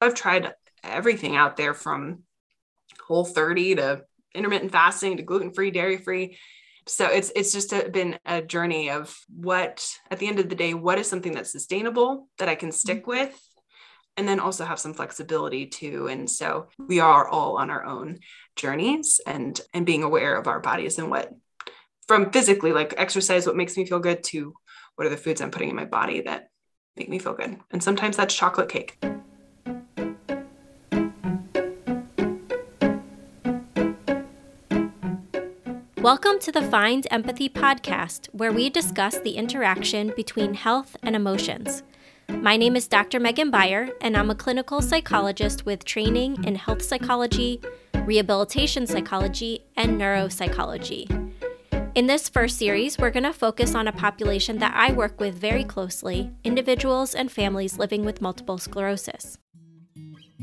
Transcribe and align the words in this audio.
I've 0.00 0.14
tried 0.14 0.52
everything 0.82 1.36
out 1.36 1.56
there 1.56 1.74
from 1.74 2.22
whole 3.06 3.24
30 3.24 3.76
to 3.76 4.02
intermittent 4.34 4.72
fasting 4.72 5.16
to 5.16 5.22
gluten-free, 5.22 5.70
dairy-free. 5.72 6.38
So 6.86 7.06
it's 7.06 7.30
it's 7.36 7.52
just 7.52 7.72
a, 7.72 7.88
been 7.88 8.18
a 8.24 8.40
journey 8.40 8.90
of 8.90 9.14
what 9.28 9.86
at 10.10 10.18
the 10.18 10.26
end 10.26 10.40
of 10.40 10.48
the 10.48 10.54
day 10.54 10.74
what 10.74 10.98
is 10.98 11.06
something 11.08 11.32
that's 11.32 11.52
sustainable 11.52 12.28
that 12.38 12.48
I 12.48 12.54
can 12.54 12.72
stick 12.72 13.02
mm-hmm. 13.02 13.10
with 13.10 13.40
and 14.16 14.26
then 14.26 14.40
also 14.40 14.64
have 14.64 14.78
some 14.78 14.94
flexibility 14.94 15.66
too 15.66 16.08
and 16.08 16.28
so 16.28 16.68
we 16.78 16.98
are 16.98 17.28
all 17.28 17.58
on 17.58 17.70
our 17.70 17.84
own 17.84 18.18
journeys 18.56 19.20
and 19.26 19.60
and 19.72 19.86
being 19.86 20.02
aware 20.02 20.36
of 20.36 20.46
our 20.46 20.58
bodies 20.58 20.98
and 20.98 21.10
what 21.10 21.32
from 22.08 22.30
physically 22.32 22.72
like 22.72 22.94
exercise 22.96 23.46
what 23.46 23.56
makes 23.56 23.76
me 23.76 23.86
feel 23.86 24.00
good 24.00 24.24
to 24.24 24.54
what 24.96 25.06
are 25.06 25.10
the 25.10 25.16
foods 25.16 25.40
i'm 25.40 25.50
putting 25.50 25.70
in 25.70 25.76
my 25.76 25.84
body 25.84 26.22
that 26.22 26.48
make 26.96 27.08
me 27.08 27.18
feel 27.18 27.34
good 27.34 27.56
and 27.70 27.82
sometimes 27.82 28.16
that's 28.16 28.34
chocolate 28.34 28.68
cake 28.68 28.98
Welcome 36.00 36.38
to 36.38 36.50
the 36.50 36.62
Find 36.62 37.06
Empathy 37.10 37.50
podcast, 37.50 38.28
where 38.32 38.52
we 38.52 38.70
discuss 38.70 39.18
the 39.18 39.32
interaction 39.32 40.14
between 40.16 40.54
health 40.54 40.96
and 41.02 41.14
emotions. 41.14 41.82
My 42.30 42.56
name 42.56 42.74
is 42.74 42.88
Dr. 42.88 43.20
Meghan 43.20 43.50
Beier, 43.50 43.90
and 44.00 44.16
I'm 44.16 44.30
a 44.30 44.34
clinical 44.34 44.80
psychologist 44.80 45.66
with 45.66 45.84
training 45.84 46.42
in 46.44 46.54
health 46.54 46.80
psychology, 46.80 47.60
rehabilitation 48.06 48.86
psychology, 48.86 49.66
and 49.76 50.00
neuropsychology. 50.00 51.34
In 51.94 52.06
this 52.06 52.30
first 52.30 52.56
series, 52.56 52.96
we're 52.96 53.10
going 53.10 53.24
to 53.24 53.34
focus 53.34 53.74
on 53.74 53.86
a 53.86 53.92
population 53.92 54.58
that 54.58 54.72
I 54.74 54.92
work 54.92 55.20
with 55.20 55.34
very 55.34 55.64
closely 55.64 56.30
individuals 56.44 57.14
and 57.14 57.30
families 57.30 57.76
living 57.76 58.06
with 58.06 58.22
multiple 58.22 58.56
sclerosis. 58.56 59.36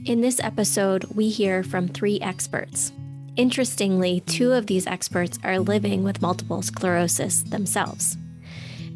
In 0.05 0.21
this 0.21 0.39
episode, 0.39 1.05
we 1.15 1.29
hear 1.29 1.63
from 1.63 1.87
three 1.87 2.19
experts 2.21 2.91
Interestingly, 3.37 4.21
two 4.21 4.53
of 4.53 4.65
these 4.65 4.87
experts 4.87 5.37
are 5.43 5.59
living 5.59 6.03
with 6.03 6.23
multiple 6.23 6.63
sclerosis 6.63 7.43
themselves. 7.43 8.17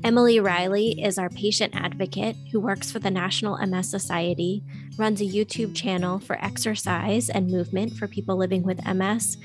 Emily 0.04 0.40
Riley 0.40 1.00
is 1.00 1.20
our 1.20 1.30
patient 1.30 1.76
advocate 1.76 2.36
who 2.52 2.60
works 2.60 2.92
for 2.92 2.98
the 2.98 3.12
National 3.12 3.56
MS 3.64 3.92
Society, 3.92 4.64
runs 4.98 5.22
a 5.22 5.26
YouTube 5.26 5.76
channel 5.76 6.18
for 6.18 6.44
exercise 6.44 7.30
and 7.30 7.52
movement 7.52 7.94
for 7.94 8.08
people 8.08 8.36
living 8.36 8.64
with 8.64 8.84
MS, 8.84 9.38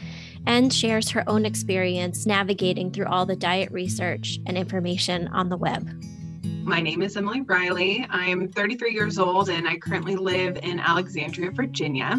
and 0.46 0.72
shares 0.72 1.10
her 1.10 1.22
own 1.28 1.44
experience 1.44 2.24
navigating 2.24 2.90
through 2.90 3.06
all 3.06 3.26
the 3.26 3.36
diet 3.36 3.70
research 3.70 4.38
and 4.46 4.56
information 4.56 5.28
on 5.28 5.50
the 5.50 5.58
web. 5.58 5.86
My 6.64 6.80
name 6.80 7.02
is 7.02 7.18
Emily 7.18 7.42
Riley. 7.42 8.06
I'm 8.08 8.48
33 8.48 8.94
years 8.94 9.18
old 9.18 9.50
and 9.50 9.68
I 9.68 9.76
currently 9.76 10.16
live 10.16 10.56
in 10.62 10.80
Alexandria, 10.80 11.50
Virginia. 11.50 12.18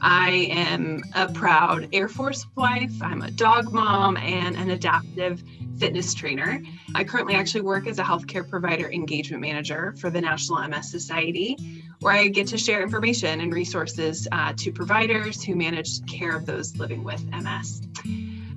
I 0.00 0.48
am 0.50 1.02
a 1.14 1.32
proud 1.32 1.88
Air 1.92 2.08
Force 2.08 2.46
wife. 2.56 2.92
I'm 3.02 3.22
a 3.22 3.30
dog 3.30 3.72
mom 3.72 4.16
and 4.16 4.56
an 4.56 4.70
adaptive 4.70 5.42
fitness 5.78 6.14
trainer. 6.14 6.62
I 6.94 7.04
currently 7.04 7.34
actually 7.34 7.62
work 7.62 7.86
as 7.86 7.98
a 7.98 8.04
healthcare 8.04 8.48
provider 8.48 8.90
engagement 8.90 9.40
manager 9.40 9.94
for 9.98 10.10
the 10.10 10.20
National 10.20 10.66
MS 10.68 10.90
Society, 10.90 11.56
where 12.00 12.14
I 12.14 12.28
get 12.28 12.46
to 12.48 12.58
share 12.58 12.82
information 12.82 13.40
and 13.40 13.52
resources 13.52 14.28
uh, 14.30 14.52
to 14.58 14.72
providers 14.72 15.42
who 15.42 15.56
manage 15.56 16.04
care 16.06 16.36
of 16.36 16.46
those 16.46 16.76
living 16.76 17.02
with 17.02 17.24
MS. 17.32 17.82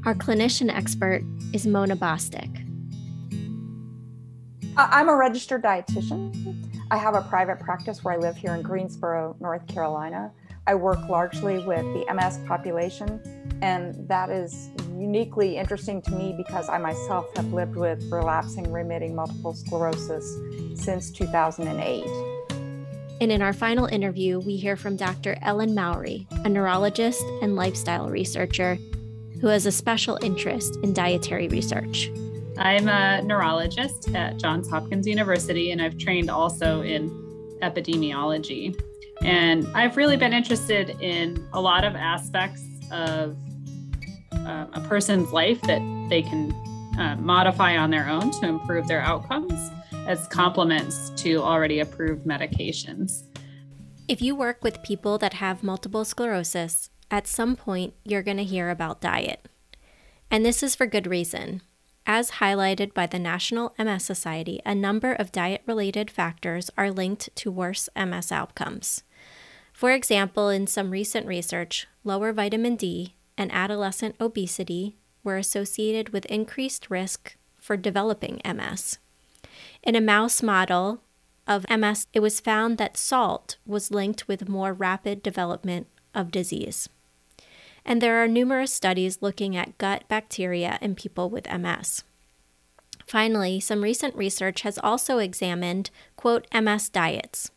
Our 0.06 0.16
clinician 0.16 0.76
expert 0.76 1.24
is 1.54 1.66
Mona 1.66 1.96
Bostick. 1.96 2.68
I'm 4.78 5.10
a 5.10 5.16
registered 5.16 5.64
dietitian. 5.64 6.68
I 6.92 6.98
have 6.98 7.16
a 7.16 7.22
private 7.22 7.60
practice 7.60 8.04
where 8.04 8.14
I 8.14 8.18
live 8.18 8.36
here 8.36 8.54
in 8.54 8.62
Greensboro, 8.62 9.36
North 9.40 9.68
Carolina. 9.68 10.32
I 10.68 10.76
work 10.76 11.10
largely 11.10 11.66
with 11.66 11.84
the 11.94 12.06
MS 12.14 12.40
population, 12.48 13.20
and 13.62 14.08
that 14.08 14.30
is 14.30 14.70
uniquely 14.96 15.58
interesting 15.58 16.02
to 16.04 16.12
me 16.12 16.36
because 16.38 16.70
I 16.70 16.78
myself 16.78 17.26
have 17.36 17.52
lived 17.52 17.76
with 17.76 18.04
relapsing 18.12 18.72
remitting 18.72 19.16
multiple 19.16 19.54
sclerosis 19.54 20.38
since 20.76 21.12
2008. 21.12 22.06
And 23.22 23.32
in 23.32 23.42
our 23.42 23.54
final 23.54 23.86
interview, 23.86 24.40
we 24.40 24.56
hear 24.56 24.76
from 24.76 24.96
Dr. 24.96 25.38
Ellen 25.42 25.76
Mowry, 25.76 26.28
a 26.44 26.50
neurologist 26.50 27.24
and 27.42 27.56
lifestyle 27.56 28.10
researcher 28.10 28.78
who 29.40 29.48
has 29.48 29.66
a 29.66 29.72
special 29.72 30.20
interest 30.22 30.78
in 30.84 30.94
dietary 30.94 31.48
research. 31.48 32.12
I'm 32.58 32.88
a 32.88 33.22
neurologist 33.24 34.14
at 34.14 34.38
Johns 34.38 34.70
Hopkins 34.70 35.08
University, 35.08 35.72
and 35.72 35.82
I've 35.82 35.98
trained 35.98 36.30
also 36.30 36.82
in 36.82 37.10
epidemiology. 37.62 38.80
And 39.24 39.68
I've 39.76 39.98
really 39.98 40.18
been 40.18 40.34
interested 40.34 40.90
in 41.00 41.48
a 41.54 41.62
lot 41.62 41.84
of 41.84 41.96
aspects 41.96 42.64
of 42.92 43.38
uh, 44.34 44.66
a 44.74 44.82
person's 44.88 45.32
life 45.32 45.62
that 45.64 45.82
they 46.10 46.22
can 46.24 46.52
uh, 46.98 47.16
modify 47.18 47.78
on 47.78 47.92
their 47.92 48.10
own 48.10 48.32
to 48.40 48.48
improve 48.48 48.88
their 48.88 49.02
outcomes 49.02 49.72
as 50.08 50.28
complements 50.28 51.12
to 51.18 51.38
already 51.38 51.80
approved 51.80 52.26
medications. 52.26 53.24
If 54.08 54.22
you 54.22 54.36
work 54.36 54.64
with 54.64 54.84
people 54.84 55.18
that 55.20 55.34
have 55.34 55.64
multiple 55.64 56.04
sclerosis, 56.04 56.90
at 57.10 57.28
some 57.28 57.56
point 57.56 57.94
you're 58.04 58.24
going 58.24 58.38
to 58.38 58.44
hear 58.44 58.70
about 58.70 59.02
diet. 59.02 59.48
And 60.30 60.46
this 60.46 60.64
is 60.64 60.76
for 60.76 60.86
good 60.86 61.08
reason. 61.08 61.62
As 62.06 62.32
highlighted 62.32 62.94
by 62.94 63.06
the 63.06 63.20
National 63.20 63.76
MS 63.78 64.04
Society, 64.04 64.60
a 64.66 64.74
number 64.74 65.14
of 65.14 65.32
diet 65.32 65.62
related 65.68 66.10
factors 66.10 66.72
are 66.78 66.90
linked 66.90 67.30
to 67.36 67.52
worse 67.52 67.88
MS 67.96 68.32
outcomes. 68.32 69.04
For 69.82 69.94
example, 69.94 70.50
in 70.50 70.68
some 70.68 70.92
recent 70.92 71.26
research, 71.26 71.88
lower 72.04 72.32
vitamin 72.34 72.76
D 72.76 73.16
and 73.36 73.52
adolescent 73.52 74.14
obesity 74.22 74.96
were 75.24 75.38
associated 75.38 76.10
with 76.10 76.28
increased 76.28 76.92
risk 76.92 77.36
for 77.58 77.76
developing 77.76 78.42
MS. 78.46 79.00
In 79.82 79.96
a 79.96 80.00
mouse 80.00 80.44
model 80.44 81.02
of 81.48 81.66
MS, 81.68 82.06
it 82.14 82.20
was 82.20 82.40
found 82.40 82.78
that 82.78 82.96
salt 82.96 83.58
was 83.66 83.90
linked 83.90 84.28
with 84.28 84.48
more 84.48 84.72
rapid 84.72 85.24
development 85.24 85.88
of 86.14 86.30
disease. 86.30 86.88
And 87.84 88.04
there 88.04 88.24
are 88.24 88.28
numerous 88.28 88.72
studies 88.72 89.24
looking 89.24 89.58
at 89.58 89.80
gut 89.80 90.04
bacteria 90.08 90.78
in 90.80 90.94
people 90.94 91.28
with 91.28 91.52
MS. 91.52 92.04
Finally, 93.08 93.60
some 93.60 93.82
recent 93.82 94.14
research 94.14 94.62
has 94.62 94.78
also 94.78 95.18
examined, 95.18 95.90
quote, 96.18 96.46
MS 96.54 96.88
diets. 96.90 97.50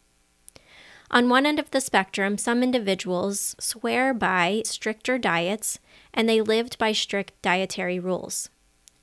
On 1.15 1.29
one 1.29 1.47
end 1.47 1.61
of 1.61 1.71
the 1.71 1.81
spectrum, 1.81 2.37
some 2.37 2.61
individuals 2.61 3.55
swear 3.61 4.13
by 4.13 4.63
stricter 4.65 5.17
diets 5.17 5.79
and 6.13 6.29
they 6.29 6.41
lived 6.41 6.77
by 6.77 6.91
strict 6.91 7.41
dietary 7.41 8.01
rules. 8.01 8.51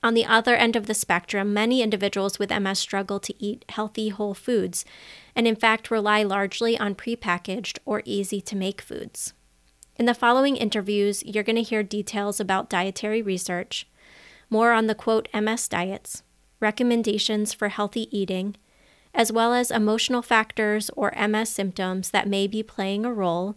On 0.04 0.14
the 0.14 0.26
other 0.26 0.54
end 0.54 0.76
of 0.76 0.88
the 0.88 0.94
spectrum, 0.94 1.54
many 1.54 1.82
individuals 1.82 2.38
with 2.38 2.52
MS 2.52 2.80
struggle 2.80 3.22
to 3.22 3.34
eat 3.42 3.64
healthy 3.70 4.10
whole 4.10 4.34
foods 4.34 4.84
and, 5.38 5.48
in 5.48 5.56
fact, 5.56 5.90
rely 5.90 6.22
largely 6.22 6.78
on 6.78 6.96
prepackaged 6.96 7.80
or 7.86 8.02
easy 8.04 8.42
to 8.42 8.58
make 8.58 8.82
foods. 8.82 9.32
In 9.96 10.06
the 10.06 10.14
following 10.14 10.58
interviews, 10.58 11.24
you're 11.24 11.46
going 11.46 11.56
to 11.56 11.62
hear 11.62 11.82
details 11.82 12.42
about 12.42 12.70
dietary 12.70 13.22
research, 13.22 13.88
more 14.50 14.74
on 14.74 14.88
the 14.88 14.96
quote 14.96 15.30
MS 15.34 15.70
diets, 15.70 16.24
recommendations 16.60 17.54
for 17.54 17.70
healthy 17.70 18.10
eating, 18.12 18.58
as 19.14 19.32
well 19.32 19.54
as 19.54 19.72
emotional 19.72 20.22
factors 20.22 20.90
or 20.96 21.14
MS 21.18 21.50
symptoms 21.50 22.12
that 22.12 22.28
may 22.28 22.48
be 22.48 22.64
playing 22.64 23.06
a 23.06 23.14
role 23.14 23.56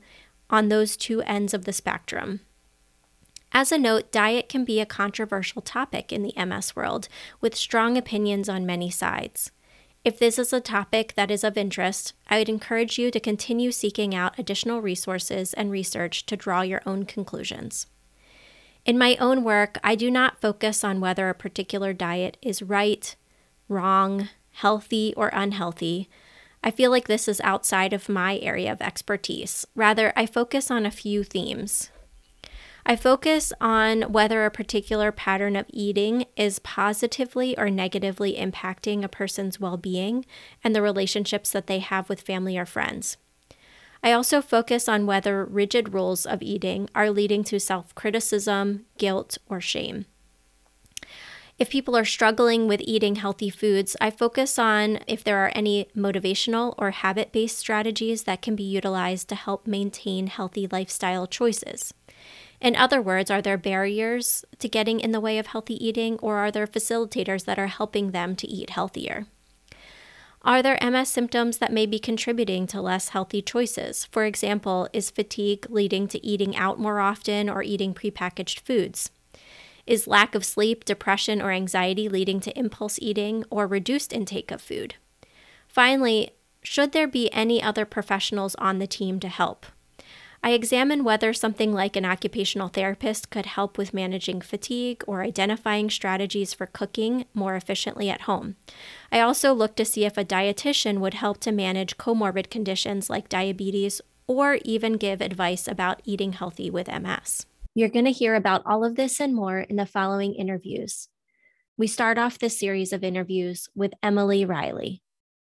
on 0.50 0.68
those 0.68 0.96
two 0.96 1.22
ends 1.22 1.54
of 1.54 1.64
the 1.64 1.72
spectrum. 1.72 2.40
As 3.52 3.70
a 3.70 3.78
note, 3.78 4.10
diet 4.10 4.48
can 4.48 4.64
be 4.64 4.80
a 4.80 4.86
controversial 4.86 5.62
topic 5.62 6.12
in 6.12 6.22
the 6.22 6.34
MS 6.44 6.74
world, 6.74 7.08
with 7.40 7.54
strong 7.54 7.96
opinions 7.96 8.48
on 8.48 8.66
many 8.66 8.90
sides. 8.90 9.52
If 10.04 10.18
this 10.18 10.38
is 10.38 10.52
a 10.52 10.60
topic 10.60 11.14
that 11.14 11.30
is 11.30 11.44
of 11.44 11.56
interest, 11.56 12.12
I 12.28 12.38
would 12.38 12.48
encourage 12.48 12.98
you 12.98 13.10
to 13.12 13.20
continue 13.20 13.70
seeking 13.70 14.14
out 14.14 14.38
additional 14.38 14.82
resources 14.82 15.54
and 15.54 15.70
research 15.70 16.26
to 16.26 16.36
draw 16.36 16.62
your 16.62 16.82
own 16.84 17.04
conclusions. 17.04 17.86
In 18.84 18.98
my 18.98 19.16
own 19.16 19.44
work, 19.44 19.78
I 19.82 19.94
do 19.94 20.10
not 20.10 20.42
focus 20.42 20.84
on 20.84 21.00
whether 21.00 21.30
a 21.30 21.34
particular 21.34 21.94
diet 21.94 22.36
is 22.42 22.60
right, 22.60 23.16
wrong, 23.68 24.28
healthy 24.54 25.12
or 25.16 25.28
unhealthy, 25.32 26.08
I 26.62 26.70
feel 26.70 26.90
like 26.90 27.08
this 27.08 27.28
is 27.28 27.40
outside 27.42 27.92
of 27.92 28.08
my 28.08 28.38
area 28.38 28.72
of 28.72 28.80
expertise. 28.80 29.66
Rather, 29.74 30.12
I 30.16 30.24
focus 30.24 30.70
on 30.70 30.86
a 30.86 30.90
few 30.90 31.22
themes. 31.22 31.90
I 32.86 32.96
focus 32.96 33.52
on 33.60 34.12
whether 34.12 34.44
a 34.44 34.50
particular 34.50 35.10
pattern 35.10 35.56
of 35.56 35.66
eating 35.70 36.26
is 36.36 36.58
positively 36.58 37.56
or 37.58 37.70
negatively 37.70 38.34
impacting 38.34 39.02
a 39.02 39.08
person's 39.08 39.58
well 39.58 39.76
being 39.76 40.26
and 40.62 40.74
the 40.74 40.82
relationships 40.82 41.50
that 41.52 41.66
they 41.66 41.78
have 41.78 42.08
with 42.08 42.20
family 42.20 42.58
or 42.58 42.66
friends. 42.66 43.16
I 44.02 44.12
also 44.12 44.42
focus 44.42 44.86
on 44.86 45.06
whether 45.06 45.46
rigid 45.46 45.94
rules 45.94 46.26
of 46.26 46.42
eating 46.42 46.90
are 46.94 47.10
leading 47.10 47.42
to 47.44 47.58
self 47.58 47.94
criticism, 47.94 48.84
guilt, 48.98 49.38
or 49.48 49.62
shame. 49.62 50.04
If 51.56 51.70
people 51.70 51.96
are 51.96 52.04
struggling 52.04 52.66
with 52.66 52.80
eating 52.82 53.14
healthy 53.14 53.48
foods, 53.48 53.96
I 54.00 54.10
focus 54.10 54.58
on 54.58 54.98
if 55.06 55.22
there 55.22 55.38
are 55.38 55.52
any 55.54 55.86
motivational 55.96 56.74
or 56.78 56.90
habit 56.90 57.30
based 57.30 57.58
strategies 57.58 58.24
that 58.24 58.42
can 58.42 58.56
be 58.56 58.64
utilized 58.64 59.28
to 59.28 59.36
help 59.36 59.64
maintain 59.64 60.26
healthy 60.26 60.66
lifestyle 60.66 61.28
choices. 61.28 61.94
In 62.60 62.74
other 62.74 63.00
words, 63.00 63.30
are 63.30 63.42
there 63.42 63.56
barriers 63.56 64.44
to 64.58 64.68
getting 64.68 64.98
in 64.98 65.12
the 65.12 65.20
way 65.20 65.38
of 65.38 65.48
healthy 65.48 65.74
eating, 65.86 66.18
or 66.18 66.38
are 66.38 66.50
there 66.50 66.66
facilitators 66.66 67.44
that 67.44 67.58
are 67.58 67.68
helping 67.68 68.10
them 68.10 68.34
to 68.36 68.48
eat 68.48 68.70
healthier? 68.70 69.26
Are 70.42 70.62
there 70.62 70.78
MS 70.82 71.08
symptoms 71.08 71.58
that 71.58 71.72
may 71.72 71.86
be 71.86 71.98
contributing 72.00 72.66
to 72.68 72.82
less 72.82 73.10
healthy 73.10 73.42
choices? 73.42 74.06
For 74.06 74.24
example, 74.24 74.88
is 74.92 75.08
fatigue 75.08 75.66
leading 75.70 76.08
to 76.08 76.26
eating 76.26 76.56
out 76.56 76.80
more 76.80 76.98
often 76.98 77.48
or 77.48 77.62
eating 77.62 77.94
prepackaged 77.94 78.60
foods? 78.60 79.10
Is 79.86 80.06
lack 80.06 80.34
of 80.34 80.44
sleep, 80.44 80.84
depression, 80.84 81.42
or 81.42 81.50
anxiety 81.50 82.08
leading 82.08 82.40
to 82.40 82.58
impulse 82.58 82.98
eating 83.00 83.44
or 83.50 83.66
reduced 83.66 84.12
intake 84.12 84.50
of 84.50 84.62
food? 84.62 84.94
Finally, 85.68 86.30
should 86.62 86.92
there 86.92 87.06
be 87.06 87.30
any 87.32 87.62
other 87.62 87.84
professionals 87.84 88.54
on 88.56 88.78
the 88.78 88.86
team 88.86 89.20
to 89.20 89.28
help? 89.28 89.66
I 90.42 90.50
examine 90.50 91.04
whether 91.04 91.32
something 91.32 91.72
like 91.72 91.96
an 91.96 92.04
occupational 92.04 92.68
therapist 92.68 93.30
could 93.30 93.46
help 93.46 93.78
with 93.78 93.94
managing 93.94 94.42
fatigue 94.42 95.02
or 95.06 95.22
identifying 95.22 95.88
strategies 95.88 96.52
for 96.52 96.66
cooking 96.66 97.24
more 97.32 97.56
efficiently 97.56 98.10
at 98.10 98.22
home. 98.22 98.56
I 99.10 99.20
also 99.20 99.54
look 99.54 99.74
to 99.76 99.86
see 99.86 100.04
if 100.04 100.18
a 100.18 100.24
dietitian 100.24 100.98
would 100.98 101.14
help 101.14 101.40
to 101.40 101.52
manage 101.52 101.96
comorbid 101.96 102.50
conditions 102.50 103.08
like 103.08 103.30
diabetes 103.30 104.02
or 104.26 104.58
even 104.66 104.94
give 104.94 105.22
advice 105.22 105.66
about 105.66 106.02
eating 106.04 106.34
healthy 106.34 106.68
with 106.68 106.88
MS. 106.88 107.46
You're 107.76 107.88
going 107.88 108.04
to 108.04 108.12
hear 108.12 108.36
about 108.36 108.62
all 108.66 108.84
of 108.84 108.94
this 108.94 109.18
and 109.18 109.34
more 109.34 109.58
in 109.58 109.74
the 109.74 109.84
following 109.84 110.34
interviews. 110.34 111.08
We 111.76 111.88
start 111.88 112.18
off 112.18 112.38
this 112.38 112.56
series 112.56 112.92
of 112.92 113.02
interviews 113.02 113.68
with 113.74 113.94
Emily 114.00 114.44
Riley. 114.44 115.02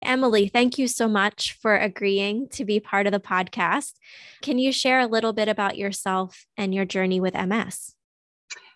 Emily, 0.01 0.47
thank 0.47 0.79
you 0.79 0.87
so 0.87 1.09
much 1.09 1.59
for 1.61 1.77
agreeing 1.77 2.49
to 2.51 2.65
be 2.65 2.79
part 2.79 3.09
of 3.09 3.13
the 3.13 3.19
podcast. 3.19 3.95
Can 4.43 4.61
you 4.61 4.71
share 4.71 5.01
a 5.01 5.09
little 5.09 5.33
bit 5.33 5.49
about 5.49 5.77
yourself 5.77 6.47
and 6.57 6.73
your 6.73 6.85
journey 6.85 7.19
with 7.19 7.35
MS? 7.35 7.95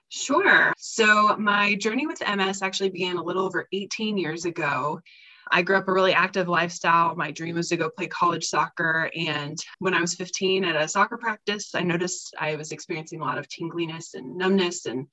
Sure. 0.08 0.72
So, 0.76 1.36
my 1.36 1.76
journey 1.76 2.08
with 2.08 2.20
MS 2.26 2.60
actually 2.60 2.90
began 2.90 3.18
a 3.18 3.22
little 3.22 3.44
over 3.44 3.68
18 3.72 4.18
years 4.18 4.46
ago. 4.46 5.00
I 5.50 5.62
grew 5.62 5.76
up 5.76 5.88
a 5.88 5.92
really 5.92 6.12
active 6.12 6.48
lifestyle. 6.48 7.14
My 7.16 7.30
dream 7.30 7.56
was 7.56 7.68
to 7.68 7.76
go 7.76 7.90
play 7.90 8.06
college 8.06 8.44
soccer. 8.44 9.10
And 9.16 9.58
when 9.78 9.94
I 9.94 10.00
was 10.00 10.14
15 10.14 10.64
at 10.64 10.76
a 10.76 10.88
soccer 10.88 11.16
practice, 11.16 11.74
I 11.74 11.82
noticed 11.82 12.34
I 12.38 12.56
was 12.56 12.72
experiencing 12.72 13.20
a 13.20 13.24
lot 13.24 13.38
of 13.38 13.48
tingliness 13.48 14.14
and 14.14 14.36
numbness 14.36 14.86
and 14.86 15.06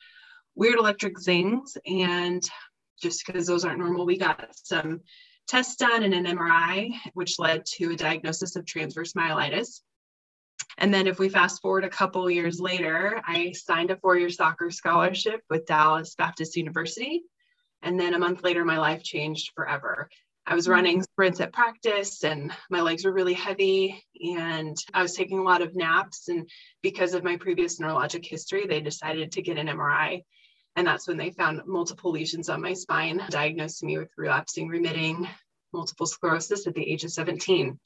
weird 0.56 0.80
electric 0.80 1.20
zings. 1.20 1.78
And 1.86 2.44
just 3.02 3.26
because 3.26 3.48
those 3.48 3.66
aren't 3.66 3.80
normal, 3.80 4.06
we 4.06 4.18
got 4.18 4.48
some 4.54 5.02
tests 5.48 5.76
done 5.76 6.04
and 6.04 6.14
an 6.14 6.26
MRI, 6.26 6.92
which 7.14 7.40
led 7.40 7.66
to 7.78 7.92
a 7.92 7.96
diagnosis 7.96 8.56
of 8.56 8.66
transverse 8.66 9.14
myelitis. 9.14 9.82
And 10.78 10.94
then 10.94 11.08
if 11.08 11.20
we 11.20 11.30
fast 11.30 11.62
forward 11.62 11.86
a 11.86 11.90
couple 11.90 12.30
years 12.30 12.60
later, 12.60 13.22
I 13.26 13.54
signed 13.54 13.92
a 13.92 13.98
four-year 13.98 14.30
soccer 14.30 14.72
scholarship 14.72 15.42
with 15.50 15.66
Dallas 15.66 16.16
Baptist 16.16 16.56
University. 16.56 17.24
And 17.86 17.98
then 17.98 18.14
a 18.14 18.20
month 18.20 18.44
later, 18.44 18.66
my 18.66 18.78
life 18.78 19.04
changed 19.04 19.54
forever. 19.56 20.10
I 20.46 20.56
was 20.56 20.66
hmm. 20.66 20.74
running 20.74 21.04
sprints 21.04 21.40
at 21.40 21.54
practice 21.54 22.26
and 22.26 22.52
my 22.70 22.82
legs 22.82 23.06
were 23.06 23.14
really 23.14 23.34
heavy 23.34 24.04
and 24.22 24.76
I 24.94 25.02
was 25.02 25.14
taking 25.14 25.40
a 25.40 25.44
lot 25.44 25.62
of 25.62 25.76
naps. 25.76 26.28
And 26.28 26.50
because 26.84 27.14
of 27.14 27.24
my 27.24 27.38
previous 27.38 27.80
neurologic 27.80 28.26
history, 28.26 28.66
they 28.68 28.82
decided 28.82 29.32
to 29.32 29.42
get 29.42 29.58
an 29.58 29.68
MRI 29.68 30.24
and 30.76 30.86
that's 30.86 31.08
when 31.08 31.18
they 31.18 31.32
found 31.32 31.62
multiple 31.66 32.12
lesions 32.12 32.50
on 32.50 32.62
my 32.62 32.74
spine, 32.74 33.22
diagnosed 33.30 33.84
me 33.84 33.98
with 33.98 34.10
relapsing 34.18 34.68
remitting 34.68 35.28
multiple 35.74 36.06
sclerosis 36.06 36.68
at 36.68 36.74
the 36.74 36.90
age 36.90 37.04
of 37.04 37.12
17, 37.12 37.80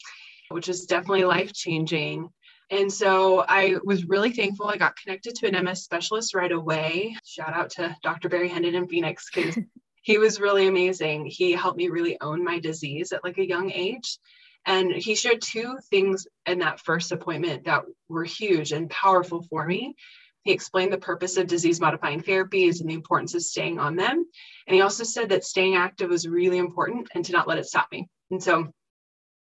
which 0.50 0.70
is 0.70 0.86
definitely 0.86 1.24
life 1.24 1.54
changing. 1.54 2.30
And 2.72 2.92
so 2.92 3.46
I 3.48 3.78
was 3.84 4.06
really 4.06 4.32
thankful 4.32 4.68
I 4.68 4.78
got 4.78 4.96
connected 4.96 5.36
to 5.36 5.48
an 5.48 5.64
MS 5.64 5.84
specialist 5.84 6.36
right 6.36 6.52
away. 6.52 7.16
Shout 7.26 7.54
out 7.54 7.72
to 7.72 7.96
Dr. 8.04 8.30
Barry 8.30 8.50
Hendin 8.50 8.76
in 8.76 8.88
Phoenix 8.88 9.30
because 9.34 9.58
he 10.02 10.18
was 10.18 10.40
really 10.40 10.68
amazing. 10.68 11.26
He 11.26 11.52
helped 11.52 11.78
me 11.78 11.90
really 11.90 12.20
own 12.22 12.44
my 12.44 12.60
disease 12.60 13.12
at 13.12 13.24
like 13.24 13.38
a 13.38 13.48
young 13.48 13.72
age. 13.72 14.18
And 14.66 14.92
he 14.92 15.16
shared 15.16 15.42
two 15.42 15.78
things 15.90 16.28
in 16.46 16.60
that 16.60 16.80
first 16.82 17.12
appointment 17.12 17.66
that 17.66 17.84
were 18.08 18.26
huge 18.26 18.72
and 18.72 18.90
powerful 18.90 19.42
for 19.50 19.66
me. 19.66 19.96
He 20.44 20.52
explained 20.52 20.94
the 20.94 20.98
purpose 20.98 21.38
of 21.38 21.48
disease 21.48 21.82
modifying 21.82 22.22
therapies 22.22 22.80
and 22.80 22.90
the 22.90 22.94
importance 22.94 23.36
of 23.36 23.42
staying 23.42 23.80
on 23.80 23.96
them. 23.96 24.26
And 24.68 24.76
he 24.76 24.82
also 24.82 25.04
said 25.04 25.30
that 25.30 25.44
staying 25.44 25.76
active 25.76 26.10
was 26.10 26.28
really 26.28 26.58
important 26.58 27.10
and 27.14 27.26
to 27.26 27.32
not 27.32 27.48
let 27.48 27.58
it 27.58 27.66
stop 27.66 27.92
me. 27.92 28.08
And 28.32 28.42
so 28.42 28.72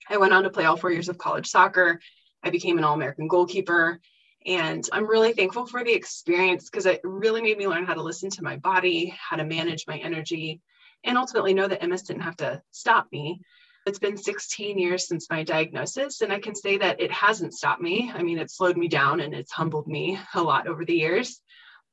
I 0.10 0.18
went 0.18 0.34
on 0.34 0.44
to 0.44 0.50
play 0.50 0.66
all 0.66 0.78
four 0.78 0.92
years 0.92 1.10
of 1.10 1.18
college 1.18 1.48
soccer. 1.48 2.00
I 2.44 2.50
became 2.50 2.78
an 2.78 2.84
All 2.84 2.94
American 2.94 3.28
goalkeeper. 3.28 4.00
And 4.48 4.88
I'm 4.94 5.08
really 5.08 5.34
thankful 5.34 5.66
for 5.66 5.84
the 5.84 5.94
experience 5.94 6.70
because 6.70 6.86
it 6.86 7.02
really 7.04 7.42
made 7.42 7.58
me 7.58 7.68
learn 7.68 7.86
how 7.86 7.94
to 7.94 8.02
listen 8.02 8.30
to 8.32 8.44
my 8.44 8.56
body, 8.56 9.14
how 9.20 9.36
to 9.36 9.44
manage 9.44 9.86
my 9.88 9.98
energy, 9.98 10.62
and 11.04 11.18
ultimately 11.18 11.54
know 11.54 11.68
that 11.68 11.88
MS 11.88 12.04
didn't 12.04 12.22
have 12.22 12.38
to 12.38 12.62
stop 12.72 13.08
me. 13.12 13.42
It's 13.86 14.00
been 14.00 14.18
16 14.18 14.78
years 14.78 15.08
since 15.08 15.30
my 15.30 15.44
diagnosis, 15.44 16.22
and 16.22 16.32
I 16.32 16.40
can 16.40 16.56
say 16.56 16.78
that 16.78 17.02
it 17.02 17.12
hasn't 17.12 17.54
stopped 17.54 17.82
me. 17.82 18.10
I 18.14 18.24
mean, 18.24 18.40
it 18.40 18.50
slowed 18.50 18.78
me 18.78 18.88
down 18.88 19.20
and 19.20 19.34
it's 19.34 19.52
humbled 19.52 19.88
me 19.88 20.18
a 20.34 20.42
lot 20.42 20.68
over 20.68 20.86
the 20.86 20.96
years. 20.96 21.42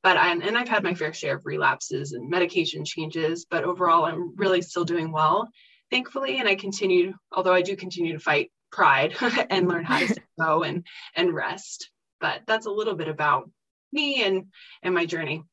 But 0.01 0.17
I'm 0.17 0.41
and 0.41 0.57
I've 0.57 0.69
had 0.69 0.83
my 0.83 0.93
fair 0.93 1.13
share 1.13 1.37
of 1.37 1.45
relapses 1.45 2.13
and 2.13 2.29
medication 2.29 2.85
changes, 2.85 3.45
but 3.49 3.63
overall, 3.63 4.05
I'm 4.05 4.35
really 4.35 4.61
still 4.61 4.85
doing 4.85 5.11
well, 5.11 5.49
thankfully. 5.89 6.39
And 6.39 6.47
I 6.47 6.55
continue, 6.55 7.15
although 7.31 7.53
I 7.53 7.63
do 7.63 7.75
continue 7.75 8.13
to 8.13 8.19
fight 8.19 8.51
pride 8.71 9.15
and 9.49 9.67
learn 9.67 9.83
how 9.83 10.05
to 10.05 10.15
go 10.39 10.63
and 10.63 10.85
and 11.15 11.33
rest. 11.33 11.89
But 12.19 12.41
that's 12.47 12.65
a 12.65 12.71
little 12.71 12.95
bit 12.95 13.07
about 13.07 13.49
me 13.91 14.23
and 14.23 14.45
and 14.83 14.93
my 14.93 15.05
journey. 15.05 15.43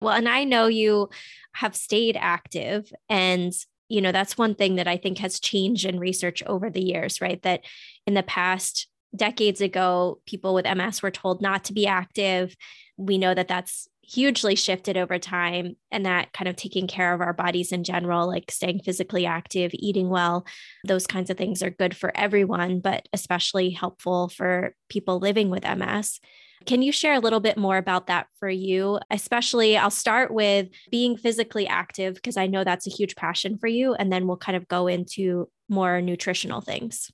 Well, 0.00 0.14
and 0.14 0.28
I 0.28 0.44
know 0.44 0.66
you 0.66 1.10
have 1.54 1.76
stayed 1.76 2.16
active 2.18 2.92
and 3.08 3.52
you 3.88 4.00
know, 4.00 4.10
that's 4.10 4.38
one 4.38 4.54
thing 4.54 4.76
that 4.76 4.88
I 4.88 4.96
think 4.96 5.18
has 5.18 5.38
changed 5.38 5.84
in 5.84 6.00
research 6.00 6.42
over 6.46 6.70
the 6.70 6.80
years, 6.80 7.20
right? 7.20 7.42
That 7.42 7.60
in 8.06 8.14
the 8.14 8.22
past, 8.22 8.88
decades 9.14 9.60
ago, 9.60 10.20
people 10.26 10.54
with 10.54 10.64
MS 10.64 11.02
were 11.02 11.10
told 11.10 11.42
not 11.42 11.64
to 11.64 11.74
be 11.74 11.86
active. 11.86 12.56
We 12.96 13.18
know 13.18 13.34
that 13.34 13.48
that's 13.48 13.88
hugely 14.02 14.54
shifted 14.54 14.96
over 14.96 15.18
time 15.18 15.76
and 15.90 16.06
that 16.06 16.32
kind 16.32 16.48
of 16.48 16.56
taking 16.56 16.86
care 16.86 17.14
of 17.14 17.20
our 17.20 17.32
bodies 17.32 17.72
in 17.72 17.84
general 17.84 18.26
like 18.26 18.50
staying 18.50 18.80
physically 18.80 19.24
active 19.26 19.70
eating 19.74 20.08
well 20.08 20.44
those 20.84 21.06
kinds 21.06 21.30
of 21.30 21.36
things 21.36 21.62
are 21.62 21.70
good 21.70 21.96
for 21.96 22.10
everyone 22.16 22.80
but 22.80 23.08
especially 23.12 23.70
helpful 23.70 24.28
for 24.28 24.74
people 24.88 25.18
living 25.18 25.50
with 25.50 25.64
ms 25.64 26.18
can 26.66 26.82
you 26.82 26.92
share 26.92 27.14
a 27.14 27.20
little 27.20 27.40
bit 27.40 27.56
more 27.56 27.76
about 27.76 28.06
that 28.06 28.28
for 28.38 28.48
you? 28.48 29.00
Especially, 29.10 29.76
I'll 29.76 29.90
start 29.90 30.32
with 30.32 30.68
being 30.92 31.16
physically 31.16 31.66
active 31.66 32.14
because 32.14 32.36
I 32.36 32.46
know 32.46 32.62
that's 32.62 32.86
a 32.86 32.90
huge 32.90 33.16
passion 33.16 33.58
for 33.58 33.66
you. 33.66 33.94
And 33.94 34.12
then 34.12 34.26
we'll 34.28 34.36
kind 34.36 34.56
of 34.56 34.68
go 34.68 34.86
into 34.86 35.48
more 35.68 36.00
nutritional 36.00 36.60
things. 36.60 37.10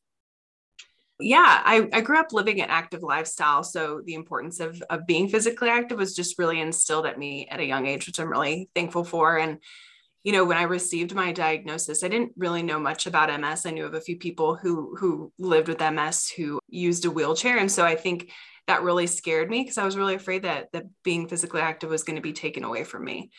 Yeah, 1.20 1.62
I, 1.64 1.88
I 1.92 2.00
grew 2.00 2.18
up 2.18 2.32
living 2.32 2.60
an 2.60 2.70
active 2.70 3.02
lifestyle. 3.02 3.64
So 3.64 4.02
the 4.04 4.14
importance 4.14 4.60
of, 4.60 4.80
of 4.88 5.06
being 5.06 5.28
physically 5.28 5.68
active 5.68 5.98
was 5.98 6.14
just 6.14 6.38
really 6.38 6.60
instilled 6.60 7.06
at 7.06 7.18
me 7.18 7.48
at 7.48 7.58
a 7.58 7.64
young 7.64 7.86
age, 7.86 8.06
which 8.06 8.20
I'm 8.20 8.30
really 8.30 8.70
thankful 8.74 9.04
for. 9.04 9.38
And 9.38 9.58
you 10.24 10.32
know 10.32 10.44
when 10.44 10.58
i 10.58 10.62
received 10.62 11.14
my 11.14 11.32
diagnosis 11.32 12.02
i 12.02 12.08
didn't 12.08 12.32
really 12.36 12.62
know 12.62 12.78
much 12.78 13.06
about 13.06 13.40
ms 13.40 13.64
i 13.64 13.70
knew 13.70 13.86
of 13.86 13.94
a 13.94 14.00
few 14.00 14.16
people 14.18 14.56
who 14.56 14.94
who 14.98 15.32
lived 15.38 15.68
with 15.68 15.80
ms 15.80 16.28
who 16.28 16.58
used 16.68 17.04
a 17.04 17.10
wheelchair 17.10 17.56
and 17.58 17.70
so 17.70 17.84
i 17.84 17.94
think 17.94 18.30
that 18.68 18.82
really 18.82 19.06
scared 19.06 19.48
me 19.48 19.62
because 19.62 19.78
I 19.78 19.84
was 19.84 19.96
really 19.96 20.14
afraid 20.14 20.42
that 20.42 20.70
that 20.72 20.84
being 21.02 21.26
physically 21.26 21.62
active 21.62 21.88
was 21.88 22.04
going 22.04 22.16
to 22.16 22.22
be 22.22 22.34
taken 22.34 22.64
away 22.64 22.84
from 22.84 23.02
me. 23.02 23.30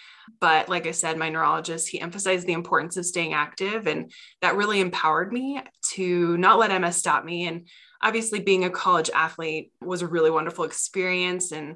But 0.42 0.70
like 0.70 0.88
I 0.88 0.92
said, 0.92 1.18
my 1.18 1.30
neurologist, 1.30 1.88
he 1.88 2.02
emphasized 2.02 2.48
the 2.48 2.54
importance 2.54 2.98
of 2.98 3.06
staying 3.06 3.34
active 3.34 3.86
and 3.86 4.12
that 4.42 4.56
really 4.56 4.82
empowered 4.82 5.32
me 5.32 5.62
to 5.92 6.36
not 6.38 6.58
let 6.58 6.82
MS 6.82 6.98
stop 6.98 7.24
me 7.24 7.48
and 7.48 7.68
obviously 8.02 8.40
being 8.40 8.64
a 8.64 8.70
college 8.72 9.12
athlete 9.14 9.72
was 9.82 10.02
a 10.02 10.08
really 10.08 10.32
wonderful 10.32 10.66
experience 10.66 11.52
and 11.52 11.76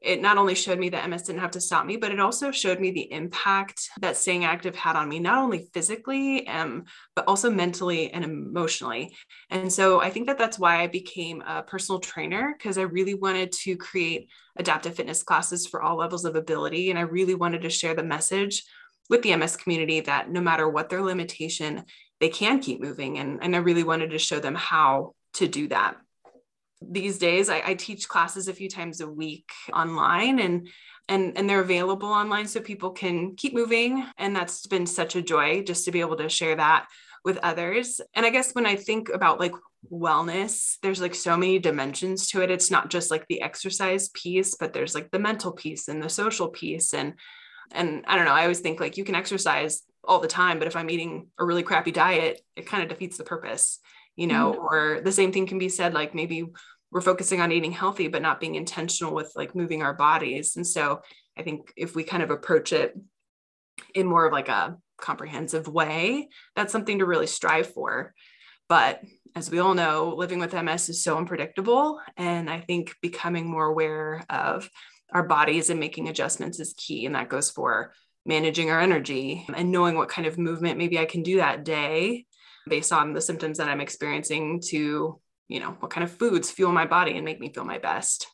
it 0.00 0.22
not 0.22 0.38
only 0.38 0.54
showed 0.54 0.78
me 0.78 0.88
that 0.88 1.08
MS 1.08 1.22
didn't 1.22 1.40
have 1.40 1.50
to 1.52 1.60
stop 1.60 1.84
me, 1.84 1.96
but 1.96 2.10
it 2.10 2.20
also 2.20 2.50
showed 2.50 2.80
me 2.80 2.90
the 2.90 3.12
impact 3.12 3.90
that 4.00 4.16
staying 4.16 4.44
active 4.44 4.74
had 4.74 4.96
on 4.96 5.08
me, 5.08 5.18
not 5.18 5.42
only 5.42 5.68
physically, 5.74 6.46
um, 6.48 6.84
but 7.14 7.26
also 7.28 7.50
mentally 7.50 8.10
and 8.10 8.24
emotionally. 8.24 9.14
And 9.50 9.70
so 9.70 10.00
I 10.00 10.08
think 10.08 10.26
that 10.26 10.38
that's 10.38 10.58
why 10.58 10.80
I 10.80 10.86
became 10.86 11.42
a 11.42 11.62
personal 11.62 12.00
trainer 12.00 12.54
because 12.56 12.78
I 12.78 12.82
really 12.82 13.14
wanted 13.14 13.52
to 13.52 13.76
create 13.76 14.28
adaptive 14.56 14.94
fitness 14.94 15.22
classes 15.22 15.66
for 15.66 15.82
all 15.82 15.96
levels 15.96 16.24
of 16.24 16.34
ability. 16.34 16.88
And 16.88 16.98
I 16.98 17.02
really 17.02 17.34
wanted 17.34 17.62
to 17.62 17.70
share 17.70 17.94
the 17.94 18.02
message 18.02 18.64
with 19.10 19.22
the 19.22 19.36
MS 19.36 19.56
community 19.56 20.00
that 20.00 20.30
no 20.30 20.40
matter 20.40 20.68
what 20.68 20.88
their 20.88 21.02
limitation, 21.02 21.84
they 22.20 22.30
can 22.30 22.60
keep 22.60 22.80
moving. 22.80 23.18
And, 23.18 23.42
and 23.42 23.54
I 23.54 23.58
really 23.58 23.84
wanted 23.84 24.10
to 24.10 24.18
show 24.18 24.40
them 24.40 24.54
how 24.54 25.14
to 25.34 25.46
do 25.46 25.68
that. 25.68 25.96
These 26.80 27.18
days 27.18 27.48
I, 27.48 27.62
I 27.64 27.74
teach 27.74 28.08
classes 28.08 28.48
a 28.48 28.54
few 28.54 28.68
times 28.68 29.00
a 29.00 29.08
week 29.08 29.50
online 29.72 30.38
and 30.38 30.68
and 31.08 31.36
and 31.36 31.48
they're 31.48 31.60
available 31.60 32.08
online 32.08 32.46
so 32.46 32.60
people 32.60 32.90
can 32.90 33.36
keep 33.36 33.54
moving. 33.54 34.06
And 34.16 34.34
that's 34.34 34.66
been 34.66 34.86
such 34.86 35.16
a 35.16 35.22
joy 35.22 35.62
just 35.62 35.84
to 35.84 35.90
be 35.90 36.00
able 36.00 36.16
to 36.16 36.28
share 36.28 36.56
that 36.56 36.86
with 37.24 37.38
others. 37.42 38.00
And 38.14 38.24
i 38.24 38.30
guess 38.30 38.52
when 38.52 38.66
i 38.66 38.76
think 38.76 39.08
about 39.12 39.40
like 39.40 39.52
wellness 39.90 40.76
there's 40.82 41.00
like 41.00 41.14
so 41.14 41.36
many 41.36 41.58
dimensions 41.58 42.28
to 42.28 42.42
it. 42.42 42.50
It's 42.50 42.70
not 42.70 42.90
just 42.90 43.10
like 43.10 43.26
the 43.28 43.42
exercise 43.42 44.08
piece 44.10 44.54
but 44.56 44.72
there's 44.72 44.94
like 44.94 45.10
the 45.10 45.18
mental 45.18 45.52
piece 45.52 45.88
and 45.88 46.02
the 46.02 46.08
social 46.08 46.48
piece. 46.48 46.94
And 46.94 47.14
and 47.72 48.04
i 48.06 48.16
don't 48.16 48.24
know 48.24 48.32
i 48.32 48.42
always 48.42 48.60
think 48.60 48.80
like 48.80 48.96
you 48.96 49.04
can 49.04 49.14
exercise 49.14 49.82
all 50.04 50.20
the 50.20 50.28
time 50.28 50.58
but 50.58 50.68
if 50.68 50.76
i'm 50.76 50.90
eating 50.90 51.28
a 51.38 51.44
really 51.44 51.62
crappy 51.62 51.90
diet 51.90 52.40
it 52.56 52.66
kind 52.66 52.82
of 52.82 52.88
defeats 52.88 53.16
the 53.16 53.24
purpose 53.24 53.78
you 54.16 54.26
know 54.26 54.52
mm-hmm. 54.52 54.64
or 54.64 55.00
the 55.02 55.12
same 55.12 55.32
thing 55.32 55.46
can 55.46 55.58
be 55.58 55.68
said 55.68 55.94
like 55.94 56.14
maybe 56.14 56.46
we're 56.92 57.00
focusing 57.00 57.40
on 57.40 57.52
eating 57.52 57.72
healthy 57.72 58.08
but 58.08 58.22
not 58.22 58.40
being 58.40 58.54
intentional 58.54 59.14
with 59.14 59.32
like 59.36 59.54
moving 59.54 59.82
our 59.82 59.94
bodies. 59.94 60.56
And 60.56 60.66
so 60.66 61.02
i 61.38 61.42
think 61.42 61.72
if 61.76 61.94
we 61.94 62.04
kind 62.04 62.22
of 62.22 62.30
approach 62.30 62.72
it 62.72 62.96
in 63.94 64.06
more 64.06 64.26
of 64.26 64.32
like 64.32 64.48
a 64.48 64.76
comprehensive 64.98 65.66
way 65.66 66.28
that's 66.54 66.72
something 66.72 66.98
to 66.98 67.06
really 67.06 67.26
strive 67.26 67.72
for. 67.72 68.14
But 68.68 69.00
as 69.36 69.50
we 69.50 69.60
all 69.60 69.74
know 69.74 70.14
living 70.16 70.40
with 70.40 70.52
ms 70.52 70.88
is 70.88 71.02
so 71.02 71.16
unpredictable. 71.16 72.00
And 72.16 72.50
i 72.50 72.60
think 72.60 72.94
becoming 73.00 73.46
more 73.48 73.66
aware 73.66 74.24
of 74.28 74.68
our 75.12 75.24
bodies 75.24 75.70
and 75.70 75.80
making 75.80 76.08
adjustments 76.08 76.60
is 76.60 76.74
key. 76.76 77.06
And 77.06 77.14
that 77.14 77.28
goes 77.28 77.50
for 77.50 77.92
managing 78.26 78.70
our 78.70 78.80
energy 78.80 79.46
and 79.54 79.70
knowing 79.70 79.96
what 79.96 80.08
kind 80.08 80.26
of 80.26 80.38
movement 80.38 80.78
maybe 80.78 80.98
i 80.98 81.04
can 81.04 81.22
do 81.22 81.36
that 81.36 81.64
day 81.64 82.26
based 82.68 82.92
on 82.92 83.12
the 83.12 83.20
symptoms 83.20 83.58
that 83.58 83.68
i'm 83.68 83.80
experiencing 83.80 84.60
to 84.60 85.18
you 85.50 85.58
know, 85.58 85.76
what 85.80 85.90
kind 85.90 86.04
of 86.04 86.12
foods 86.12 86.50
fuel 86.50 86.72
my 86.72 86.86
body 86.86 87.16
and 87.16 87.24
make 87.24 87.40
me 87.40 87.52
feel 87.52 87.64
my 87.64 87.78
best. 87.78 88.28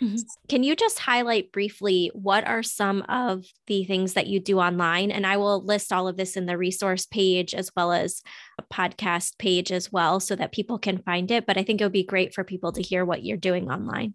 Mm-hmm. 0.00 0.16
Can 0.48 0.62
you 0.62 0.76
just 0.76 1.00
highlight 1.00 1.52
briefly 1.52 2.10
what 2.14 2.46
are 2.46 2.62
some 2.62 3.02
of 3.08 3.44
the 3.66 3.84
things 3.84 4.14
that 4.14 4.28
you 4.28 4.38
do 4.38 4.58
online? 4.58 5.10
And 5.10 5.26
I 5.26 5.36
will 5.36 5.64
list 5.64 5.92
all 5.92 6.06
of 6.06 6.16
this 6.16 6.36
in 6.36 6.46
the 6.46 6.56
resource 6.56 7.04
page 7.04 7.52
as 7.52 7.70
well 7.76 7.92
as 7.92 8.22
a 8.58 8.62
podcast 8.62 9.38
page 9.38 9.72
as 9.72 9.90
well 9.90 10.20
so 10.20 10.36
that 10.36 10.52
people 10.52 10.78
can 10.78 10.98
find 10.98 11.30
it. 11.30 11.46
But 11.46 11.58
I 11.58 11.64
think 11.64 11.80
it 11.80 11.84
would 11.84 11.92
be 11.92 12.04
great 12.04 12.32
for 12.32 12.44
people 12.44 12.72
to 12.72 12.82
hear 12.82 13.04
what 13.04 13.24
you're 13.24 13.36
doing 13.36 13.70
online. 13.70 14.14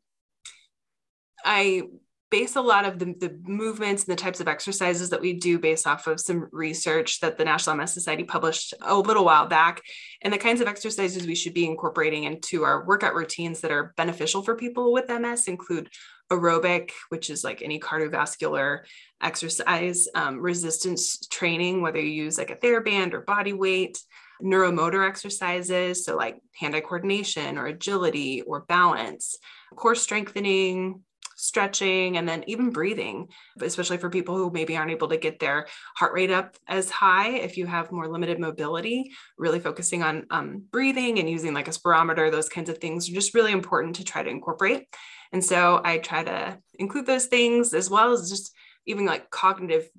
I 1.44 1.84
base 2.30 2.56
a 2.56 2.62
lot 2.62 2.86
of 2.86 3.00
the, 3.00 3.14
the 3.20 3.40
movements 3.44 4.04
and 4.04 4.12
the 4.12 4.22
types 4.22 4.40
of 4.40 4.48
exercises 4.48 5.10
that 5.10 5.22
we 5.22 5.34
do 5.34 5.60
based 5.60 5.88
off 5.88 6.08
of 6.08 6.20
some 6.20 6.48
research 6.52 7.22
that 7.22 7.38
the 7.38 7.46
National 7.46 7.76
MS 7.76 7.94
Society 7.94 8.24
published 8.24 8.74
a 8.82 8.98
little 8.98 9.24
while 9.24 9.48
back, 9.48 9.82
and 10.22 10.34
the 10.34 10.38
kinds 10.38 10.60
of 10.60 10.68
exercises 10.68 11.26
we 11.26 11.36
should 11.36 11.54
be 11.54 11.66
incorporating 11.66 12.26
into 12.26 12.64
our 12.64 12.86
workout 12.86 13.16
routines 13.16 13.62
that 13.62 13.72
are 13.72 13.94
beneficial 13.96 14.42
for 14.42 14.56
people 14.56 14.92
with 14.92 15.10
MS 15.10 15.48
include 15.48 15.90
aerobic, 16.32 16.92
which 17.10 17.30
is 17.30 17.44
like 17.44 17.62
any 17.62 17.80
cardiovascular 17.80 18.80
exercise, 19.22 20.08
um, 20.14 20.40
resistance 20.40 21.26
training, 21.28 21.82
whether 21.82 22.00
you 22.00 22.24
use 22.24 22.38
like 22.38 22.50
a 22.50 22.56
TheraBand 22.56 23.14
or 23.14 23.22
body 23.22 23.54
weight, 23.54 23.98
neuromotor 24.44 25.08
exercises, 25.08 26.06
so 26.06 26.16
like 26.16 26.40
hand 26.60 26.76
eye 26.76 26.82
coordination 26.82 27.58
or 27.58 27.68
agility 27.68 28.42
or 28.42 28.62
balance, 28.62 29.38
core 29.76 29.96
strengthening, 29.96 31.02
stretching, 31.38 32.18
and 32.18 32.28
then 32.28 32.44
even 32.48 32.72
breathing, 32.72 33.30
especially 33.62 33.98
for 33.98 34.10
people 34.10 34.36
who 34.36 34.52
maybe 34.52 34.76
aren't 34.76 34.92
able 34.92 35.08
to 35.08 35.18
get 35.18 35.40
their 35.40 35.68
heart 35.96 36.14
rate 36.14 36.32
up 36.32 36.58
as 36.68 36.90
high. 36.90 37.30
If 37.30 37.56
you 37.56 37.66
have 37.68 37.92
more 37.92 38.08
limited 38.08 38.40
mobility, 38.40 39.12
really 39.38 39.60
focusing 39.60 40.04
on 40.04 40.26
um, 40.32 40.64
breathing 40.72 41.20
and 41.20 41.30
using 41.30 41.54
like 41.54 41.68
a 41.68 41.72
spirometer, 41.72 42.30
those 42.30 42.50
kinds 42.50 42.70
of 42.70 42.80
things 42.80 43.10
are 43.10 43.14
just 43.14 43.34
really 43.34 43.52
important 43.52 43.96
to 43.98 44.04
try 44.04 44.24
to 44.24 44.30
incorporate. 44.30 44.88
And 45.32 45.44
so 45.44 45.82
I 45.84 46.00
try 46.00 46.24
to 46.24 46.58
include 46.80 47.06
those 47.06 47.28
things 47.28 47.74
as 47.74 47.90
well 47.90 48.12
as 48.12 48.30
just 48.30 48.54
even 48.86 49.06
like 49.06 49.30
cognitive 49.30 49.90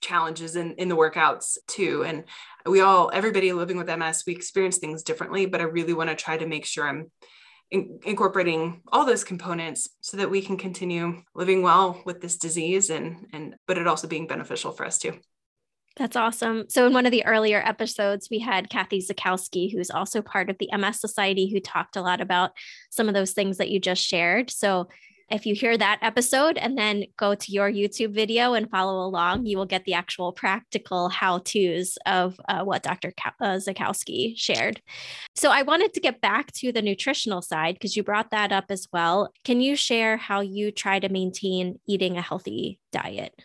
challenges 0.00 0.56
in, 0.56 0.74
in 0.74 0.88
the 0.88 0.96
workouts 0.96 1.58
too. 1.66 2.04
And 2.04 2.24
we 2.66 2.80
all, 2.80 3.10
everybody 3.12 3.52
living 3.52 3.78
with 3.78 3.88
MS, 3.88 4.24
we 4.26 4.32
experience 4.32 4.78
things 4.78 5.02
differently, 5.02 5.46
but 5.46 5.60
I 5.60 5.64
really 5.64 5.94
want 5.94 6.10
to 6.10 6.16
try 6.16 6.36
to 6.36 6.46
make 6.46 6.64
sure 6.64 6.86
I'm 6.86 7.10
in, 7.70 8.00
incorporating 8.04 8.82
all 8.90 9.04
those 9.04 9.24
components 9.24 9.88
so 10.00 10.16
that 10.16 10.30
we 10.30 10.40
can 10.40 10.56
continue 10.56 11.22
living 11.34 11.62
well 11.62 12.00
with 12.06 12.20
this 12.20 12.36
disease 12.36 12.90
and 12.90 13.26
and 13.32 13.54
but 13.66 13.78
it 13.78 13.86
also 13.86 14.08
being 14.08 14.26
beneficial 14.26 14.72
for 14.72 14.86
us 14.86 14.98
too 14.98 15.14
that's 15.98 16.16
awesome. 16.16 16.66
So, 16.68 16.86
in 16.86 16.92
one 16.92 17.06
of 17.06 17.12
the 17.12 17.26
earlier 17.26 17.60
episodes, 17.60 18.28
we 18.30 18.38
had 18.38 18.70
Kathy 18.70 19.04
Zackowski, 19.04 19.72
who's 19.72 19.90
also 19.90 20.22
part 20.22 20.48
of 20.48 20.56
the 20.58 20.70
MS 20.72 21.00
Society, 21.00 21.50
who 21.50 21.58
talked 21.58 21.96
a 21.96 22.02
lot 22.02 22.20
about 22.20 22.52
some 22.88 23.08
of 23.08 23.14
those 23.14 23.32
things 23.32 23.56
that 23.56 23.68
you 23.68 23.80
just 23.80 24.00
shared. 24.00 24.48
So, 24.48 24.88
if 25.30 25.44
you 25.46 25.54
hear 25.54 25.76
that 25.76 25.98
episode 26.02 26.56
and 26.56 26.76
then 26.76 27.04
go 27.16 27.34
to 27.34 27.52
your 27.52 27.70
YouTube 27.70 28.14
video 28.14 28.54
and 28.54 28.70
follow 28.70 29.04
along, 29.06 29.46
you 29.46 29.58
will 29.58 29.66
get 29.66 29.84
the 29.84 29.94
actual 29.94 30.32
practical 30.32 31.08
how 31.08 31.38
to's 31.38 31.98
of 32.06 32.40
uh, 32.48 32.64
what 32.64 32.82
Dr. 32.82 33.12
Ka- 33.18 33.34
uh, 33.40 33.56
Zackowski 33.56 34.34
shared. 34.36 34.80
So 35.34 35.50
I 35.50 35.62
wanted 35.62 35.92
to 35.94 36.00
get 36.00 36.20
back 36.20 36.52
to 36.52 36.72
the 36.72 36.82
nutritional 36.82 37.42
side 37.42 37.74
because 37.74 37.96
you 37.96 38.02
brought 38.02 38.30
that 38.30 38.52
up 38.52 38.66
as 38.70 38.88
well. 38.92 39.32
Can 39.44 39.60
you 39.60 39.76
share 39.76 40.16
how 40.16 40.40
you 40.40 40.70
try 40.70 40.98
to 40.98 41.08
maintain 41.08 41.78
eating 41.86 42.16
a 42.16 42.22
healthy 42.22 42.78
diet? 42.92 43.44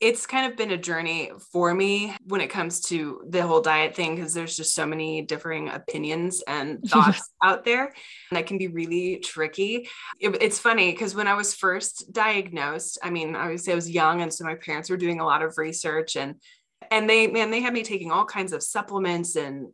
It's 0.00 0.26
kind 0.26 0.50
of 0.50 0.56
been 0.56 0.70
a 0.70 0.76
journey 0.76 1.30
for 1.52 1.72
me 1.72 2.14
when 2.26 2.40
it 2.40 2.48
comes 2.50 2.80
to 2.80 3.22
the 3.28 3.42
whole 3.42 3.60
diet 3.60 3.94
thing 3.94 4.14
because 4.14 4.34
there's 4.34 4.56
just 4.56 4.74
so 4.74 4.86
many 4.86 5.22
differing 5.22 5.68
opinions 5.68 6.42
and 6.46 6.82
thoughts 6.88 7.30
out 7.42 7.64
there 7.64 7.84
and 7.84 8.36
that 8.36 8.46
can 8.46 8.58
be 8.58 8.68
really 8.68 9.18
tricky. 9.18 9.88
It, 10.20 10.36
it's 10.40 10.58
funny 10.58 10.90
because 10.90 11.14
when 11.14 11.28
i 11.28 11.34
was 11.34 11.54
first 11.54 12.12
diagnosed 12.12 12.98
i 13.02 13.10
mean 13.10 13.34
say 13.56 13.72
i 13.72 13.74
was 13.74 13.90
young 13.90 14.22
and 14.22 14.32
so 14.32 14.44
my 14.44 14.54
parents 14.54 14.90
were 14.90 14.96
doing 14.96 15.20
a 15.20 15.24
lot 15.24 15.42
of 15.42 15.58
research 15.58 16.16
and 16.16 16.36
and 16.90 17.08
they 17.08 17.26
man 17.26 17.50
they 17.50 17.60
had 17.60 17.72
me 17.72 17.82
taking 17.82 18.10
all 18.10 18.24
kinds 18.24 18.52
of 18.52 18.62
supplements 18.62 19.36
and 19.36 19.68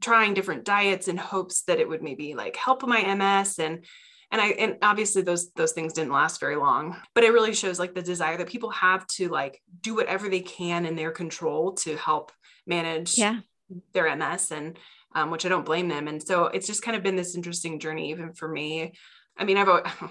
trying 0.00 0.34
different 0.34 0.64
diets 0.64 1.08
in 1.08 1.16
hopes 1.16 1.62
that 1.62 1.80
it 1.80 1.88
would 1.88 2.02
maybe 2.02 2.34
like 2.34 2.56
help 2.56 2.86
my 2.86 3.02
ms 3.14 3.58
and 3.58 3.84
and 4.32 4.40
i 4.40 4.48
and 4.48 4.76
obviously 4.82 5.22
those 5.22 5.52
those 5.52 5.72
things 5.72 5.92
didn't 5.92 6.12
last 6.12 6.40
very 6.40 6.56
long 6.56 6.96
but 7.14 7.22
it 7.22 7.32
really 7.32 7.54
shows 7.54 7.78
like 7.78 7.94
the 7.94 8.02
desire 8.02 8.36
that 8.36 8.48
people 8.48 8.70
have 8.70 9.06
to 9.06 9.28
like 9.28 9.62
do 9.80 9.94
whatever 9.94 10.28
they 10.28 10.40
can 10.40 10.84
in 10.86 10.96
their 10.96 11.12
control 11.12 11.72
to 11.72 11.96
help 11.96 12.32
manage 12.66 13.16
yeah. 13.16 13.38
their 13.92 14.14
ms 14.16 14.50
and 14.50 14.78
um, 15.14 15.30
which 15.30 15.46
i 15.46 15.48
don't 15.48 15.66
blame 15.66 15.88
them 15.88 16.08
and 16.08 16.22
so 16.22 16.46
it's 16.46 16.66
just 16.66 16.82
kind 16.82 16.96
of 16.96 17.02
been 17.02 17.16
this 17.16 17.36
interesting 17.36 17.78
journey 17.78 18.10
even 18.10 18.32
for 18.32 18.48
me 18.48 18.92
i 19.36 19.44
mean 19.44 19.56
i've 19.56 19.68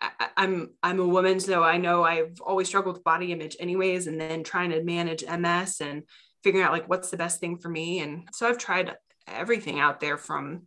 I, 0.00 0.28
I'm 0.36 0.70
I'm 0.82 0.98
a 0.98 1.06
woman, 1.06 1.38
so 1.38 1.62
I 1.62 1.76
know 1.76 2.02
I've 2.02 2.40
always 2.40 2.66
struggled 2.66 2.96
with 2.96 3.04
body 3.04 3.30
image, 3.30 3.56
anyways, 3.60 4.08
and 4.08 4.20
then 4.20 4.42
trying 4.42 4.70
to 4.70 4.82
manage 4.82 5.24
MS 5.24 5.80
and 5.80 6.02
figuring 6.42 6.64
out 6.64 6.72
like 6.72 6.88
what's 6.88 7.10
the 7.10 7.16
best 7.16 7.40
thing 7.40 7.58
for 7.58 7.68
me. 7.68 8.00
And 8.00 8.28
so 8.32 8.48
I've 8.48 8.58
tried 8.58 8.94
everything 9.28 9.78
out 9.78 10.00
there 10.00 10.16
from 10.16 10.62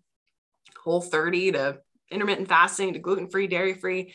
Whole 0.83 1.01
30 1.01 1.53
to 1.53 1.79
intermittent 2.12 2.47
fasting 2.47 2.93
to 2.93 3.00
gluten 3.00 3.27
free, 3.29 3.47
dairy 3.47 3.74
free. 3.74 4.13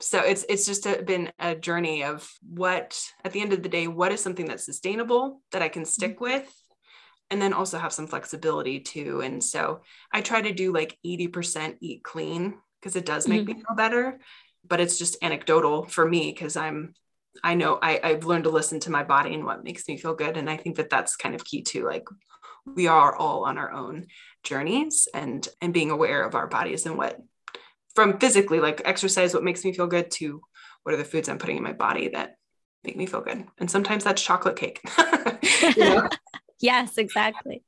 So 0.00 0.18
it's 0.20 0.44
it's 0.48 0.66
just 0.66 0.86
a, 0.86 1.02
been 1.02 1.30
a 1.38 1.54
journey 1.54 2.02
of 2.04 2.28
what 2.42 3.00
at 3.24 3.32
the 3.32 3.40
end 3.40 3.52
of 3.52 3.62
the 3.62 3.68
day, 3.68 3.86
what 3.86 4.12
is 4.12 4.20
something 4.20 4.46
that's 4.46 4.64
sustainable 4.64 5.40
that 5.52 5.62
I 5.62 5.68
can 5.68 5.84
stick 5.84 6.16
mm-hmm. 6.16 6.24
with, 6.24 6.54
and 7.30 7.40
then 7.40 7.52
also 7.52 7.78
have 7.78 7.92
some 7.92 8.08
flexibility 8.08 8.80
too. 8.80 9.20
And 9.20 9.42
so 9.42 9.82
I 10.12 10.20
try 10.20 10.42
to 10.42 10.52
do 10.52 10.72
like 10.72 10.98
80% 11.06 11.76
eat 11.80 12.02
clean 12.02 12.54
because 12.80 12.96
it 12.96 13.06
does 13.06 13.28
make 13.28 13.42
mm-hmm. 13.42 13.58
me 13.58 13.64
feel 13.64 13.76
better. 13.76 14.18
But 14.66 14.80
it's 14.80 14.98
just 14.98 15.22
anecdotal 15.22 15.84
for 15.84 16.08
me 16.08 16.32
because 16.32 16.56
I'm 16.56 16.94
I 17.42 17.54
know 17.54 17.78
I, 17.80 18.00
I've 18.02 18.24
learned 18.24 18.44
to 18.44 18.50
listen 18.50 18.80
to 18.80 18.90
my 18.90 19.04
body 19.04 19.34
and 19.34 19.44
what 19.44 19.64
makes 19.64 19.86
me 19.88 19.96
feel 19.96 20.14
good. 20.14 20.36
And 20.36 20.50
I 20.50 20.56
think 20.56 20.76
that 20.76 20.90
that's 20.90 21.16
kind 21.16 21.34
of 21.34 21.44
key 21.44 21.62
too. 21.62 21.84
Like 21.86 22.04
we 22.66 22.86
are 22.86 23.14
all 23.14 23.44
on 23.44 23.58
our 23.58 23.72
own 23.72 24.06
journeys 24.42 25.08
and 25.14 25.46
and 25.60 25.72
being 25.72 25.90
aware 25.90 26.24
of 26.24 26.34
our 26.34 26.46
bodies 26.46 26.86
and 26.86 26.96
what 26.96 27.18
from 27.94 28.18
physically 28.18 28.60
like 28.60 28.82
exercise 28.84 29.34
what 29.34 29.44
makes 29.44 29.64
me 29.64 29.72
feel 29.72 29.86
good 29.86 30.10
to 30.10 30.40
what 30.82 30.94
are 30.94 30.98
the 30.98 31.04
foods 31.04 31.28
i'm 31.28 31.38
putting 31.38 31.56
in 31.56 31.62
my 31.62 31.72
body 31.72 32.08
that 32.08 32.36
make 32.84 32.96
me 32.96 33.06
feel 33.06 33.20
good. 33.20 33.44
And 33.58 33.70
sometimes 33.70 34.04
that's 34.04 34.22
chocolate 34.22 34.56
cake. 34.56 34.80
Yes 36.60 36.96
exactly. 36.96 37.64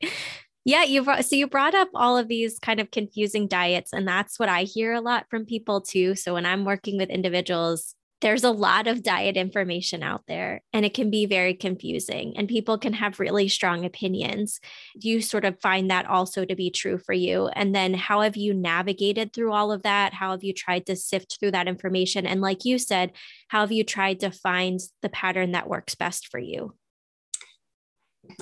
Yeah 0.65 0.85
you 0.85 1.05
so 1.05 1.35
you 1.35 1.49
brought 1.49 1.75
up 1.75 1.89
all 1.97 2.17
of 2.17 2.29
these 2.29 2.61
kind 2.61 2.79
of 2.79 2.93
confusing 2.93 3.49
diets 3.49 3.93
and 3.93 4.07
that's 4.07 4.39
what 4.39 4.49
i 4.49 4.63
hear 4.63 4.93
a 4.93 5.01
lot 5.01 5.27
from 5.29 5.47
people 5.47 5.81
too. 5.81 6.15
So 6.15 6.35
when 6.35 6.47
i'm 6.47 6.65
working 6.65 6.97
with 6.97 7.11
individuals 7.11 7.97
there's 8.25 8.43
a 8.43 8.51
lot 8.51 8.87
of 8.87 9.03
diet 9.03 9.37
information 9.37 10.03
out 10.03 10.23
there 10.27 10.63
and 10.73 10.87
it 10.87 10.95
can 10.95 11.11
be 11.11 11.27
very 11.27 11.53
confusing 11.53 12.33
and 12.39 12.49
people 12.49 12.79
can 12.79 12.95
have 12.95 13.21
really 13.21 13.49
strong 13.49 13.85
opinions. 13.85 14.61
Do 14.99 15.11
you 15.11 15.21
sort 15.21 15.45
of 15.45 15.61
find 15.61 15.91
that 15.91 16.07
also 16.07 16.47
to 16.47 16.57
be 16.57 16.71
true 16.71 16.97
for 16.97 17.13
you? 17.13 17.49
And 17.49 17.75
then 17.75 17.93
how 17.93 18.23
have 18.23 18.35
you 18.35 18.55
navigated 18.55 19.35
through 19.35 19.53
all 19.53 19.71
of 19.71 19.83
that? 19.83 20.15
How 20.15 20.31
have 20.31 20.43
you 20.43 20.55
tried 20.55 20.87
to 20.87 20.97
sift 20.97 21.39
through 21.39 21.51
that 21.51 21.69
information? 21.69 22.27
And 22.27 22.41
like 22.41 22.65
you 22.65 22.79
said, 22.79 23.13
how 23.49 23.61
have 23.61 23.73
you 23.73 23.85
tried 23.85 24.21
to 24.21 24.31
find 24.31 24.81
the 25.03 25.11
pattern 25.11 25.53
that 25.53 25.69
works 25.69 25.95
best 25.95 26.29
for 26.29 26.41
you? 26.41 26.73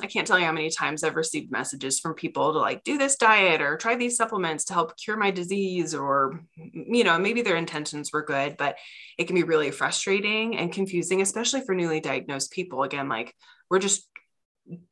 I 0.01 0.07
can't 0.07 0.27
tell 0.27 0.39
you 0.39 0.45
how 0.45 0.53
many 0.53 0.71
times 0.71 1.05
I've 1.05 1.17
received 1.17 1.51
messages 1.51 2.01
from 2.01 2.15
people 2.15 2.53
to 2.53 2.59
like 2.59 2.85
do 2.85 2.99
this 2.99 3.17
diet 3.17 3.61
or 3.61 3.77
try 3.77 3.97
these 3.97 4.17
supplements 4.17 4.65
to 4.67 4.75
help 4.75 4.97
cure 4.97 5.17
my 5.17 5.31
disease, 5.31 5.95
or, 5.95 6.41
you 6.57 7.05
know, 7.05 7.19
maybe 7.19 7.43
their 7.43 7.57
intentions 7.57 8.11
were 8.13 8.25
good, 8.25 8.57
but 8.57 8.77
it 9.19 9.27
can 9.27 9.37
be 9.37 9.43
really 9.43 9.71
frustrating 9.71 10.57
and 10.57 10.73
confusing, 10.73 11.21
especially 11.21 11.61
for 11.63 11.75
newly 11.75 12.01
diagnosed 12.01 12.53
people. 12.53 12.83
Again, 12.83 13.09
like 13.09 13.35
we're 13.71 13.79
just, 13.79 14.09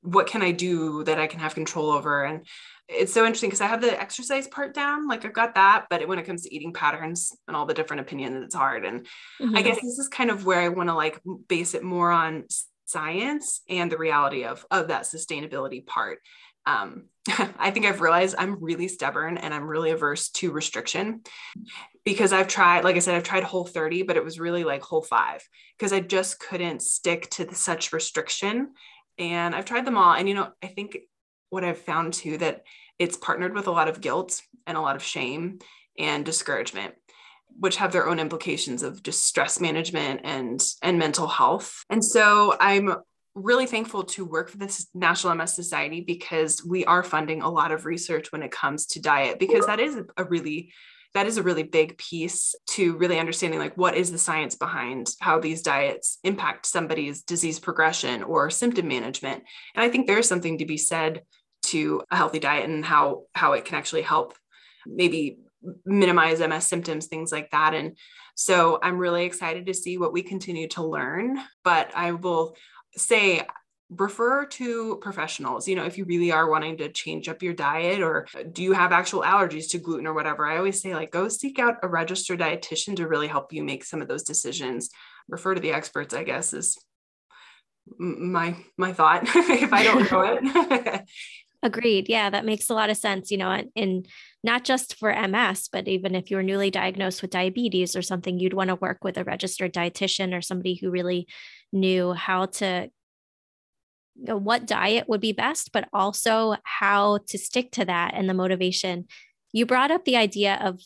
what 0.02 0.26
can 0.26 0.42
I 0.42 0.50
do 0.50 1.04
that 1.04 1.20
I 1.20 1.28
can 1.28 1.40
have 1.40 1.54
control 1.54 1.90
over? 1.90 2.24
And 2.24 2.44
it's 2.88 3.12
so 3.12 3.24
interesting 3.24 3.50
because 3.50 3.60
I 3.60 3.68
have 3.68 3.80
the 3.80 4.00
exercise 4.00 4.48
part 4.48 4.74
down, 4.74 5.06
like 5.06 5.24
I've 5.24 5.32
got 5.32 5.54
that, 5.54 5.86
but 5.88 6.08
when 6.08 6.18
it 6.18 6.26
comes 6.26 6.42
to 6.42 6.52
eating 6.52 6.72
patterns 6.72 7.30
and 7.46 7.56
all 7.56 7.66
the 7.66 7.74
different 7.74 8.00
opinions, 8.00 8.44
it's 8.44 8.54
hard. 8.54 8.84
And 8.84 9.06
mm-hmm. 9.40 9.56
I 9.56 9.62
guess 9.62 9.76
this 9.76 9.98
is 9.98 10.08
kind 10.08 10.28
of 10.28 10.44
where 10.44 10.60
I 10.60 10.68
want 10.68 10.88
to 10.88 10.94
like 10.94 11.20
base 11.48 11.74
it 11.74 11.84
more 11.84 12.10
on 12.10 12.46
science 12.90 13.62
and 13.68 13.90
the 13.90 13.98
reality 13.98 14.44
of 14.44 14.64
of 14.70 14.88
that 14.88 15.02
sustainability 15.02 15.84
part. 15.86 16.18
Um, 16.66 17.04
i 17.58 17.70
think 17.70 17.84
i've 17.86 18.00
realized 18.00 18.34
i'm 18.38 18.62
really 18.62 18.88
stubborn 18.88 19.36
and 19.36 19.52
i'm 19.52 19.66
really 19.66 19.90
averse 19.90 20.30
to 20.30 20.50
restriction 20.50 21.20
because 22.04 22.32
i've 22.32 22.48
tried 22.48 22.82
like 22.82 22.96
i 22.96 22.98
said 22.98 23.14
i've 23.14 23.22
tried 23.22 23.44
whole 23.44 23.66
30 23.66 24.04
but 24.04 24.16
it 24.16 24.24
was 24.24 24.40
really 24.40 24.64
like 24.64 24.82
whole 24.82 25.02
five 25.02 25.46
because 25.76 25.92
i 25.92 26.00
just 26.00 26.40
couldn't 26.40 26.82
stick 26.82 27.28
to 27.30 27.44
the, 27.44 27.54
such 27.54 27.92
restriction. 27.92 28.72
And 29.18 29.54
i've 29.54 29.66
tried 29.66 29.84
them 29.84 29.98
all. 29.98 30.14
And 30.14 30.28
you 30.28 30.34
know 30.34 30.50
i 30.62 30.66
think 30.66 30.98
what 31.50 31.64
i've 31.64 31.78
found 31.78 32.14
too 32.14 32.38
that 32.38 32.62
it's 32.98 33.16
partnered 33.16 33.54
with 33.54 33.66
a 33.66 33.72
lot 33.72 33.88
of 33.88 34.00
guilt 34.00 34.40
and 34.66 34.76
a 34.76 34.80
lot 34.80 34.96
of 34.96 35.02
shame 35.02 35.58
and 35.98 36.24
discouragement 36.24 36.94
which 37.58 37.76
have 37.76 37.92
their 37.92 38.08
own 38.08 38.18
implications 38.18 38.82
of 38.82 39.02
just 39.02 39.24
stress 39.24 39.60
management 39.60 40.20
and 40.24 40.60
and 40.82 40.98
mental 40.98 41.26
health. 41.26 41.84
And 41.90 42.04
so 42.04 42.56
I'm 42.60 42.94
really 43.34 43.66
thankful 43.66 44.02
to 44.02 44.24
work 44.24 44.50
for 44.50 44.58
this 44.58 44.88
National 44.94 45.34
MS 45.34 45.54
Society 45.54 46.00
because 46.00 46.64
we 46.64 46.84
are 46.84 47.02
funding 47.02 47.42
a 47.42 47.50
lot 47.50 47.72
of 47.72 47.86
research 47.86 48.32
when 48.32 48.42
it 48.42 48.50
comes 48.50 48.86
to 48.86 49.00
diet 49.00 49.38
because 49.38 49.66
that 49.66 49.80
is 49.80 49.96
a 50.16 50.24
really 50.24 50.72
that 51.14 51.26
is 51.26 51.38
a 51.38 51.42
really 51.42 51.64
big 51.64 51.98
piece 51.98 52.54
to 52.68 52.96
really 52.96 53.18
understanding 53.18 53.58
like 53.58 53.76
what 53.76 53.96
is 53.96 54.12
the 54.12 54.18
science 54.18 54.54
behind 54.54 55.08
how 55.20 55.40
these 55.40 55.62
diets 55.62 56.18
impact 56.22 56.66
somebody's 56.66 57.22
disease 57.22 57.58
progression 57.58 58.22
or 58.22 58.48
symptom 58.50 58.86
management 58.86 59.42
and 59.74 59.84
i 59.84 59.88
think 59.88 60.06
there's 60.06 60.28
something 60.28 60.58
to 60.58 60.66
be 60.66 60.76
said 60.76 61.22
to 61.62 62.02
a 62.10 62.16
healthy 62.16 62.38
diet 62.38 62.68
and 62.68 62.84
how 62.84 63.24
how 63.34 63.52
it 63.54 63.64
can 63.64 63.76
actually 63.76 64.02
help 64.02 64.34
maybe 64.86 65.38
minimize 65.84 66.40
MS 66.40 66.66
symptoms, 66.66 67.06
things 67.06 67.32
like 67.32 67.50
that. 67.50 67.74
And 67.74 67.96
so 68.34 68.78
I'm 68.82 68.98
really 68.98 69.24
excited 69.24 69.66
to 69.66 69.74
see 69.74 69.98
what 69.98 70.12
we 70.12 70.22
continue 70.22 70.68
to 70.68 70.84
learn. 70.84 71.38
But 71.64 71.90
I 71.94 72.12
will 72.12 72.56
say, 72.96 73.46
refer 73.90 74.46
to 74.46 74.96
professionals 75.02 75.66
you 75.66 75.74
know 75.74 75.84
if 75.84 75.98
you 75.98 76.04
really 76.04 76.30
are 76.30 76.48
wanting 76.48 76.76
to 76.76 76.88
change 76.92 77.28
up 77.28 77.42
your 77.42 77.52
diet 77.52 78.00
or 78.00 78.24
do 78.52 78.62
you 78.62 78.72
have 78.72 78.92
actual 78.92 79.22
allergies 79.22 79.68
to 79.68 79.78
gluten 79.78 80.06
or 80.06 80.14
whatever 80.14 80.46
i 80.46 80.56
always 80.56 80.80
say 80.80 80.94
like 80.94 81.10
go 81.10 81.26
seek 81.26 81.58
out 81.58 81.78
a 81.82 81.88
registered 81.88 82.38
dietitian 82.38 82.94
to 82.94 83.08
really 83.08 83.26
help 83.26 83.52
you 83.52 83.64
make 83.64 83.84
some 83.84 84.00
of 84.00 84.06
those 84.06 84.22
decisions 84.22 84.90
refer 85.28 85.54
to 85.54 85.60
the 85.60 85.72
experts 85.72 86.14
i 86.14 86.22
guess 86.22 86.52
is 86.52 86.78
my 87.98 88.56
my 88.76 88.92
thought 88.92 89.24
if 89.34 89.72
i 89.72 89.82
don't 89.82 90.10
know 90.12 90.20
it 90.22 91.04
Agreed. 91.62 92.08
Yeah, 92.08 92.30
that 92.30 92.46
makes 92.46 92.70
a 92.70 92.74
lot 92.74 92.90
of 92.90 92.96
sense. 92.96 93.30
You 93.30 93.38
know, 93.38 93.62
in 93.74 94.04
not 94.42 94.64
just 94.64 94.96
for 94.96 95.14
MS, 95.14 95.68
but 95.70 95.88
even 95.88 96.14
if 96.14 96.30
you're 96.30 96.42
newly 96.42 96.70
diagnosed 96.70 97.20
with 97.20 97.30
diabetes 97.30 97.94
or 97.94 98.02
something, 98.02 98.38
you'd 98.38 98.54
want 98.54 98.68
to 98.68 98.76
work 98.76 99.04
with 99.04 99.18
a 99.18 99.24
registered 99.24 99.74
dietitian 99.74 100.36
or 100.36 100.40
somebody 100.40 100.74
who 100.74 100.90
really 100.90 101.28
knew 101.72 102.12
how 102.12 102.46
to 102.46 102.90
you 104.16 104.24
know, 104.24 104.36
what 104.36 104.66
diet 104.66 105.08
would 105.08 105.20
be 105.20 105.32
best, 105.32 105.72
but 105.72 105.88
also 105.92 106.56
how 106.64 107.18
to 107.28 107.38
stick 107.38 107.70
to 107.72 107.84
that 107.84 108.12
and 108.14 108.28
the 108.28 108.34
motivation. 108.34 109.06
You 109.52 109.66
brought 109.66 109.90
up 109.90 110.04
the 110.04 110.16
idea 110.16 110.58
of 110.62 110.80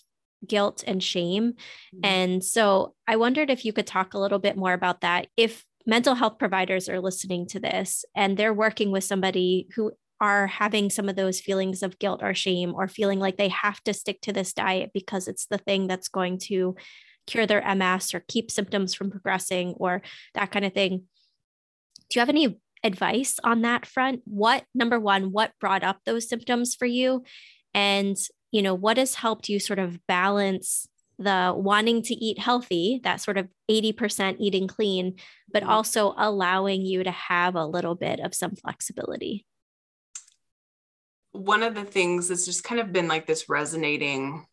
guilt 0.47 0.85
and 0.87 1.03
shame. 1.03 1.53
Mm-hmm. 1.53 2.01
And 2.05 2.45
so 2.45 2.95
I 3.07 3.17
wondered 3.17 3.51
if 3.51 3.65
you 3.65 3.73
could 3.73 3.87
talk 3.87 4.15
a 4.15 4.19
little 4.19 4.39
bit 4.39 4.57
more 4.57 4.73
about 4.73 5.01
that. 5.03 5.29
If 5.37 5.65
mental 5.87 6.15
health 6.15 6.39
providers 6.39 6.89
are 6.89 7.01
listening 7.01 7.47
to 7.47 7.61
this 7.61 8.05
and 8.15 8.37
they're 8.37 8.55
working 8.55 8.91
with 8.91 9.05
somebody 9.05 9.69
who 9.75 9.93
are 10.21 10.47
having 10.47 10.91
some 10.91 11.09
of 11.09 11.17
those 11.17 11.41
feelings 11.41 11.83
of 11.83 11.99
guilt 11.99 12.21
or 12.23 12.35
shame 12.35 12.75
or 12.75 12.89
feeling 12.89 13.19
like 13.19 13.37
they 13.37 13.49
have 13.49 13.83
to 13.85 13.95
stick 13.95 14.21
to 14.23 14.33
this 14.33 14.53
diet 14.53 14.91
because 14.95 15.29
it's 15.29 15.47
the 15.47 15.59
thing 15.59 15.87
that's 15.87 16.09
going 16.09 16.39
to 16.39 16.77
cure 17.27 17.47
their 17.47 17.75
MS 17.75 18.15
or 18.15 18.25
keep 18.29 18.51
symptoms 18.51 18.95
from 18.95 19.11
progressing 19.11 19.75
or 19.77 20.03
that 20.35 20.51
kind 20.51 20.65
of 20.65 20.73
thing. 20.73 21.05
Do 22.11 22.19
you 22.19 22.21
have 22.21 22.29
any 22.29 22.59
advice 22.83 23.39
on 23.43 23.63
that 23.63 23.87
front? 23.87 24.23
What, 24.25 24.65
number 24.75 25.01
one, 25.01 25.33
what 25.33 25.53
brought 25.61 25.83
up 25.83 25.99
those 26.05 26.29
symptoms 26.29 26.75
for 26.75 26.87
you? 26.87 27.25
And, 27.73 28.17
you 28.53 28.63
know, 28.63 28.75
what 28.75 28.99
has 28.99 29.15
helped 29.17 29.49
you 29.49 29.59
sort 29.59 29.79
of 29.79 29.99
balance 30.07 30.87
the 31.19 31.53
wanting 31.57 32.03
to 32.03 32.15
eat 32.15 32.39
healthy, 32.39 33.01
that 33.05 33.21
sort 33.21 33.39
of 33.39 33.49
80% 33.71 34.37
eating 34.39 34.67
clean, 34.67 35.17
but 35.53 35.63
mm-hmm. 35.63 35.73
also 35.73 36.15
allowing 36.17 36.83
you 36.83 37.05
to 37.05 37.11
have 37.11 37.55
a 37.55 37.67
little 37.67 37.95
bit 37.95 38.21
of 38.21 38.35
some 38.35 38.55
flexibility? 38.55 39.47
One 41.35 41.65
of 41.65 41.75
the 41.75 41.85
things 41.85 42.29
that's 42.29 42.45
just 42.47 42.63
kind 42.63 42.81
of 42.81 42.93
been 42.93 43.09
like 43.09 43.27
this 43.27 43.49
resonating 43.49 44.47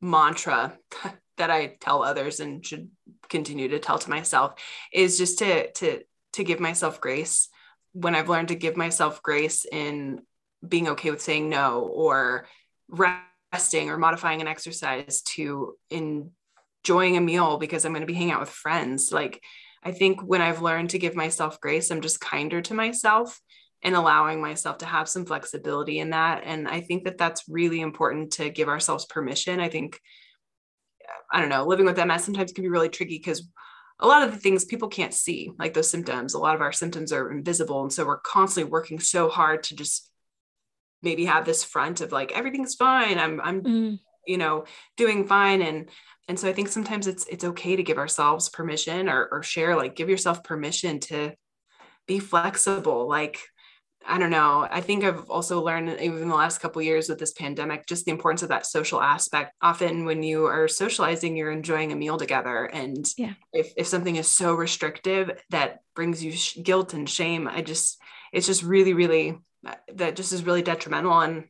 mantra 0.00 0.78
that 1.38 1.50
I 1.50 1.76
tell 1.80 2.02
others 2.02 2.40
and 2.40 2.64
should 2.64 2.90
continue 3.30 3.68
to 3.68 3.78
tell 3.78 3.98
to 3.98 4.10
myself 4.10 4.54
is 4.92 5.16
just 5.16 5.38
to 5.38 5.70
to 5.72 6.02
to 6.34 6.44
give 6.44 6.60
myself 6.60 7.00
grace. 7.00 7.48
When 7.92 8.14
I've 8.14 8.28
learned 8.28 8.48
to 8.48 8.54
give 8.54 8.76
myself 8.76 9.22
grace 9.22 9.64
in 9.64 10.20
being 10.66 10.88
okay 10.88 11.10
with 11.10 11.22
saying 11.22 11.48
no 11.48 11.80
or 11.80 12.46
resting 12.88 13.88
or 13.88 13.96
modifying 13.96 14.42
an 14.42 14.46
exercise 14.46 15.22
to 15.22 15.74
enjoying 15.88 17.16
a 17.16 17.20
meal 17.20 17.56
because 17.56 17.86
I'm 17.86 17.92
going 17.92 18.02
to 18.02 18.06
be 18.06 18.14
hanging 18.14 18.32
out 18.32 18.40
with 18.40 18.50
friends 18.50 19.10
like 19.10 19.42
I 19.82 19.92
think 19.92 20.20
when 20.20 20.42
I've 20.42 20.60
learned 20.60 20.90
to 20.90 20.98
give 20.98 21.16
myself 21.16 21.60
grace 21.60 21.90
I'm 21.90 22.02
just 22.02 22.20
kinder 22.20 22.60
to 22.60 22.74
myself 22.74 23.40
and 23.82 23.94
allowing 23.94 24.40
myself 24.40 24.78
to 24.78 24.86
have 24.86 25.08
some 25.08 25.24
flexibility 25.24 26.00
in 26.00 26.10
that. 26.10 26.42
And 26.44 26.68
I 26.68 26.80
think 26.80 27.04
that 27.04 27.18
that's 27.18 27.48
really 27.48 27.80
important 27.80 28.32
to 28.32 28.50
give 28.50 28.68
ourselves 28.68 29.06
permission. 29.06 29.58
I 29.60 29.68
think, 29.68 29.98
I 31.32 31.40
don't 31.40 31.48
know, 31.48 31.64
living 31.64 31.86
with 31.86 31.96
MS 31.96 32.24
sometimes 32.24 32.52
can 32.52 32.62
be 32.62 32.68
really 32.68 32.90
tricky 32.90 33.16
because 33.16 33.48
a 33.98 34.06
lot 34.06 34.22
of 34.22 34.32
the 34.32 34.38
things 34.38 34.64
people 34.64 34.88
can't 34.88 35.14
see, 35.14 35.52
like 35.58 35.74
those 35.74 35.90
symptoms, 35.90 36.34
a 36.34 36.38
lot 36.38 36.54
of 36.54 36.60
our 36.60 36.72
symptoms 36.72 37.12
are 37.12 37.30
invisible. 37.30 37.82
And 37.82 37.92
so 37.92 38.06
we're 38.06 38.20
constantly 38.20 38.70
working 38.70 38.98
so 38.98 39.28
hard 39.28 39.62
to 39.64 39.76
just 39.76 40.10
maybe 41.02 41.24
have 41.26 41.44
this 41.44 41.64
front 41.64 42.00
of 42.00 42.12
like, 42.12 42.32
everything's 42.32 42.74
fine. 42.74 43.18
I'm, 43.18 43.40
I'm, 43.40 43.62
mm. 43.62 43.98
you 44.26 44.38
know, 44.38 44.64
doing 44.96 45.26
fine. 45.26 45.62
And, 45.62 45.88
and 46.28 46.38
so 46.38 46.48
I 46.48 46.52
think 46.52 46.68
sometimes 46.68 47.06
it's, 47.06 47.26
it's 47.26 47.44
okay 47.44 47.76
to 47.76 47.82
give 47.82 47.98
ourselves 47.98 48.48
permission 48.48 49.08
or, 49.08 49.26
or 49.30 49.42
share, 49.42 49.76
like 49.76 49.96
give 49.96 50.08
yourself 50.08 50.44
permission 50.44 51.00
to 51.00 51.34
be 52.06 52.18
flexible. 52.18 53.08
Like 53.08 53.38
I 54.06 54.18
don't 54.18 54.30
know. 54.30 54.66
I 54.70 54.80
think 54.80 55.04
I've 55.04 55.28
also 55.28 55.62
learned 55.62 56.00
even 56.00 56.28
the 56.28 56.34
last 56.34 56.60
couple 56.60 56.80
years 56.80 57.08
with 57.08 57.18
this 57.18 57.32
pandemic, 57.32 57.86
just 57.86 58.06
the 58.06 58.10
importance 58.10 58.42
of 58.42 58.48
that 58.48 58.66
social 58.66 59.00
aspect. 59.00 59.54
Often 59.60 60.06
when 60.06 60.22
you 60.22 60.46
are 60.46 60.68
socializing, 60.68 61.36
you're 61.36 61.50
enjoying 61.50 61.92
a 61.92 61.96
meal 61.96 62.16
together. 62.16 62.64
And 62.64 63.06
yeah. 63.18 63.34
if, 63.52 63.72
if 63.76 63.86
something 63.86 64.16
is 64.16 64.26
so 64.26 64.54
restrictive 64.54 65.30
that 65.50 65.80
brings 65.94 66.24
you 66.24 66.32
sh- 66.32 66.58
guilt 66.62 66.94
and 66.94 67.08
shame, 67.08 67.46
I 67.46 67.60
just, 67.60 68.00
it's 68.32 68.46
just 68.46 68.62
really, 68.62 68.94
really, 68.94 69.38
uh, 69.66 69.74
that 69.94 70.16
just 70.16 70.32
is 70.32 70.44
really 70.44 70.62
detrimental. 70.62 71.20
And 71.20 71.44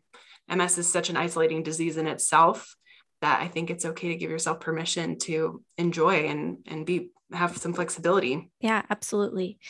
MS 0.48 0.78
is 0.78 0.92
such 0.92 1.08
an 1.08 1.16
isolating 1.16 1.62
disease 1.62 1.96
in 1.96 2.08
itself 2.08 2.74
that 3.20 3.40
I 3.40 3.48
think 3.48 3.70
it's 3.70 3.84
okay 3.84 4.08
to 4.08 4.16
give 4.16 4.30
yourself 4.30 4.60
permission 4.60 5.18
to 5.20 5.62
enjoy 5.78 6.26
and, 6.26 6.58
and 6.66 6.84
be, 6.84 7.10
have 7.32 7.56
some 7.56 7.74
flexibility. 7.74 8.50
Yeah, 8.60 8.82
absolutely. 8.90 9.60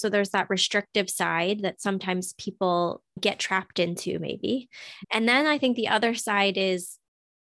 So 0.00 0.08
there's 0.08 0.30
that 0.30 0.50
restrictive 0.50 1.10
side 1.10 1.60
that 1.62 1.80
sometimes 1.80 2.34
people 2.34 3.02
get 3.20 3.38
trapped 3.38 3.78
into, 3.78 4.18
maybe. 4.18 4.68
And 5.12 5.28
then 5.28 5.46
I 5.46 5.58
think 5.58 5.76
the 5.76 5.88
other 5.88 6.14
side 6.14 6.56
is 6.56 6.96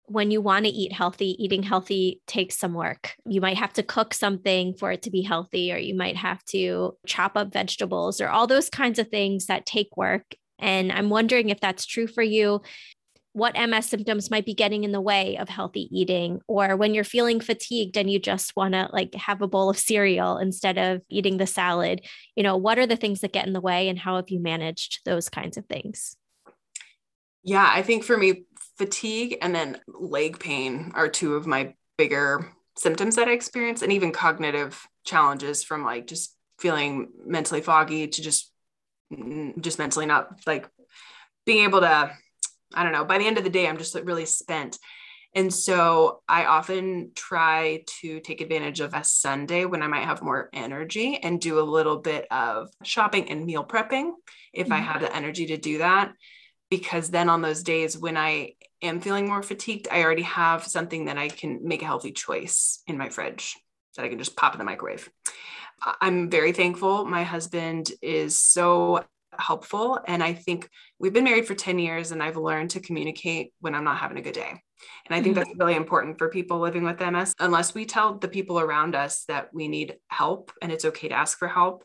when 0.05 0.31
you 0.31 0.41
want 0.41 0.65
to 0.65 0.71
eat 0.71 0.91
healthy, 0.91 1.41
eating 1.43 1.63
healthy 1.63 2.21
takes 2.27 2.57
some 2.57 2.73
work. 2.73 3.15
You 3.25 3.41
might 3.41 3.57
have 3.57 3.73
to 3.73 3.83
cook 3.83 4.13
something 4.13 4.73
for 4.73 4.91
it 4.91 5.01
to 5.03 5.09
be 5.09 5.21
healthy, 5.21 5.71
or 5.71 5.77
you 5.77 5.95
might 5.95 6.17
have 6.17 6.43
to 6.45 6.97
chop 7.07 7.37
up 7.37 7.53
vegetables, 7.53 8.19
or 8.19 8.29
all 8.29 8.45
those 8.45 8.69
kinds 8.69 8.99
of 8.99 9.07
things 9.07 9.45
that 9.45 9.65
take 9.65 9.95
work. 9.95 10.35
And 10.59 10.91
I'm 10.91 11.09
wondering 11.09 11.49
if 11.49 11.59
that's 11.59 11.85
true 11.85 12.07
for 12.07 12.23
you 12.23 12.61
what 13.33 13.57
MS 13.57 13.87
symptoms 13.87 14.29
might 14.29 14.45
be 14.45 14.53
getting 14.53 14.83
in 14.83 14.91
the 14.91 15.01
way 15.01 15.37
of 15.37 15.49
healthy 15.49 15.89
eating, 15.91 16.39
or 16.47 16.77
when 16.77 16.93
you're 16.93 17.03
feeling 17.03 17.39
fatigued 17.39 17.97
and 17.97 18.09
you 18.09 18.19
just 18.19 18.55
want 18.55 18.73
to 18.75 18.87
like 18.93 19.13
have 19.15 19.41
a 19.41 19.47
bowl 19.47 19.69
of 19.69 19.77
cereal 19.77 20.37
instead 20.37 20.77
of 20.77 21.01
eating 21.09 21.37
the 21.37 21.47
salad. 21.47 22.01
You 22.35 22.43
know, 22.43 22.57
what 22.57 22.77
are 22.77 22.85
the 22.85 22.95
things 22.95 23.21
that 23.21 23.33
get 23.33 23.47
in 23.47 23.53
the 23.53 23.61
way, 23.61 23.89
and 23.89 23.97
how 23.97 24.15
have 24.15 24.29
you 24.29 24.39
managed 24.39 25.01
those 25.03 25.29
kinds 25.29 25.57
of 25.57 25.65
things? 25.65 26.15
Yeah, 27.43 27.69
I 27.69 27.81
think 27.81 28.03
for 28.03 28.15
me, 28.15 28.45
fatigue 28.77 29.37
and 29.41 29.53
then 29.53 29.79
leg 29.87 30.39
pain 30.39 30.91
are 30.95 31.09
two 31.09 31.35
of 31.35 31.45
my 31.45 31.73
bigger 31.97 32.51
symptoms 32.77 33.15
that 33.15 33.27
I 33.27 33.31
experience, 33.31 33.81
and 33.81 33.91
even 33.91 34.11
cognitive 34.11 34.87
challenges 35.05 35.63
from 35.63 35.83
like 35.83 36.07
just 36.07 36.37
feeling 36.59 37.09
mentally 37.25 37.61
foggy 37.61 38.07
to 38.07 38.21
just 38.21 38.51
mm, 39.11 39.59
just 39.59 39.79
mentally 39.79 40.05
not 40.05 40.39
like 40.45 40.69
being 41.45 41.63
able 41.63 41.81
to 41.81 42.11
i 42.73 42.83
don't 42.83 42.91
know 42.91 43.05
by 43.05 43.17
the 43.17 43.27
end 43.27 43.37
of 43.37 43.43
the 43.43 43.49
day 43.49 43.67
i'm 43.67 43.77
just 43.77 43.95
really 44.03 44.25
spent 44.25 44.77
and 45.35 45.53
so 45.53 46.21
I 46.27 46.45
often 46.45 47.11
try 47.15 47.83
to 48.01 48.19
take 48.19 48.41
advantage 48.41 48.81
of 48.81 48.93
a 48.93 49.03
Sunday 49.03 49.65
when 49.65 49.81
I 49.81 49.87
might 49.87 50.05
have 50.05 50.21
more 50.21 50.49
energy 50.53 51.17
and 51.21 51.41
do 51.41 51.59
a 51.59 51.61
little 51.61 51.97
bit 51.97 52.27
of 52.29 52.69
shopping 52.83 53.29
and 53.29 53.45
meal 53.45 53.63
prepping 53.63 54.11
if 54.53 54.65
mm-hmm. 54.65 54.73
I 54.73 54.77
have 54.77 55.01
the 55.01 55.15
energy 55.15 55.47
to 55.47 55.57
do 55.57 55.79
that. 55.79 56.13
Because 56.69 57.09
then 57.09 57.29
on 57.29 57.41
those 57.41 57.63
days 57.63 57.97
when 57.97 58.17
I 58.17 58.53
am 58.81 58.99
feeling 58.99 59.27
more 59.27 59.43
fatigued, 59.43 59.87
I 59.91 60.03
already 60.03 60.23
have 60.23 60.65
something 60.65 61.05
that 61.05 61.17
I 61.17 61.29
can 61.29 61.67
make 61.67 61.81
a 61.81 61.85
healthy 61.85 62.11
choice 62.11 62.81
in 62.87 62.97
my 62.97 63.09
fridge 63.09 63.55
that 63.95 64.05
I 64.05 64.09
can 64.09 64.19
just 64.19 64.35
pop 64.35 64.53
in 64.53 64.59
the 64.59 64.65
microwave. 64.65 65.09
I'm 66.01 66.29
very 66.29 66.51
thankful. 66.51 67.05
My 67.05 67.23
husband 67.23 67.91
is 68.01 68.39
so 68.39 69.03
helpful. 69.39 69.99
And 70.07 70.23
I 70.23 70.33
think 70.33 70.69
we've 70.99 71.13
been 71.13 71.23
married 71.23 71.47
for 71.47 71.55
10 71.55 71.79
years 71.79 72.11
and 72.11 72.21
I've 72.21 72.37
learned 72.37 72.71
to 72.71 72.79
communicate 72.79 73.53
when 73.59 73.75
I'm 73.75 73.83
not 73.83 73.97
having 73.97 74.17
a 74.17 74.21
good 74.21 74.33
day. 74.33 74.49
And 74.49 75.15
I 75.15 75.21
think 75.21 75.35
mm-hmm. 75.35 75.45
that's 75.45 75.59
really 75.59 75.75
important 75.75 76.17
for 76.17 76.29
people 76.29 76.59
living 76.59 76.83
with 76.83 76.99
MS. 76.99 77.33
Unless 77.39 77.73
we 77.73 77.85
tell 77.85 78.17
the 78.17 78.27
people 78.27 78.59
around 78.59 78.95
us 78.95 79.23
that 79.27 79.49
we 79.53 79.67
need 79.67 79.95
help 80.09 80.51
and 80.61 80.71
it's 80.71 80.85
okay 80.85 81.07
to 81.07 81.15
ask 81.15 81.37
for 81.37 81.47
help, 81.47 81.83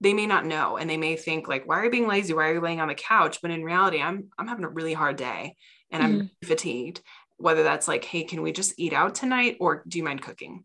they 0.00 0.12
may 0.12 0.26
not 0.26 0.44
know 0.44 0.76
and 0.76 0.88
they 0.88 0.96
may 0.96 1.16
think 1.16 1.48
like 1.48 1.66
why 1.66 1.78
are 1.78 1.84
you 1.84 1.90
being 1.90 2.08
lazy 2.08 2.34
why 2.34 2.48
are 2.48 2.54
you 2.54 2.60
laying 2.60 2.80
on 2.80 2.88
the 2.88 2.94
couch 2.94 3.38
but 3.40 3.50
in 3.50 3.62
reality 3.64 4.00
i'm 4.00 4.28
i'm 4.38 4.46
having 4.46 4.64
a 4.64 4.68
really 4.68 4.92
hard 4.92 5.16
day 5.16 5.56
and 5.90 6.02
mm-hmm. 6.02 6.20
i'm 6.20 6.30
fatigued 6.44 7.00
whether 7.36 7.62
that's 7.62 7.88
like 7.88 8.04
hey 8.04 8.24
can 8.24 8.42
we 8.42 8.52
just 8.52 8.74
eat 8.76 8.92
out 8.92 9.14
tonight 9.14 9.56
or 9.60 9.82
do 9.88 9.98
you 9.98 10.04
mind 10.04 10.20
cooking 10.20 10.64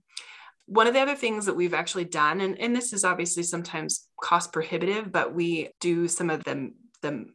one 0.69 0.85
of 0.85 0.93
the 0.93 0.99
other 0.99 1.15
things 1.15 1.47
that 1.47 1.55
we've 1.55 1.73
actually 1.73 2.05
done 2.05 2.41
and, 2.41 2.59
and 2.59 2.75
this 2.75 2.93
is 2.93 3.03
obviously 3.03 3.43
sometimes 3.43 4.07
cost 4.21 4.53
prohibitive 4.53 5.11
but 5.11 5.33
we 5.33 5.69
do 5.79 6.07
some 6.07 6.29
of 6.29 6.43
the 6.43 6.71
the 7.01 7.25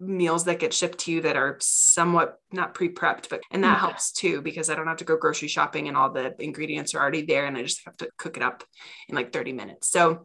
meals 0.00 0.44
that 0.44 0.60
get 0.60 0.72
shipped 0.72 0.98
to 0.98 1.10
you 1.10 1.20
that 1.20 1.36
are 1.36 1.56
somewhat 1.60 2.38
not 2.52 2.72
pre-prepped 2.72 3.28
but 3.28 3.40
and 3.50 3.64
that 3.64 3.76
mm-hmm. 3.76 3.86
helps 3.86 4.12
too 4.12 4.40
because 4.40 4.70
i 4.70 4.74
don't 4.74 4.86
have 4.86 4.96
to 4.96 5.04
go 5.04 5.16
grocery 5.16 5.48
shopping 5.48 5.88
and 5.88 5.96
all 5.96 6.10
the 6.10 6.34
ingredients 6.40 6.94
are 6.94 7.00
already 7.00 7.22
there 7.22 7.46
and 7.46 7.56
i 7.56 7.62
just 7.62 7.84
have 7.84 7.96
to 7.96 8.08
cook 8.16 8.36
it 8.36 8.42
up 8.42 8.62
in 9.08 9.14
like 9.14 9.32
30 9.32 9.52
minutes. 9.52 9.90
So 9.90 10.24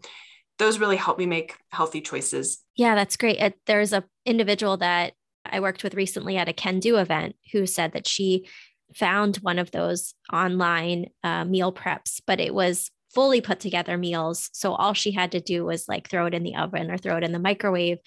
those 0.59 0.79
really 0.79 0.97
help 0.97 1.17
me 1.17 1.25
make 1.25 1.57
healthy 1.71 2.01
choices. 2.01 2.63
Yeah 2.75 2.95
that's 2.95 3.17
great. 3.17 3.39
It, 3.39 3.59
there's 3.65 3.93
a 3.93 4.03
individual 4.25 4.77
that 4.77 5.13
i 5.45 5.59
worked 5.59 5.83
with 5.83 5.95
recently 5.95 6.37
at 6.37 6.47
a 6.47 6.53
can 6.53 6.79
do 6.79 6.97
event 6.97 7.35
who 7.51 7.65
said 7.65 7.93
that 7.93 8.07
she 8.07 8.47
found 8.95 9.37
one 9.37 9.59
of 9.59 9.71
those 9.71 10.13
online 10.31 11.07
uh, 11.23 11.45
meal 11.45 11.71
preps 11.71 12.21
but 12.25 12.39
it 12.39 12.53
was 12.53 12.91
fully 13.13 13.41
put 13.41 13.59
together 13.59 13.97
meals 13.97 14.49
so 14.53 14.73
all 14.73 14.93
she 14.93 15.11
had 15.11 15.31
to 15.31 15.39
do 15.39 15.63
was 15.63 15.87
like 15.87 16.09
throw 16.09 16.25
it 16.25 16.33
in 16.33 16.43
the 16.43 16.55
oven 16.55 16.89
or 16.89 16.97
throw 16.97 17.17
it 17.17 17.23
in 17.23 17.31
the 17.31 17.39
microwave 17.39 17.99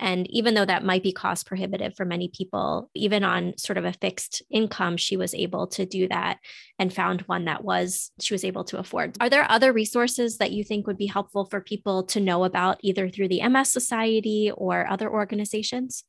and 0.00 0.28
even 0.30 0.54
though 0.54 0.64
that 0.64 0.82
might 0.82 1.02
be 1.02 1.12
cost 1.12 1.46
prohibitive 1.46 1.94
for 1.94 2.06
many 2.06 2.28
people, 2.28 2.90
even 2.94 3.22
on 3.22 3.56
sort 3.58 3.76
of 3.76 3.84
a 3.84 3.92
fixed 3.92 4.42
income, 4.50 4.96
she 4.96 5.16
was 5.16 5.34
able 5.34 5.66
to 5.68 5.84
do 5.84 6.08
that 6.08 6.38
and 6.78 6.92
found 6.92 7.20
one 7.22 7.44
that 7.44 7.62
was 7.62 8.10
she 8.18 8.32
was 8.32 8.42
able 8.42 8.64
to 8.64 8.78
afford. 8.78 9.16
Are 9.20 9.28
there 9.28 9.48
other 9.50 9.74
resources 9.74 10.38
that 10.38 10.52
you 10.52 10.64
think 10.64 10.86
would 10.86 10.96
be 10.96 11.06
helpful 11.06 11.44
for 11.44 11.60
people 11.60 12.02
to 12.04 12.20
know 12.20 12.44
about 12.44 12.78
either 12.82 13.10
through 13.10 13.28
the 13.28 13.46
MS 13.46 13.70
Society 13.70 14.50
or 14.56 14.88
other 14.88 15.10
organizations? 15.10 16.04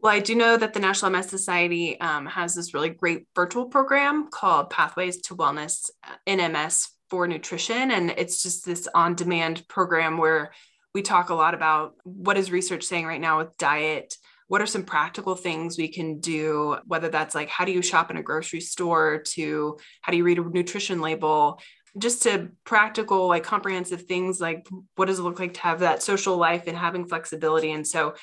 Well, 0.00 0.12
I 0.12 0.20
do 0.20 0.34
know 0.34 0.56
that 0.56 0.72
the 0.72 0.80
National 0.80 1.10
MS 1.10 1.28
Society 1.28 1.98
um, 2.00 2.26
has 2.26 2.54
this 2.54 2.74
really 2.74 2.90
great 2.90 3.26
virtual 3.34 3.66
program 3.66 4.28
called 4.30 4.70
Pathways 4.70 5.22
to 5.22 5.34
Wellness 5.36 5.90
in 6.26 6.38
MS 6.52 6.88
for 7.08 7.26
Nutrition. 7.26 7.90
And 7.90 8.10
it's 8.10 8.42
just 8.42 8.64
this 8.64 8.88
on 8.94 9.14
demand 9.14 9.66
program 9.68 10.18
where 10.18 10.52
we 10.94 11.02
talk 11.02 11.30
a 11.30 11.34
lot 11.34 11.54
about 11.54 11.94
what 12.04 12.36
is 12.36 12.50
research 12.50 12.82
saying 12.84 13.06
right 13.06 13.20
now 13.20 13.38
with 13.38 13.56
diet 13.58 14.14
what 14.48 14.62
are 14.62 14.66
some 14.66 14.84
practical 14.84 15.34
things 15.34 15.76
we 15.76 15.88
can 15.88 16.20
do 16.20 16.76
whether 16.86 17.10
that's 17.10 17.34
like 17.34 17.50
how 17.50 17.66
do 17.66 17.72
you 17.72 17.82
shop 17.82 18.10
in 18.10 18.16
a 18.16 18.22
grocery 18.22 18.60
store 18.60 19.22
to 19.26 19.76
how 20.00 20.10
do 20.10 20.16
you 20.16 20.24
read 20.24 20.38
a 20.38 20.42
nutrition 20.42 21.02
label 21.02 21.60
just 21.98 22.22
to 22.22 22.48
practical 22.64 23.28
like 23.28 23.44
comprehensive 23.44 24.02
things 24.02 24.40
like 24.40 24.66
what 24.94 25.04
does 25.04 25.18
it 25.18 25.22
look 25.22 25.38
like 25.38 25.52
to 25.52 25.60
have 25.60 25.80
that 25.80 26.02
social 26.02 26.38
life 26.38 26.64
and 26.66 26.78
having 26.78 27.06
flexibility 27.06 27.72
and 27.72 27.86
so 27.86 28.14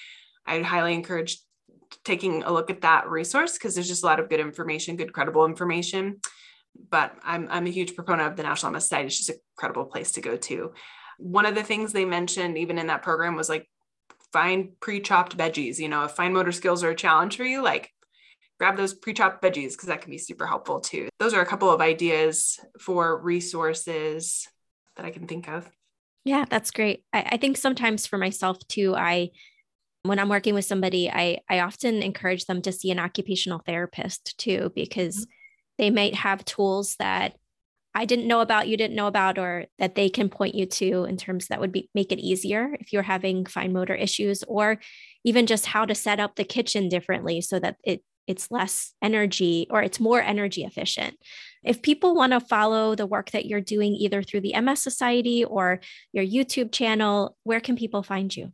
i'd 0.47 0.63
highly 0.63 0.95
encourage 0.95 1.37
taking 2.03 2.43
a 2.43 2.51
look 2.51 2.69
at 2.69 2.81
that 2.81 3.09
resource 3.09 3.53
because 3.53 3.75
there's 3.75 3.87
just 3.87 4.03
a 4.03 4.05
lot 4.05 4.19
of 4.19 4.29
good 4.29 4.39
information 4.39 4.95
good 4.95 5.13
credible 5.13 5.45
information. 5.45 6.19
But 6.89 7.15
I'm, 7.23 7.47
I'm 7.51 7.67
a 7.67 7.71
huge 7.71 7.95
proponent 7.95 8.31
of 8.31 8.35
the 8.35 8.43
national 8.43 8.71
ms 8.71 8.87
site. 8.87 9.05
It's 9.05 9.17
just 9.17 9.29
a 9.29 9.39
credible 9.55 9.85
place 9.85 10.13
to 10.13 10.21
go 10.21 10.37
to. 10.37 10.73
One 11.19 11.45
of 11.45 11.55
the 11.55 11.63
things 11.63 11.93
they 11.93 12.05
mentioned 12.05 12.57
even 12.57 12.77
in 12.77 12.87
that 12.87 13.03
program 13.03 13.35
was 13.35 13.49
like 13.49 13.69
find 14.31 14.79
pre-chopped 14.79 15.37
veggies. 15.37 15.79
You 15.79 15.89
know 15.89 16.05
if 16.05 16.11
fine 16.11 16.33
motor 16.33 16.51
skills 16.51 16.83
are 16.83 16.91
a 16.91 16.95
challenge 16.95 17.37
for 17.37 17.45
you 17.45 17.63
like 17.63 17.91
grab 18.59 18.77
those 18.77 18.93
pre-chopped 18.93 19.43
veggies 19.43 19.71
because 19.71 19.87
that 19.87 20.01
can 20.01 20.11
be 20.11 20.17
super 20.17 20.47
helpful 20.47 20.79
too. 20.79 21.09
Those 21.19 21.33
are 21.33 21.41
a 21.41 21.45
couple 21.45 21.69
of 21.69 21.81
ideas 21.81 22.59
for 22.79 23.19
resources 23.21 24.47
that 24.95 25.05
i 25.05 25.09
can 25.09 25.27
think 25.27 25.47
of. 25.47 25.69
Yeah 26.23 26.45
that's 26.49 26.71
great. 26.71 27.03
I, 27.13 27.29
I 27.33 27.37
think 27.37 27.57
sometimes 27.57 28.07
for 28.07 28.17
myself 28.17 28.57
too 28.67 28.95
i 28.95 29.29
when 30.03 30.19
i'm 30.19 30.29
working 30.29 30.53
with 30.53 30.65
somebody 30.65 31.09
i 31.09 31.37
i 31.49 31.59
often 31.59 32.01
encourage 32.03 32.45
them 32.45 32.61
to 32.61 32.71
see 32.71 32.91
an 32.91 32.99
occupational 32.99 33.61
therapist 33.65 34.37
too 34.37 34.71
because 34.75 35.17
mm-hmm. 35.17 35.31
they 35.77 35.89
might 35.89 36.15
have 36.15 36.45
tools 36.45 36.95
that 36.99 37.35
I 37.95 38.05
didn't 38.05 38.27
know 38.27 38.41
about, 38.41 38.67
you 38.67 38.75
didn't 38.75 38.95
know 38.95 39.07
about, 39.07 39.37
or 39.37 39.65
that 39.77 39.95
they 39.95 40.09
can 40.09 40.29
point 40.29 40.55
you 40.55 40.65
to 40.65 41.03
in 41.03 41.15
terms 41.15 41.47
that 41.47 41.59
would 41.59 41.71
be 41.71 41.89
make 41.93 42.11
it 42.11 42.19
easier 42.19 42.75
if 42.79 42.91
you're 42.91 43.03
having 43.03 43.45
fine 43.45 43.71
motor 43.71 43.93
issues, 43.93 44.43
or 44.47 44.79
even 45.23 45.45
just 45.45 45.67
how 45.67 45.85
to 45.85 45.93
set 45.93 46.19
up 46.19 46.35
the 46.35 46.43
kitchen 46.43 46.89
differently 46.89 47.39
so 47.39 47.59
that 47.59 47.77
it 47.83 48.03
it's 48.25 48.49
less 48.49 48.93
energy 49.01 49.67
or 49.69 49.83
it's 49.83 49.99
more 49.99 50.21
energy 50.21 50.63
efficient. 50.63 51.17
If 51.63 51.81
people 51.81 52.15
want 52.15 52.31
to 52.31 52.39
follow 52.39 52.95
the 52.95 53.05
work 53.05 53.31
that 53.31 53.45
you're 53.45 53.61
doing 53.61 53.93
either 53.93 54.23
through 54.23 54.41
the 54.41 54.59
MS 54.59 54.81
Society 54.81 55.43
or 55.43 55.81
your 56.13 56.25
YouTube 56.25 56.71
channel, 56.71 57.35
where 57.43 57.59
can 57.59 57.75
people 57.75 58.01
find 58.01 58.35
you? 58.35 58.53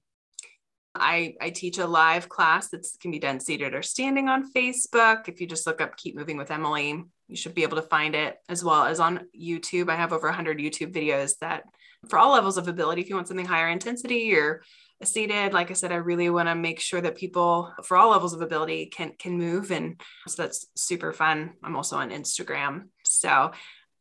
I, 0.96 1.36
I 1.40 1.52
teach 1.52 1.78
a 1.78 1.86
live 1.86 2.30
class 2.30 2.70
that 2.70 2.88
can 3.00 3.12
be 3.12 3.20
done 3.20 3.40
seated 3.40 3.74
or 3.74 3.82
standing 3.82 4.28
on 4.28 4.52
Facebook. 4.52 5.28
If 5.28 5.40
you 5.40 5.48
just 5.48 5.68
look 5.68 5.82
up 5.82 5.98
Keep 5.98 6.16
Moving 6.16 6.38
with 6.38 6.52
Emily, 6.52 7.04
you 7.28 7.36
should 7.36 7.54
be 7.54 7.64
able 7.64 7.78
to 7.78 7.84
find 7.84 8.16
it 8.16 8.38
as 8.50 8.64
well 8.64 8.84
as 8.84 9.00
on 9.00 9.28
YouTube. 9.40 9.90
I 9.90 9.96
have 9.96 10.14
over 10.14 10.28
100 10.28 10.58
YouTube 10.58 10.94
videos 10.94 11.34
that 11.42 11.64
for 12.08 12.18
all 12.18 12.32
levels 12.32 12.58
of 12.58 12.68
ability, 12.68 13.02
if 13.02 13.10
you 13.10 13.16
want 13.16 13.28
something 13.28 13.46
higher 13.46 13.70
intensity 13.70 14.34
or 14.36 14.64
seated, 15.04 15.54
like 15.54 15.70
I 15.70 15.74
said, 15.74 15.92
I 15.92 15.98
really 15.98 16.30
want 16.30 16.50
to 16.50 16.56
make 16.56 16.80
sure 16.80 17.02
that 17.02 17.16
people 17.16 17.74
for 17.84 17.98
all 17.98 18.12
levels 18.12 18.34
of 18.34 18.42
ability 18.42 18.88
can 18.88 19.14
can 19.18 19.38
move. 19.38 19.72
And 19.72 20.00
so 20.28 20.42
that's 20.42 20.68
super 20.76 21.14
fun. 21.14 21.52
I'm 21.64 21.76
also 21.76 21.98
on 21.98 22.10
Instagram. 22.10 22.86
So 23.04 23.52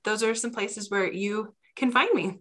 those 0.05 0.23
are 0.23 0.35
some 0.35 0.53
places 0.53 0.91
where 0.91 1.11
you 1.13 1.55
can 1.77 1.91
find 1.91 2.13
me. 2.15 2.39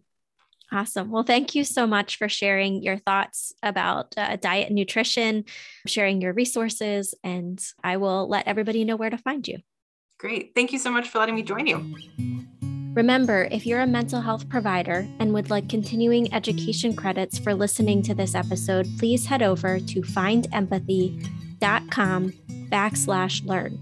Awesome. 0.71 1.11
Well, 1.11 1.23
thank 1.23 1.55
you 1.55 1.63
so 1.63 1.87
much 1.87 2.17
for 2.17 2.27
sharing 2.27 2.83
your 2.83 2.97
thoughts 2.97 3.53
about 3.63 4.13
uh, 4.17 4.35
diet 4.35 4.67
and 4.67 4.75
nutrition, 4.75 5.45
sharing 5.85 6.21
your 6.21 6.33
resources, 6.33 7.15
and 7.23 7.65
I 7.83 7.95
will 7.97 8.27
let 8.27 8.47
everybody 8.47 8.83
know 8.83 8.97
where 8.97 9.09
to 9.09 9.17
find 9.17 9.47
you. 9.47 9.59
Great. 10.19 10.53
Thank 10.55 10.73
you 10.73 10.79
so 10.79 10.91
much 10.91 11.07
for 11.07 11.19
letting 11.19 11.35
me 11.35 11.43
join 11.43 11.67
you. 11.67 11.95
Remember, 12.95 13.47
if 13.51 13.67
you're 13.67 13.81
a 13.81 13.87
mental 13.87 14.21
health 14.21 14.49
provider 14.49 15.07
and 15.19 15.31
would 15.33 15.51
like 15.51 15.69
continuing 15.69 16.33
education 16.33 16.95
credits 16.95 17.37
for 17.37 17.53
listening 17.53 18.01
to 18.01 18.15
this 18.15 18.33
episode, 18.33 18.87
please 18.97 19.27
head 19.27 19.43
over 19.43 19.79
to 19.79 20.01
findempathy.com 20.01 22.33
backslash 22.71 23.45
learn. 23.45 23.77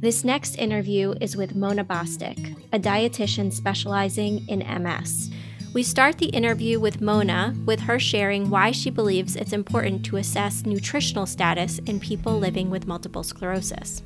This 0.00 0.24
next 0.24 0.56
interview 0.56 1.14
is 1.20 1.36
with 1.36 1.54
Mona 1.54 1.84
Bostick, 1.84 2.56
a 2.72 2.78
dietitian 2.78 3.52
specializing 3.52 4.48
in 4.48 4.60
MS. 4.82 5.30
We 5.74 5.82
start 5.82 6.16
the 6.16 6.26
interview 6.26 6.80
with 6.80 7.02
Mona, 7.02 7.54
with 7.66 7.80
her 7.80 7.98
sharing 7.98 8.48
why 8.48 8.70
she 8.70 8.88
believes 8.88 9.36
it's 9.36 9.52
important 9.52 10.04
to 10.06 10.16
assess 10.16 10.64
nutritional 10.64 11.26
status 11.26 11.78
in 11.80 12.00
people 12.00 12.38
living 12.38 12.70
with 12.70 12.86
multiple 12.86 13.22
sclerosis. 13.22 14.02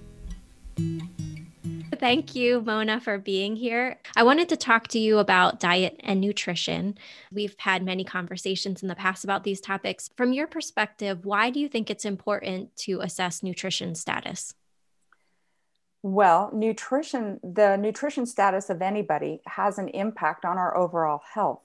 Thank 2.01 2.35
you, 2.35 2.61
Mona, 2.63 3.01
for 3.01 3.17
being 3.17 3.55
here. 3.55 4.01
I 4.17 4.25
wanted 4.25 4.49
to 4.49 4.57
talk 4.57 4.89
to 4.89 4.99
you 4.99 5.19
about 5.19 5.61
diet 5.61 6.01
and 6.01 6.21
nutrition. 6.21 6.99
We've 7.31 7.55
had 7.59 7.85
many 7.85 8.03
conversations 8.03 8.83
in 8.83 8.89
the 8.89 8.97
past 8.97 9.23
about 9.23 9.45
these 9.45 9.61
topics. 9.61 10.11
From 10.17 10.33
your 10.33 10.49
perspective, 10.49 11.25
why 11.25 11.51
do 11.51 11.61
you 11.61 11.69
think 11.69 11.91
it's 11.91 12.05
important 12.05 12.77
to 12.79 13.01
assess 13.03 13.41
nutrition 13.41 13.95
status? 13.95 14.55
Well, 16.03 16.51
nutrition, 16.53 17.39
the 17.45 17.77
nutrition 17.77 18.27
status 18.27 18.71
of 18.71 18.83
anybody 18.83 19.41
has 19.47 19.79
an 19.79 19.89
impact 19.89 20.45
on 20.45 20.59
our 20.59 20.77
overall 20.77 21.23
health. 21.35 21.63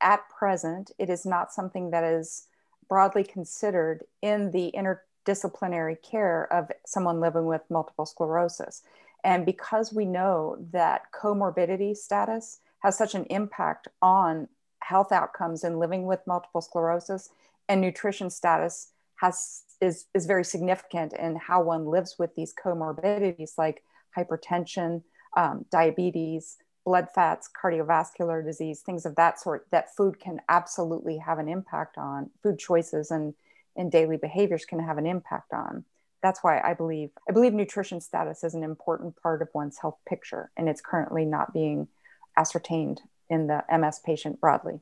At 0.00 0.28
present, 0.30 0.90
it 0.98 1.10
is 1.10 1.26
not 1.26 1.52
something 1.52 1.90
that 1.90 2.04
is 2.04 2.46
broadly 2.88 3.24
considered 3.24 4.04
in 4.22 4.52
the 4.52 4.72
interdisciplinary 4.74 6.00
care 6.02 6.50
of 6.50 6.70
someone 6.86 7.20
living 7.20 7.44
with 7.44 7.62
multiple 7.68 8.06
sclerosis. 8.06 8.82
And 9.22 9.44
because 9.44 9.92
we 9.92 10.06
know 10.06 10.56
that 10.72 11.12
comorbidity 11.12 11.96
status 11.96 12.60
has 12.80 12.96
such 12.96 13.14
an 13.14 13.24
impact 13.30 13.88
on 14.00 14.48
health 14.80 15.12
outcomes 15.12 15.64
in 15.64 15.78
living 15.78 16.04
with 16.04 16.26
multiple 16.26 16.60
sclerosis 16.60 17.30
and 17.68 17.80
nutrition 17.80 18.30
status 18.30 18.88
has 19.16 19.62
is, 19.80 20.06
is 20.14 20.26
very 20.26 20.44
significant 20.44 21.12
in 21.12 21.36
how 21.36 21.62
one 21.62 21.86
lives 21.86 22.16
with 22.18 22.34
these 22.34 22.54
comorbidities 22.54 23.58
like 23.58 23.82
hypertension, 24.16 25.02
um, 25.36 25.64
diabetes, 25.70 26.56
blood 26.84 27.08
fats, 27.14 27.48
cardiovascular 27.60 28.44
disease, 28.44 28.80
things 28.80 29.06
of 29.06 29.16
that 29.16 29.40
sort 29.40 29.66
that 29.70 29.94
food 29.96 30.20
can 30.20 30.40
absolutely 30.48 31.18
have 31.18 31.38
an 31.38 31.48
impact 31.48 31.96
on. 31.98 32.30
Food 32.42 32.58
choices 32.58 33.10
and, 33.10 33.34
and 33.76 33.90
daily 33.90 34.16
behaviors 34.16 34.64
can 34.64 34.78
have 34.78 34.98
an 34.98 35.06
impact 35.06 35.52
on. 35.52 35.84
That's 36.22 36.42
why 36.42 36.60
I 36.60 36.74
believe 36.74 37.10
I 37.28 37.32
believe 37.32 37.52
nutrition 37.52 38.00
status 38.00 38.44
is 38.44 38.54
an 38.54 38.62
important 38.62 39.20
part 39.20 39.42
of 39.42 39.48
one's 39.54 39.78
health 39.78 39.98
picture, 40.08 40.50
and 40.56 40.68
it's 40.68 40.80
currently 40.80 41.24
not 41.24 41.52
being 41.52 41.88
ascertained 42.36 43.02
in 43.28 43.46
the 43.46 43.62
MS 43.70 44.00
patient 44.04 44.40
broadly. 44.40 44.80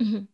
Mm-hmm. 0.00 0.24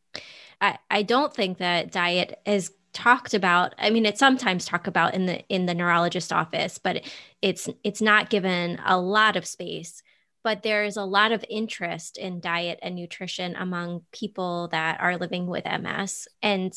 I, 0.61 0.79
I 0.91 1.03
don't 1.03 1.33
think 1.35 1.59
that 1.59 1.93
diet 1.93 2.41
is 2.47 2.73
talked 2.95 3.35
about 3.35 3.75
i 3.79 3.91
mean 3.91 4.07
it's 4.07 4.21
sometimes 4.21 4.65
talked 4.65 4.89
about 4.89 5.15
in 5.15 5.27
the 5.27 5.45
in 5.49 5.67
the 5.67 5.75
neurologist 5.75 6.33
office 6.33 6.79
but 6.79 7.05
it's 7.45 7.69
it's 7.85 8.01
not 8.01 8.31
given 8.31 8.81
a 8.87 8.99
lot 8.99 9.37
of 9.37 9.47
space. 9.47 10.03
But 10.43 10.63
there's 10.63 10.99
a 10.99 11.05
lot 11.05 11.33
of 11.33 11.45
interest 11.49 12.19
in 12.19 12.41
diet 12.41 12.79
and 12.83 12.95
nutrition 12.95 13.55
among 13.57 14.03
people 14.13 14.69
that 14.69 15.01
are 15.01 15.17
living 15.19 15.47
with 15.47 15.65
ms 15.65 16.27
and 16.43 16.73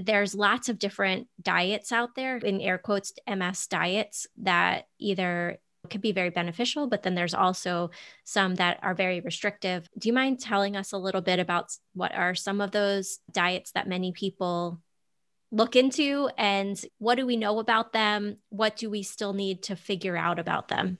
there's 0.00 0.34
lots 0.34 0.68
of 0.68 0.78
different 0.78 1.26
diets 1.42 1.90
out 1.90 2.14
there 2.14 2.36
in 2.38 2.60
air 2.60 2.78
quotes 2.78 3.12
ms 3.26 3.66
diets 3.66 4.26
that 4.38 4.86
either 4.98 5.58
could 5.90 6.00
be 6.00 6.12
very 6.12 6.30
beneficial 6.30 6.86
but 6.86 7.02
then 7.02 7.14
there's 7.14 7.34
also 7.34 7.90
some 8.24 8.56
that 8.56 8.78
are 8.82 8.94
very 8.94 9.20
restrictive. 9.20 9.88
Do 9.98 10.08
you 10.08 10.12
mind 10.12 10.40
telling 10.40 10.76
us 10.76 10.92
a 10.92 10.98
little 10.98 11.20
bit 11.20 11.38
about 11.38 11.72
what 11.94 12.14
are 12.14 12.34
some 12.34 12.60
of 12.60 12.70
those 12.70 13.18
diets 13.32 13.72
that 13.72 13.88
many 13.88 14.12
people 14.12 14.80
look 15.52 15.76
into 15.76 16.30
and 16.38 16.80
what 16.98 17.16
do 17.16 17.26
we 17.26 17.36
know 17.36 17.58
about 17.58 17.92
them? 17.92 18.38
What 18.50 18.76
do 18.76 18.88
we 18.88 19.02
still 19.02 19.32
need 19.32 19.62
to 19.64 19.76
figure 19.76 20.16
out 20.16 20.38
about 20.38 20.68
them? 20.68 20.98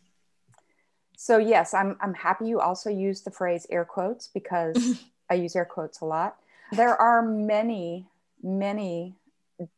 So, 1.16 1.38
yes, 1.38 1.74
I'm, 1.74 1.96
I'm 2.00 2.14
happy 2.14 2.46
you 2.46 2.60
also 2.60 2.88
use 2.88 3.20
the 3.20 3.30
phrase 3.30 3.66
air 3.70 3.84
quotes 3.84 4.28
because 4.28 5.00
I 5.30 5.34
use 5.34 5.54
air 5.54 5.66
quotes 5.66 6.00
a 6.00 6.06
lot. 6.06 6.36
There 6.72 6.96
are 6.96 7.22
many, 7.22 8.06
many 8.42 9.16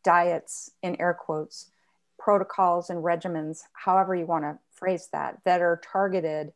diets 0.05 0.71
in 0.83 1.01
air 1.01 1.15
quotes, 1.15 1.71
protocols 2.19 2.91
and 2.91 3.03
regimens, 3.03 3.63
however 3.73 4.15
you 4.15 4.27
want 4.27 4.45
to 4.45 4.59
phrase 4.71 5.09
that, 5.13 5.41
that 5.45 5.61
are 5.61 5.81
targeted 5.83 6.53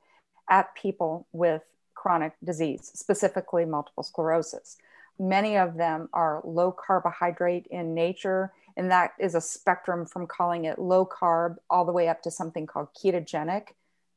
at 0.48 0.74
people 0.74 1.26
with 1.32 1.62
chronic 1.94 2.34
disease, 2.44 2.92
specifically 2.94 3.64
multiple 3.64 4.04
sclerosis. 4.04 4.76
Many 5.18 5.56
of 5.56 5.76
them 5.76 6.08
are 6.12 6.42
low 6.44 6.72
carbohydrate 6.72 7.66
in 7.70 7.94
nature, 7.94 8.52
and 8.76 8.90
that 8.90 9.12
is 9.18 9.34
a 9.34 9.40
spectrum 9.40 10.04
from 10.04 10.26
calling 10.26 10.66
it 10.66 10.78
low 10.78 11.06
carb 11.06 11.56
all 11.70 11.84
the 11.84 11.92
way 11.92 12.08
up 12.08 12.22
to 12.22 12.30
something 12.30 12.66
called 12.66 12.88
ketogenic 12.94 13.68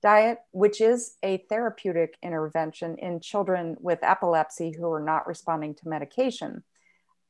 diet, 0.01 0.39
which 0.51 0.81
is 0.81 1.15
a 1.23 1.37
therapeutic 1.49 2.17
intervention 2.23 2.97
in 2.97 3.19
children 3.19 3.77
with 3.79 3.99
epilepsy 4.01 4.71
who 4.71 4.91
are 4.91 5.01
not 5.01 5.27
responding 5.27 5.73
to 5.75 5.89
medication. 5.89 6.63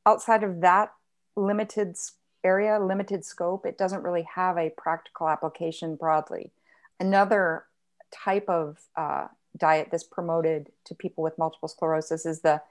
Outside 0.06 0.42
of 0.42 0.60
that 0.60 0.92
limited 1.36 1.96
area, 2.42 2.80
limited 2.80 3.24
scope, 3.24 3.66
it 3.66 3.78
doesn't 3.78 4.02
really 4.02 4.26
have 4.34 4.56
a 4.56 4.70
practical 4.76 5.28
application 5.28 5.96
broadly. 5.96 6.52
Another 6.98 7.64
type 8.12 8.48
of 8.48 8.78
uh, 8.96 9.28
diet 9.56 9.88
that's 9.90 10.04
promoted 10.04 10.70
to 10.84 10.94
people 10.94 11.22
with 11.22 11.38
multiple 11.38 11.68
sclerosis 11.68 12.24
is 12.24 12.40
the 12.40 12.62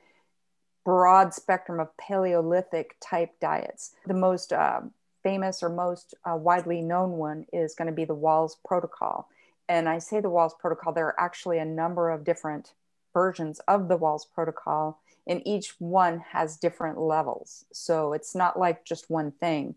broad 0.89 1.36
spectrum 1.36 1.80
of 1.80 1.95
Paleolithic 1.97 2.95
type 2.99 3.39
diets. 3.39 3.91
The 4.08 4.15
most 4.15 4.52
uh, 4.52 4.82
famous 5.21 5.62
or 5.62 5.69
most 5.69 6.15
uh, 6.25 6.36
widely 6.36 6.82
known 6.82 7.12
one 7.12 7.45
is 7.54 7.75
going 7.75 7.86
to 7.86 7.93
be 7.93 8.06
the 8.06 8.15
Wahls 8.15 8.54
Protocol. 8.65 9.30
And 9.67 9.88
I 9.88 9.99
say 9.99 10.19
the 10.19 10.32
Wahls 10.32 10.58
Protocol, 10.58 10.91
there 10.91 11.06
are 11.06 11.19
actually 11.19 11.60
a 11.60 11.65
number 11.65 12.10
of 12.10 12.23
different 12.23 12.73
versions 13.13 13.60
of 13.67 13.88
the 13.88 13.99
Wahls 13.99 14.23
Protocol, 14.34 14.99
and 15.28 15.43
each 15.45 15.75
one 15.78 16.23
has 16.32 16.58
different 16.58 16.97
levels. 16.99 17.65
So 17.71 18.13
it's 18.13 18.34
not 18.34 18.58
like 18.58 18.84
just 18.84 19.12
one 19.12 19.32
thing. 19.32 19.75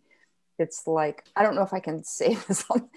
It's 0.63 0.87
like, 0.87 1.25
I 1.37 1.43
don't 1.43 1.55
know 1.55 1.63
if 1.63 1.75
I 1.75 1.81
can 1.81 2.05
say 2.19 2.35
this 2.49 2.65
on, 2.71 2.89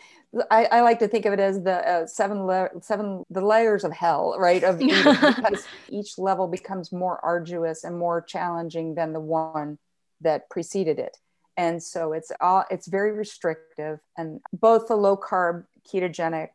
I, 0.51 0.65
I, 0.65 0.81
like 0.81 0.99
to 0.99 1.07
think 1.07 1.25
of 1.25 1.33
it 1.33 1.39
as 1.39 1.61
the 1.63 1.89
uh, 1.89 2.07
seven, 2.07 2.45
la- 2.45 2.67
seven, 2.81 3.25
the 3.29 3.41
layers 3.41 3.83
of 3.83 3.93
hell, 3.93 4.35
right? 4.37 4.63
Of 4.63 4.79
because 4.79 5.65
each 5.89 6.17
level 6.17 6.47
becomes 6.47 6.91
more 6.91 7.19
arduous 7.23 7.83
and 7.83 7.97
more 7.97 8.21
challenging 8.21 8.95
than 8.95 9.13
the 9.13 9.19
one 9.19 9.77
that 10.21 10.49
preceded 10.49 10.99
it. 10.99 11.17
And 11.57 11.81
so 11.81 12.11
it's 12.11 12.31
all, 12.41 12.65
it's 12.69 12.87
very 12.87 13.13
restrictive. 13.13 13.99
And 14.17 14.41
both 14.51 14.87
the 14.87 14.95
low 14.95 15.15
carb, 15.15 15.65
ketogenic, 15.89 16.49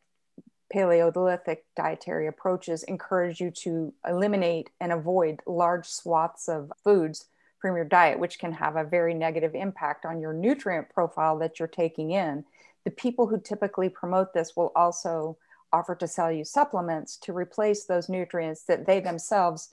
Paleolithic 0.71 1.65
dietary 1.77 2.29
approaches 2.29 2.85
encourage 2.85 3.41
you 3.41 3.51
to 3.51 3.93
eliminate 4.07 4.71
and 4.81 4.93
avoid 4.93 5.41
large 5.47 5.87
swaths 5.87 6.49
of 6.49 6.73
foods 6.85 7.27
from 7.61 7.77
your 7.77 7.85
diet, 7.85 8.19
which 8.19 8.39
can 8.39 8.53
have 8.53 8.77
a 8.77 8.85
very 8.85 9.15
negative 9.15 9.55
impact 9.55 10.05
on 10.05 10.21
your 10.21 10.33
nutrient 10.33 10.89
profile 10.89 11.39
that 11.39 11.59
you're 11.59 11.69
taking 11.69 12.11
in 12.13 12.45
the 12.85 12.91
people 12.91 13.27
who 13.27 13.41
typically 13.41 13.89
promote 13.89 14.33
this 14.33 14.57
will 14.57 14.73
also 14.75 15.37
offer 15.73 15.95
to 15.95 16.09
sell 16.09 16.33
you 16.33 16.45
supplements 16.45 17.17
to 17.17 17.33
replace 17.33 17.85
those 17.85 18.09
nutrients 18.09 18.63
that 18.65 18.87
they 18.87 19.01
themselves 19.01 19.71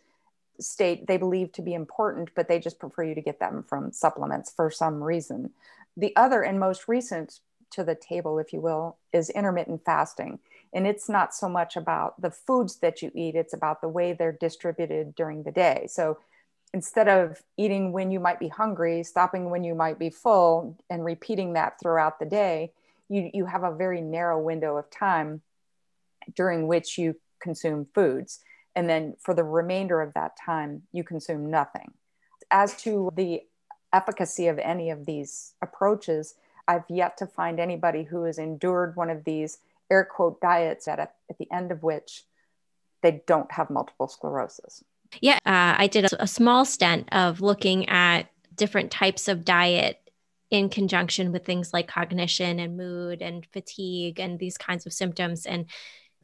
state 0.59 1.05
they 1.07 1.17
believe 1.17 1.51
to 1.51 1.61
be 1.61 1.73
important, 1.73 2.29
but 2.35 2.47
they 2.47 2.59
just 2.59 2.79
prefer 2.79 3.03
you 3.03 3.15
to 3.15 3.21
get 3.21 3.39
them 3.39 3.63
from 3.67 3.91
supplements 3.91 4.51
for 4.51 4.71
some 4.71 5.03
reason. 5.03 5.51
The 5.95 6.15
other 6.15 6.41
and 6.41 6.59
most 6.59 6.87
recent 6.87 7.39
to 7.71 7.83
the 7.83 7.95
table, 7.95 8.39
if 8.39 8.53
you 8.53 8.59
will, 8.59 8.97
is 9.13 9.29
intermittent 9.29 9.85
fasting. 9.85 10.39
And 10.73 10.87
it's 10.87 11.09
not 11.09 11.35
so 11.35 11.47
much 11.47 11.75
about 11.75 12.19
the 12.19 12.31
foods 12.31 12.77
that 12.77 13.01
you 13.01 13.11
eat, 13.13 13.35
it's 13.35 13.53
about 13.53 13.81
the 13.81 13.87
way 13.87 14.13
they're 14.13 14.31
distributed 14.31 15.15
during 15.15 15.43
the 15.43 15.51
day. 15.51 15.85
So 15.89 16.17
instead 16.73 17.07
of 17.07 17.41
eating 17.57 17.91
when 17.91 18.11
you 18.11 18.19
might 18.19 18.39
be 18.39 18.47
hungry, 18.47 19.03
stopping 19.03 19.49
when 19.49 19.63
you 19.63 19.73
might 19.73 19.99
be 19.99 20.09
full, 20.09 20.77
and 20.89 21.03
repeating 21.05 21.53
that 21.53 21.79
throughout 21.81 22.19
the 22.19 22.25
day, 22.25 22.71
you, 23.09 23.29
you 23.33 23.45
have 23.45 23.63
a 23.63 23.75
very 23.75 24.01
narrow 24.01 24.39
window 24.39 24.77
of 24.77 24.89
time 24.89 25.41
during 26.35 26.67
which 26.67 26.97
you 26.97 27.15
consume 27.39 27.87
foods. 27.93 28.39
And 28.75 28.89
then 28.89 29.15
for 29.19 29.33
the 29.33 29.43
remainder 29.43 30.01
of 30.01 30.13
that 30.13 30.37
time, 30.37 30.83
you 30.91 31.03
consume 31.03 31.49
nothing. 31.49 31.93
As 32.51 32.75
to 32.83 33.11
the 33.15 33.41
efficacy 33.93 34.47
of 34.47 34.59
any 34.59 34.89
of 34.89 35.05
these 35.05 35.53
approaches, 35.61 36.35
I've 36.67 36.83
yet 36.89 37.17
to 37.17 37.27
find 37.27 37.59
anybody 37.59 38.03
who 38.03 38.23
has 38.23 38.37
endured 38.37 38.95
one 38.95 39.09
of 39.09 39.23
these 39.23 39.59
air 39.89 40.03
quote 40.03 40.41
diets 40.41 40.87
at, 40.87 40.99
a, 40.99 41.09
at 41.29 41.37
the 41.37 41.49
end 41.51 41.71
of 41.71 41.81
which 41.81 42.23
they 43.01 43.23
don't 43.25 43.51
have 43.53 43.69
multiple 43.69 44.07
sclerosis. 44.07 44.83
Yeah, 45.21 45.39
uh, 45.45 45.75
I 45.77 45.87
did 45.87 46.05
a, 46.05 46.23
a 46.23 46.27
small 46.27 46.65
stint 46.65 47.09
of 47.11 47.41
looking 47.41 47.89
at 47.89 48.29
different 48.55 48.91
types 48.91 49.27
of 49.27 49.45
diet 49.45 49.97
in 50.49 50.69
conjunction 50.69 51.31
with 51.31 51.45
things 51.45 51.73
like 51.73 51.87
cognition 51.87 52.59
and 52.59 52.77
mood 52.77 53.21
and 53.21 53.45
fatigue 53.51 54.19
and 54.19 54.39
these 54.39 54.57
kinds 54.57 54.85
of 54.85 54.93
symptoms. 54.93 55.45
And 55.45 55.65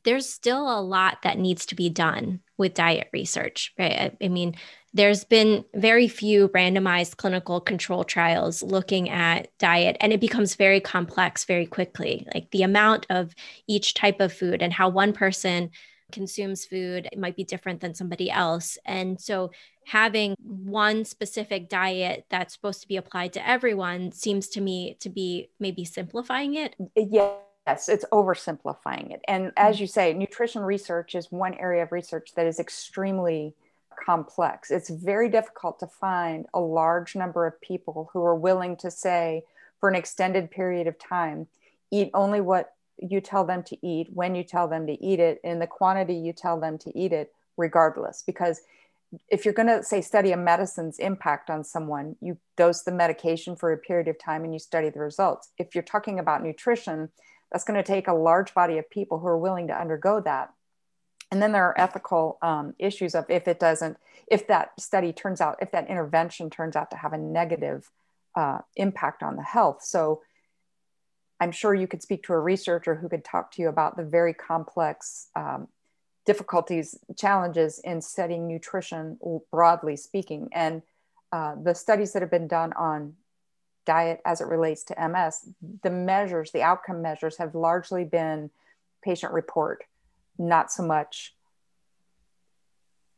there's 0.04 0.28
still 0.28 0.80
a 0.80 0.82
lot 0.82 1.22
that 1.24 1.38
needs 1.38 1.66
to 1.68 1.76
be 1.76 1.90
done 1.90 2.42
with 2.58 2.74
diet 2.74 3.10
research, 3.14 3.74
right? 3.80 3.92
I, 4.22 4.26
I 4.26 4.28
mean, 4.28 4.56
there's 4.94 5.24
been 5.24 5.66
very 5.74 6.08
few 6.08 6.50
randomized 6.50 7.18
clinical 7.18 7.60
control 7.60 8.04
trials 8.04 8.62
looking 8.62 9.10
at 9.10 9.48
diet, 9.58 9.98
and 10.02 10.14
it 10.14 10.22
becomes 10.22 10.56
very 10.56 10.80
complex 10.80 11.46
very 11.46 11.66
quickly. 11.66 12.28
Like 12.34 12.52
the 12.52 12.64
amount 12.64 13.08
of 13.10 13.34
each 13.68 13.94
type 13.94 14.20
of 14.20 14.34
food 14.34 14.62
and 14.62 14.72
how 14.72 14.90
one 14.90 15.14
person 15.14 15.72
consumes 16.14 16.64
food 16.66 17.10
it 17.12 17.20
might 17.20 17.36
be 17.36 17.44
different 17.44 17.82
than 17.82 17.94
somebody 17.94 18.32
else. 18.32 18.78
And 18.86 19.20
so 19.20 19.52
having 19.86 20.36
one 20.40 21.04
specific 21.04 21.68
diet 21.68 22.26
that's 22.30 22.54
supposed 22.54 22.82
to 22.82 22.88
be 22.88 22.96
applied 22.96 23.34
to 23.34 23.46
everyone 23.46 24.14
seems 24.14 24.48
to 24.50 24.62
me 24.62 24.96
to 25.02 25.10
be 25.10 25.50
maybe 25.60 25.84
simplifying 25.84 26.56
it. 26.56 26.76
Yes, 26.96 27.90
it's 27.90 28.06
oversimplifying 28.14 29.12
it. 29.12 29.22
And 29.28 29.52
as 29.58 29.82
you 29.82 29.88
say, 29.88 30.14
nutrition 30.14 30.62
research 30.62 31.16
is 31.16 31.32
one 31.32 31.56
area 31.56 31.84
of 31.84 31.92
research 31.92 32.32
that 32.36 32.48
is 32.48 32.60
extremely 32.60 33.56
complex. 34.06 34.72
It's 34.72 34.90
very 34.90 35.30
difficult 35.30 35.80
to 35.80 35.88
find 35.88 36.46
a 36.54 36.60
large 36.60 37.16
number 37.16 37.46
of 37.46 37.60
people 37.60 38.10
who 38.14 38.24
are 38.24 38.36
willing 38.36 38.78
to 38.78 38.90
say, 38.90 39.44
for 39.80 39.90
an 39.90 39.96
extended 39.96 40.50
period 40.50 40.88
of 40.88 40.98
time, 40.98 41.48
eat 41.92 42.10
only 42.14 42.42
what 42.42 42.73
you 42.98 43.22
tell 43.22 43.46
them 43.46 43.64
to 43.64 43.78
eat, 43.86 44.10
when 44.14 44.36
you 44.36 44.44
tell 44.44 44.68
them 44.68 44.88
to 44.88 45.04
eat 45.04 45.20
it, 45.20 45.40
and 45.44 45.62
the 45.62 45.68
quantity 45.68 46.16
you 46.16 46.34
tell 46.34 46.60
them 46.60 46.78
to 46.80 46.98
eat 46.98 47.12
it, 47.12 47.34
regardless. 47.58 48.24
Because 48.26 48.62
if 49.30 49.46
you're 49.46 49.54
going 49.54 49.68
to 49.68 49.84
say 49.84 50.02
study 50.02 50.32
a 50.32 50.38
medicine's 50.38 51.00
impact 51.00 51.50
on 51.50 51.64
someone, 51.64 52.16
you 52.20 52.38
dose 52.58 52.82
the 52.82 52.92
medication 52.92 53.56
for 53.56 53.72
a 53.72 53.78
period 53.78 54.08
of 54.08 54.18
time 54.18 54.44
and 54.44 54.54
you 54.54 54.60
study 54.60 54.90
the 54.90 55.00
results. 55.00 55.50
If 55.58 55.76
you're 55.76 55.84
talking 55.84 56.20
about 56.20 56.44
nutrition, 56.44 57.10
that's 57.52 57.64
going 57.64 57.78
to 57.78 57.84
take 57.84 58.08
a 58.08 58.14
large 58.14 58.54
body 58.54 58.80
of 58.80 58.90
people 58.90 59.20
who 59.20 59.28
are 59.28 59.38
willing 59.38 59.68
to 59.68 59.80
undergo 59.80 60.20
that. 60.22 60.52
And 61.32 61.42
then 61.42 61.52
there 61.52 61.66
are 61.66 61.80
ethical 61.80 62.38
um, 62.42 62.74
issues 62.80 63.16
of 63.16 63.26
if 63.30 63.48
it 63.48 63.60
doesn't, 63.60 63.98
if 64.28 64.48
that 64.48 64.80
study 64.80 65.14
turns 65.14 65.42
out, 65.42 65.58
if 65.62 65.72
that 65.72 65.90
intervention 65.90 66.50
turns 66.50 66.76
out 66.76 66.92
to 66.92 66.98
have 66.98 67.14
a 67.14 67.18
negative 67.18 67.90
uh, 68.36 68.60
impact 68.76 69.22
on 69.22 69.36
the 69.36 69.44
health. 69.44 69.84
So 69.84 70.22
I'm 71.44 71.52
sure 71.52 71.76
you 71.76 71.88
could 71.88 72.02
speak 72.02 72.24
to 72.24 72.34
a 72.34 72.40
researcher 72.40 72.96
who 72.96 73.10
could 73.10 73.26
talk 73.26 73.52
to 73.52 73.62
you 73.62 73.68
about 73.68 73.98
the 73.98 74.04
very 74.04 74.34
complex 74.34 75.28
um, 75.36 75.68
difficulties, 76.26 76.98
challenges 77.18 77.80
in 77.80 78.00
studying 78.00 78.48
nutrition, 78.48 79.20
broadly 79.52 79.98
speaking. 79.98 80.48
And 80.54 80.82
uh, 81.34 81.56
the 81.62 81.76
studies 81.76 82.14
that 82.14 82.22
have 82.22 82.32
been 82.32 82.48
done 82.48 82.72
on 82.74 83.16
diet 83.86 84.22
as 84.24 84.40
it 84.40 84.48
relates 84.48 84.86
to 84.86 85.10
MS, 85.10 85.50
the 85.84 85.90
measures, 85.90 86.52
the 86.52 86.62
outcome 86.62 87.02
measures 87.02 87.36
have 87.36 87.56
largely 87.56 88.06
been 88.06 88.50
patient 89.04 89.34
report, 89.34 89.84
not 90.38 90.72
so 90.72 90.84
much 90.84 91.36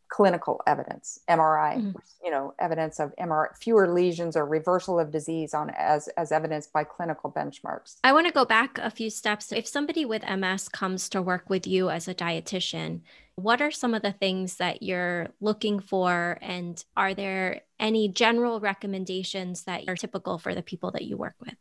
clinical 0.10 0.62
evidence 0.68 1.20
mri 1.30 1.78
mm-hmm. 1.78 1.92
you 2.24 2.32
know 2.32 2.54
evidence 2.60 3.00
of 3.00 3.14
mri 3.16 3.48
fewer 3.58 3.92
lesions 3.92 4.36
or 4.36 4.46
reversal 4.46 5.00
of 5.00 5.12
disease 5.12 5.54
on 5.54 5.70
as 5.72 6.08
as 6.10 6.32
evidenced 6.32 6.72
by 6.72 6.84
clinical 6.84 7.32
benchmarks. 7.32 7.98
I 8.04 8.14
want 8.14 8.28
to 8.28 8.34
go 8.34 8.46
back 8.46 8.78
a 8.78 8.90
few 8.90 9.10
steps. 9.10 9.52
If 9.52 9.68
somebody 9.68 10.06
with 10.06 10.24
ms 10.28 10.70
comes 10.70 11.10
to 11.10 11.22
work 11.22 11.50
with 11.50 11.66
you 11.68 11.90
as 11.90 12.08
a 12.08 12.16
dietitian 12.16 13.02
what 13.36 13.62
are 13.62 13.72
some 13.72 13.94
of 13.94 14.02
the 14.02 14.14
things 14.14 14.56
that 14.58 14.82
you're 14.82 15.28
looking 15.42 15.82
for? 15.82 16.38
And 16.42 16.84
are 16.96 17.14
there 17.14 17.62
any 17.80 18.08
general 18.08 18.62
recommendations 18.62 19.64
that 19.64 19.84
are 19.90 19.96
typical 19.96 20.38
for 20.38 20.56
the 20.56 20.64
people 20.64 20.92
that 20.92 21.04
you 21.04 21.18
work 21.18 21.36
with 21.42 21.56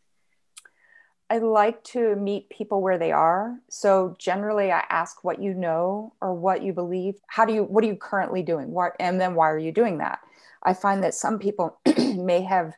I 1.35 1.39
like 1.39 1.83
to 1.95 2.15
meet 2.15 2.49
people 2.49 2.81
where 2.81 2.97
they 2.97 3.11
are. 3.11 3.59
So 3.69 4.15
generally, 4.21 4.71
I 4.71 4.85
ask 4.89 5.25
what 5.25 5.43
you 5.43 5.53
know 5.53 6.13
or 6.21 6.33
what 6.33 6.63
you 6.63 6.73
believe. 6.73 7.17
How 7.27 7.45
do 7.45 7.53
you? 7.53 7.65
What 7.65 7.83
are 7.83 7.89
you 7.89 7.97
currently 7.97 8.45
doing? 8.45 8.71
What 8.71 8.93
and 9.01 9.21
then 9.21 9.35
why 9.35 9.51
are 9.51 9.59
you 9.59 9.73
doing 9.73 9.99
that? 9.99 10.21
I 10.63 10.75
find 10.75 11.03
that 11.03 11.13
some 11.13 11.41
people 11.41 11.77
may 12.15 12.43
have 12.43 12.75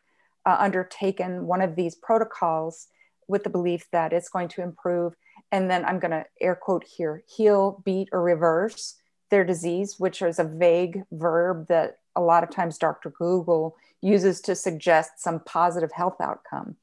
uh, 0.47 0.57
undertaken 0.59 1.47
one 1.47 1.61
of 1.61 1.77
these 1.77 1.97
protocols 1.97 2.89
with 3.29 3.45
the 3.45 3.51
belief 3.51 3.89
that 3.93 4.15
it's 4.15 4.31
going 4.31 4.49
to 4.49 4.63
improve, 4.63 5.17
and 5.53 5.71
then 5.71 5.85
I'm 5.85 5.99
going 5.99 6.13
to 6.13 6.25
air 6.41 6.57
quote 6.57 6.85
here: 6.85 7.25
heal, 7.29 7.83
beat, 7.85 8.09
or 8.11 8.23
reverse 8.23 8.95
their 9.31 9.45
disease, 9.45 9.97
which 9.99 10.23
is 10.23 10.39
a 10.39 10.45
vague 10.45 11.03
verb 11.13 11.69
that 11.69 11.99
a 12.17 12.23
lot 12.23 12.43
of 12.43 12.49
times 12.49 12.79
Dr. 12.79 13.11
Google 13.11 13.77
uses 14.01 14.41
to 14.41 14.55
suggest 14.55 15.11
some 15.19 15.41
positive 15.41 15.93
health 15.93 16.17
outcome. 16.23 16.77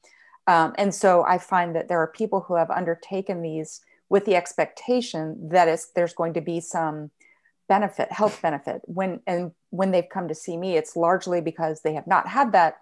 Um, 0.46 0.74
and 0.76 0.94
so 0.94 1.24
I 1.24 1.38
find 1.38 1.74
that 1.74 1.88
there 1.88 2.00
are 2.00 2.06
people 2.06 2.40
who 2.40 2.56
have 2.56 2.70
undertaken 2.70 3.42
these 3.42 3.80
with 4.08 4.24
the 4.26 4.36
expectation 4.36 5.48
that 5.48 5.78
there's 5.94 6.12
going 6.12 6.34
to 6.34 6.40
be 6.40 6.60
some 6.60 7.10
benefit, 7.68 8.12
health 8.12 8.40
benefit. 8.42 8.82
When 8.84 9.20
and 9.26 9.52
when 9.70 9.90
they've 9.90 10.08
come 10.08 10.28
to 10.28 10.34
see 10.34 10.56
me, 10.56 10.76
it's 10.76 10.96
largely 10.96 11.40
because 11.40 11.80
they 11.80 11.94
have 11.94 12.06
not 12.06 12.28
had 12.28 12.52
that 12.52 12.76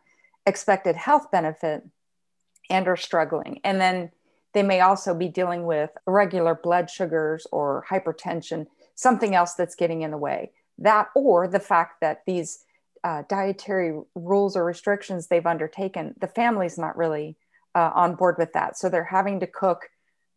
expected 0.45 0.97
health 0.97 1.31
benefit 1.31 1.85
and 2.69 2.89
are 2.89 2.97
struggling. 2.97 3.61
And 3.65 3.81
then 3.81 4.11
they 4.55 4.63
may 4.63 4.81
also 4.81 5.15
be 5.15 5.29
dealing 5.29 5.65
with 5.65 5.91
irregular 6.07 6.55
blood 6.55 6.91
sugars 6.91 7.47
or 7.53 7.85
hypertension, 7.89 8.67
something 8.95 9.35
else 9.35 9.55
that's 9.55 9.75
getting 9.75 10.03
in 10.03 10.11
the 10.11 10.19
way. 10.19 10.51
That 10.79 11.09
or 11.15 11.49
the 11.49 11.61
fact 11.61 12.01
that 12.01 12.23
these 12.27 12.65
uh, 13.05 13.23
dietary 13.29 14.01
rules 14.15 14.57
or 14.57 14.65
restrictions 14.65 15.27
they've 15.27 15.47
undertaken, 15.47 16.15
the 16.21 16.27
family's 16.27 16.79
not 16.79 16.97
really 16.97 17.37
uh, 17.75 17.91
on 17.95 18.15
board 18.15 18.37
with 18.39 18.53
that. 18.53 18.77
So 18.77 18.89
they're 18.89 19.05
having 19.05 19.41
to 19.41 19.47
cook, 19.47 19.91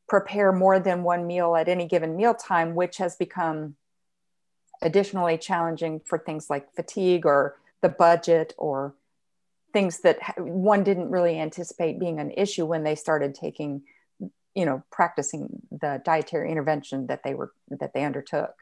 prepare 0.08 0.52
more 0.52 0.80
than 0.80 1.04
one 1.04 1.28
meal 1.28 1.56
at 1.56 1.67
any 1.67 1.88
given 1.88 2.15
meal 2.15 2.34
time, 2.34 2.76
which 2.76 2.98
has 2.98 3.15
become 3.15 3.76
additionally 4.82 5.38
challenging 5.38 6.00
for 6.00 6.17
things 6.17 6.50
like 6.50 6.74
fatigue 6.76 7.26
or 7.26 7.58
the 7.82 7.89
budget 7.89 8.54
or 8.58 8.93
things 9.74 10.00
that 10.02 10.19
one 10.38 10.84
didn't 10.84 11.10
really 11.10 11.39
anticipate 11.39 12.00
being 12.00 12.19
an 12.19 12.32
issue 12.32 12.65
when 12.65 12.84
they 12.84 12.95
started 12.95 13.36
taking 13.36 13.82
you 14.54 14.65
know 14.65 14.82
practicing 14.91 15.62
the 15.69 16.02
dietary 16.06 16.50
intervention 16.50 17.08
that 17.08 17.21
they 17.24 17.34
were 17.34 17.52
that 17.69 17.93
they 17.93 18.04
undertook 18.04 18.56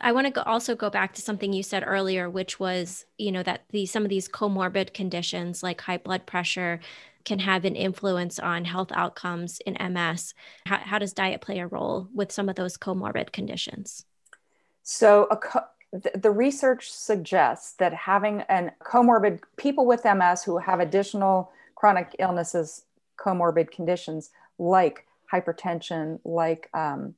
I 0.00 0.12
want 0.12 0.26
to 0.26 0.32
go 0.32 0.42
also 0.42 0.76
go 0.76 0.90
back 0.90 1.14
to 1.14 1.22
something 1.22 1.52
you 1.52 1.64
said 1.64 1.82
earlier, 1.84 2.30
which 2.30 2.60
was, 2.60 3.04
you 3.18 3.32
know, 3.32 3.42
that 3.42 3.64
the 3.70 3.84
some 3.84 4.04
of 4.04 4.08
these 4.08 4.28
comorbid 4.28 4.94
conditions 4.94 5.62
like 5.62 5.80
high 5.80 5.98
blood 5.98 6.24
pressure 6.24 6.78
can 7.28 7.38
have 7.40 7.66
an 7.66 7.76
influence 7.76 8.38
on 8.38 8.64
health 8.64 8.90
outcomes 8.92 9.60
in 9.66 9.76
MS. 9.92 10.32
How, 10.64 10.78
how 10.78 10.98
does 10.98 11.12
diet 11.12 11.42
play 11.42 11.58
a 11.58 11.66
role 11.66 12.08
with 12.14 12.32
some 12.32 12.48
of 12.48 12.56
those 12.56 12.78
comorbid 12.78 13.32
conditions? 13.32 14.06
So, 14.82 15.26
co- 15.26 15.66
the, 15.92 16.30
research 16.30 16.90
suggests 16.90 17.72
that 17.74 17.92
having 17.92 18.42
an 18.48 18.72
comorbid 18.82 19.40
people 19.56 19.86
with 19.86 20.04
MS 20.04 20.42
who 20.42 20.58
have 20.58 20.80
additional 20.80 21.52
chronic 21.74 22.16
illnesses, 22.18 22.84
comorbid 23.18 23.70
conditions 23.70 24.30
like 24.58 25.06
hypertension, 25.30 26.20
like 26.24 26.70
um, 26.72 27.14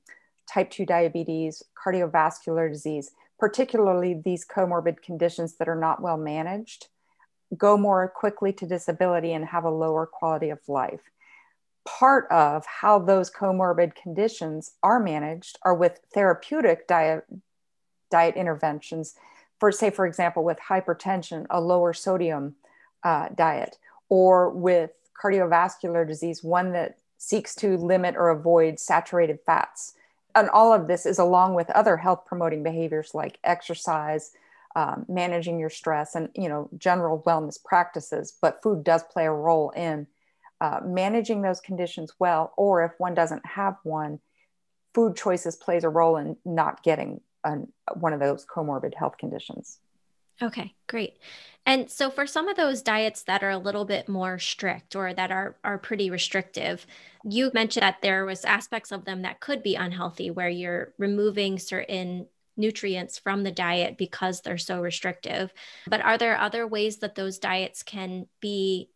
type 0.52 0.70
2 0.70 0.86
diabetes, 0.86 1.62
cardiovascular 1.84 2.68
disease, 2.68 3.12
particularly 3.38 4.20
these 4.24 4.44
comorbid 4.44 5.02
conditions 5.02 5.54
that 5.54 5.68
are 5.68 5.76
not 5.76 6.02
well 6.02 6.16
managed, 6.16 6.88
go 7.56 7.76
more 7.76 8.08
quickly 8.08 8.52
to 8.54 8.66
disability 8.66 9.32
and 9.32 9.44
have 9.46 9.64
a 9.64 9.70
lower 9.70 10.06
quality 10.06 10.50
of 10.50 10.60
life. 10.68 11.10
Part 11.86 12.26
of 12.30 12.64
how 12.66 12.98
those 12.98 13.30
comorbid 13.30 13.94
conditions 13.94 14.72
are 14.82 15.00
managed 15.00 15.58
are 15.62 15.74
with 15.74 16.00
therapeutic 16.14 16.86
diet, 16.86 17.24
diet 18.10 18.36
interventions. 18.36 19.14
For, 19.58 19.72
say, 19.72 19.90
for 19.90 20.06
example, 20.06 20.44
with 20.44 20.58
hypertension, 20.68 21.46
a 21.50 21.60
lower 21.60 21.92
sodium 21.92 22.54
uh, 23.02 23.28
diet, 23.34 23.76
or 24.08 24.50
with 24.50 24.92
cardiovascular 25.22 26.06
disease, 26.06 26.42
one 26.42 26.72
that 26.72 26.98
seeks 27.18 27.54
to 27.56 27.76
limit 27.76 28.14
or 28.16 28.30
avoid 28.30 28.78
saturated 28.78 29.38
fats 29.44 29.94
and 30.34 30.48
all 30.50 30.72
of 30.72 30.86
this 30.86 31.06
is 31.06 31.18
along 31.18 31.54
with 31.54 31.70
other 31.70 31.96
health 31.96 32.24
promoting 32.26 32.62
behaviors 32.62 33.14
like 33.14 33.38
exercise 33.44 34.32
um, 34.76 35.04
managing 35.08 35.58
your 35.58 35.70
stress 35.70 36.14
and 36.14 36.28
you 36.34 36.48
know 36.48 36.68
general 36.78 37.22
wellness 37.26 37.62
practices 37.62 38.36
but 38.40 38.62
food 38.62 38.84
does 38.84 39.02
play 39.04 39.26
a 39.26 39.32
role 39.32 39.70
in 39.70 40.06
uh, 40.60 40.80
managing 40.84 41.42
those 41.42 41.60
conditions 41.60 42.12
well 42.18 42.52
or 42.56 42.84
if 42.84 42.92
one 42.98 43.14
doesn't 43.14 43.44
have 43.44 43.76
one 43.82 44.20
food 44.94 45.16
choices 45.16 45.56
plays 45.56 45.84
a 45.84 45.88
role 45.88 46.16
in 46.16 46.36
not 46.44 46.82
getting 46.82 47.20
an, 47.44 47.72
one 47.94 48.12
of 48.12 48.20
those 48.20 48.46
comorbid 48.46 48.94
health 48.94 49.16
conditions 49.18 49.78
Okay, 50.42 50.74
great. 50.86 51.18
And 51.66 51.90
so 51.90 52.10
for 52.10 52.26
some 52.26 52.48
of 52.48 52.56
those 52.56 52.80
diets 52.80 53.22
that 53.24 53.42
are 53.42 53.50
a 53.50 53.58
little 53.58 53.84
bit 53.84 54.08
more 54.08 54.38
strict 54.38 54.96
or 54.96 55.12
that 55.12 55.30
are 55.30 55.56
are 55.62 55.76
pretty 55.76 56.10
restrictive, 56.10 56.86
you 57.24 57.50
mentioned 57.52 57.82
that 57.82 58.00
there 58.00 58.24
was 58.24 58.44
aspects 58.46 58.90
of 58.90 59.04
them 59.04 59.22
that 59.22 59.40
could 59.40 59.62
be 59.62 59.74
unhealthy 59.74 60.30
where 60.30 60.48
you're 60.48 60.94
removing 60.96 61.58
certain 61.58 62.26
nutrients 62.60 63.18
from 63.18 63.42
the 63.42 63.50
diet 63.50 63.96
because 63.96 64.40
they're 64.40 64.58
so 64.58 64.80
restrictive. 64.80 65.52
But 65.86 66.02
are 66.02 66.18
there 66.18 66.38
other 66.38 66.66
ways 66.66 66.98
that 66.98 67.14
those 67.14 67.38
diets 67.38 67.82
can 67.82 68.26
be 68.40 68.90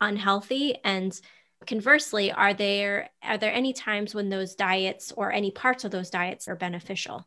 unhealthy 0.00 0.76
and 0.84 1.18
conversely 1.64 2.32
are 2.32 2.52
there 2.52 3.08
are 3.22 3.38
there 3.38 3.52
any 3.52 3.72
times 3.72 4.16
when 4.16 4.28
those 4.28 4.56
diets 4.56 5.12
or 5.16 5.30
any 5.30 5.52
parts 5.52 5.84
of 5.84 5.92
those 5.92 6.10
diets 6.10 6.48
are 6.48 6.56
beneficial? 6.56 7.26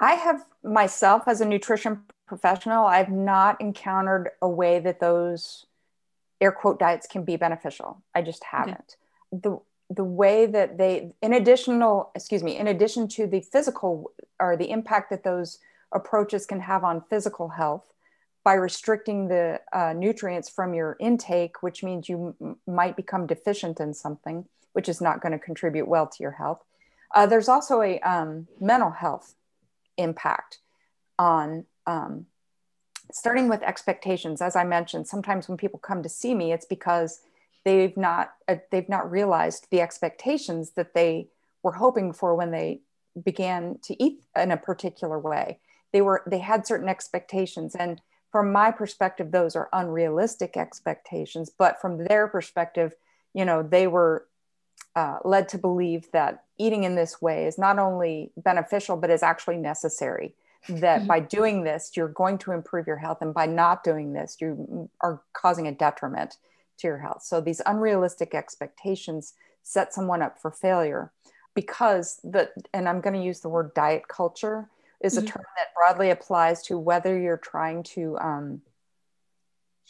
I 0.00 0.14
have 0.14 0.44
myself 0.62 1.24
as 1.26 1.40
a 1.40 1.44
nutrition 1.44 2.02
professional, 2.26 2.86
I've 2.86 3.10
not 3.10 3.60
encountered 3.60 4.30
a 4.42 4.48
way 4.48 4.78
that 4.80 5.00
those 5.00 5.66
air 6.40 6.52
quote 6.52 6.78
diets 6.78 7.06
can 7.06 7.24
be 7.24 7.36
beneficial. 7.36 8.02
I 8.14 8.22
just 8.22 8.44
haven't. 8.44 8.96
Okay. 9.32 9.40
The 9.42 9.60
the 9.90 10.04
way 10.04 10.46
that 10.46 10.78
they 10.78 11.12
in 11.22 11.32
additional 11.32 12.10
excuse 12.14 12.42
me 12.42 12.56
in 12.56 12.66
addition 12.66 13.06
to 13.06 13.26
the 13.26 13.40
physical 13.40 14.12
or 14.40 14.56
the 14.56 14.70
impact 14.70 15.10
that 15.10 15.22
those 15.22 15.58
approaches 15.92 16.44
can 16.44 16.60
have 16.60 16.82
on 16.82 17.02
physical 17.08 17.48
health 17.50 17.84
by 18.42 18.54
restricting 18.54 19.28
the 19.28 19.60
uh, 19.72 19.92
nutrients 19.92 20.48
from 20.48 20.74
your 20.74 20.96
intake 20.98 21.62
which 21.62 21.84
means 21.84 22.08
you 22.08 22.34
m- 22.40 22.56
might 22.66 22.96
become 22.96 23.26
deficient 23.26 23.78
in 23.78 23.94
something 23.94 24.46
which 24.72 24.88
is 24.88 25.00
not 25.00 25.20
going 25.20 25.32
to 25.32 25.38
contribute 25.38 25.88
well 25.88 26.06
to 26.06 26.22
your 26.22 26.32
health. 26.32 26.62
Uh, 27.14 27.24
there's 27.24 27.48
also 27.48 27.80
a 27.80 27.98
um, 28.00 28.46
mental 28.60 28.90
health 28.90 29.34
impact 29.96 30.58
on 31.18 31.64
um, 31.86 32.26
starting 33.10 33.48
with 33.48 33.62
expectations. 33.62 34.42
As 34.42 34.56
i 34.56 34.64
mentioned 34.64 35.06
sometimes 35.06 35.48
when 35.48 35.56
people 35.56 35.78
come 35.78 36.02
to 36.02 36.08
see 36.08 36.34
me 36.34 36.52
it's 36.52 36.66
because 36.66 37.20
they've 37.66 37.96
not 37.96 38.30
uh, 38.48 38.54
they've 38.70 38.88
not 38.88 39.10
realized 39.10 39.66
the 39.70 39.80
expectations 39.80 40.70
that 40.76 40.94
they 40.94 41.28
were 41.64 41.72
hoping 41.72 42.12
for 42.12 42.34
when 42.34 42.52
they 42.52 42.80
began 43.24 43.78
to 43.82 44.00
eat 44.02 44.22
in 44.36 44.52
a 44.52 44.56
particular 44.56 45.18
way. 45.18 45.58
They 45.92 46.00
were 46.00 46.22
they 46.26 46.38
had 46.38 46.66
certain 46.66 46.88
expectations. 46.88 47.74
And 47.74 48.00
from 48.30 48.52
my 48.52 48.70
perspective 48.70 49.32
those 49.32 49.56
are 49.56 49.68
unrealistic 49.72 50.56
expectations. 50.56 51.50
But 51.50 51.80
from 51.80 52.04
their 52.04 52.28
perspective 52.28 52.94
you 53.34 53.44
know 53.44 53.62
they 53.62 53.88
were 53.88 54.26
uh, 54.94 55.18
led 55.24 55.48
to 55.48 55.58
believe 55.58 56.10
that 56.12 56.44
eating 56.58 56.84
in 56.84 56.94
this 56.94 57.20
way 57.20 57.46
is 57.46 57.58
not 57.58 57.78
only 57.78 58.30
beneficial, 58.36 58.96
but 58.96 59.10
is 59.10 59.22
actually 59.22 59.58
necessary. 59.58 60.34
That 60.68 61.00
mm-hmm. 61.00 61.08
by 61.08 61.20
doing 61.20 61.64
this, 61.64 61.92
you're 61.96 62.08
going 62.08 62.38
to 62.38 62.52
improve 62.52 62.86
your 62.86 62.96
health, 62.96 63.18
and 63.20 63.34
by 63.34 63.46
not 63.46 63.84
doing 63.84 64.12
this, 64.12 64.36
you 64.40 64.88
are 65.00 65.20
causing 65.32 65.66
a 65.66 65.72
detriment 65.72 66.36
to 66.78 66.86
your 66.86 66.98
health. 66.98 67.22
So 67.22 67.40
these 67.40 67.62
unrealistic 67.66 68.34
expectations 68.34 69.34
set 69.62 69.92
someone 69.92 70.22
up 70.22 70.40
for 70.40 70.50
failure 70.50 71.12
because 71.54 72.20
the 72.22 72.50
and 72.72 72.88
I'm 72.88 73.00
going 73.00 73.14
to 73.14 73.22
use 73.22 73.40
the 73.40 73.48
word 73.48 73.74
diet 73.74 74.06
culture 74.06 74.68
is 75.00 75.16
a 75.16 75.20
mm-hmm. 75.20 75.28
term 75.28 75.44
that 75.56 75.74
broadly 75.76 76.10
applies 76.10 76.62
to 76.64 76.78
whether 76.78 77.18
you're 77.18 77.36
trying 77.36 77.82
to 77.82 78.16
um, 78.18 78.62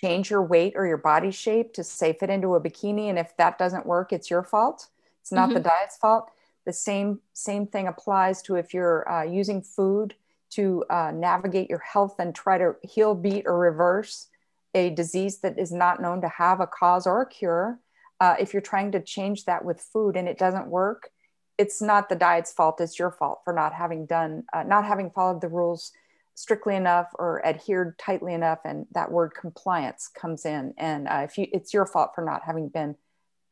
change 0.01 0.31
your 0.31 0.43
weight 0.43 0.75
or 0.77 0.87
your 0.87 0.97
body 0.97 1.31
shape 1.31 1.75
to 1.75 1.85
say 1.85 2.13
fit 2.13 2.31
into 2.31 2.55
a 2.55 2.61
bikini 2.61 3.09
and 3.09 3.19
if 3.19 3.37
that 3.37 3.59
doesn't 3.59 3.87
work 3.87 4.13
it's 4.13 4.31
your 4.31 4.43
fault 4.43 4.89
it's 5.21 5.33
not 5.33 5.49
mm-hmm. 5.49 5.55
the 5.55 5.61
diet's 5.61 5.97
fault 5.97 6.31
the 6.65 6.73
same 6.73 7.21
same 7.33 7.67
thing 7.67 7.87
applies 7.87 8.43
to 8.43 8.57
if 8.57 8.75
you're 8.75 9.11
uh, 9.11 9.23
using 9.23 9.63
food 9.63 10.15
to 10.51 10.85
uh, 10.91 11.11
navigate 11.15 11.69
your 11.69 11.81
health 11.81 12.17
and 12.19 12.35
try 12.35 12.57
to 12.59 12.77
heal 12.83 13.15
beat 13.15 13.45
or 13.47 13.59
reverse 13.59 14.29
a 14.77 14.91
disease 14.91 15.41
that 15.41 15.59
is 15.59 15.73
not 15.73 16.01
known 16.01 16.21
to 16.21 16.29
have 16.29 16.61
a 16.61 16.67
cause 16.67 17.07
or 17.07 17.23
a 17.23 17.29
cure 17.29 17.81
uh, 18.21 18.37
if 18.39 18.53
you're 18.53 18.63
trying 18.63 18.93
to 18.93 19.01
change 19.01 19.45
that 19.45 19.65
with 19.65 19.81
food 19.81 20.17
and 20.17 20.29
it 20.29 20.39
doesn't 20.39 20.69
work 20.69 21.11
it's 21.59 21.83
not 21.83 22.09
the 22.09 22.15
diet's 22.15 22.53
fault 22.53 22.81
it's 22.81 22.99
your 22.99 23.11
fault 23.11 23.41
for 23.45 23.53
not 23.53 23.73
having 23.73 24.07
done 24.07 24.45
uh, 24.53 24.63
not 24.63 24.85
having 24.85 25.11
followed 25.11 25.41
the 25.41 25.49
rules 25.49 25.93
strictly 26.37 26.77
enough 26.77 27.09
or 27.15 27.45
adhered 27.45 27.99
tightly 27.99 28.35
enough 28.35 28.59
and 28.65 28.87
that 28.93 29.11
word 29.11 29.33
compliance 29.35 30.09
comes 30.09 30.45
in. 30.45 30.75
And 30.77 31.09
uh, 31.09 31.23
if 31.25 31.39
you 31.39 31.49
it's 31.51 31.73
your 31.73 31.87
fault 31.87 32.11
for 32.15 32.23
not 32.23 32.43
having 32.45 32.69
been 32.69 32.95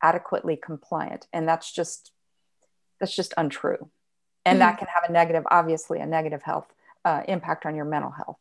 adequately 0.01 0.55
compliant. 0.55 1.25
And 1.33 1.47
that's 1.47 1.71
just 1.73 2.11
that's 2.99 3.13
just 3.13 3.33
untrue. 3.37 3.89
And 4.45 4.59
mm-hmm. 4.59 4.67
that 4.67 4.77
can 4.77 4.87
have 4.87 5.09
a 5.09 5.11
negative 5.11 5.43
obviously 5.49 5.99
a 5.99 6.05
negative 6.05 6.43
health 6.43 6.67
uh, 7.03 7.23
impact 7.27 7.65
on 7.65 7.75
your 7.75 7.85
mental 7.85 8.11
health 8.11 8.37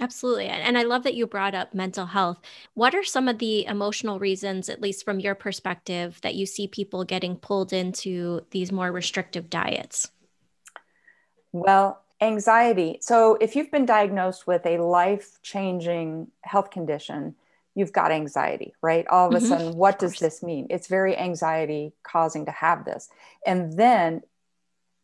Absolutely. 0.00 0.46
And 0.46 0.76
I 0.76 0.82
love 0.82 1.04
that 1.04 1.14
you 1.14 1.26
brought 1.26 1.54
up 1.54 1.74
mental 1.74 2.06
health. 2.06 2.40
What 2.74 2.94
are 2.94 3.04
some 3.04 3.28
of 3.28 3.38
the 3.38 3.66
emotional 3.66 4.18
reasons, 4.18 4.68
at 4.68 4.80
least 4.80 5.04
from 5.04 5.20
your 5.20 5.34
perspective, 5.34 6.18
that 6.22 6.34
you 6.34 6.46
see 6.46 6.66
people 6.66 7.04
getting 7.04 7.36
pulled 7.36 7.72
into 7.72 8.44
these 8.50 8.72
more 8.72 8.90
restrictive 8.90 9.48
diets? 9.48 10.10
Well, 11.52 12.02
anxiety. 12.20 12.98
So, 13.00 13.36
if 13.40 13.54
you've 13.54 13.70
been 13.70 13.86
diagnosed 13.86 14.46
with 14.46 14.66
a 14.66 14.78
life 14.78 15.38
changing 15.42 16.28
health 16.42 16.70
condition, 16.70 17.34
you've 17.74 17.92
got 17.92 18.10
anxiety, 18.10 18.74
right? 18.82 19.06
All 19.08 19.28
of 19.28 19.34
a 19.34 19.38
mm-hmm. 19.38 19.46
sudden, 19.46 19.76
what 19.76 19.98
does 19.98 20.18
this 20.18 20.42
mean? 20.42 20.66
It's 20.70 20.88
very 20.88 21.16
anxiety 21.16 21.92
causing 22.02 22.46
to 22.46 22.52
have 22.52 22.84
this. 22.84 23.08
And 23.46 23.78
then 23.78 24.22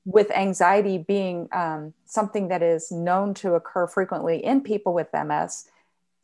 with 0.09 0.31
anxiety 0.31 0.97
being 0.97 1.51
um, 1.53 1.93
something 2.07 2.49
that 2.49 2.63
is 2.63 2.91
known 2.91 3.35
to 3.35 3.53
occur 3.53 3.87
frequently 3.87 4.43
in 4.43 4.63
people 4.63 4.95
with 4.95 5.09
MS, 5.13 5.67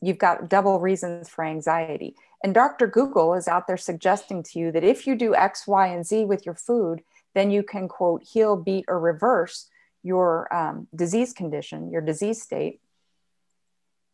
you've 0.01 0.16
got 0.16 0.49
double 0.49 0.80
reasons 0.80 1.28
for 1.28 1.45
anxiety. 1.45 2.16
And 2.43 2.55
Dr. 2.55 2.87
Google 2.87 3.35
is 3.35 3.47
out 3.47 3.66
there 3.66 3.76
suggesting 3.76 4.43
to 4.45 4.59
you 4.59 4.72
that 4.72 4.85
if 4.85 5.07
you 5.07 5.14
do 5.14 5.35
X, 5.35 5.66
Y, 5.66 5.87
and 5.87 6.07
Z 6.07 6.24
with 6.24 6.47
your 6.47 6.55
food, 6.55 7.03
then 7.35 7.51
you 7.51 7.62
can, 7.62 7.87
quote, 7.87 8.22
heal, 8.22 8.57
beat, 8.57 8.87
or 8.89 8.99
reverse 8.99 9.68
your 10.03 10.53
um, 10.55 10.89
disease 10.95 11.35
condition, 11.35 11.91
your 11.91 12.01
disease 12.01 12.41
state. 12.41 12.80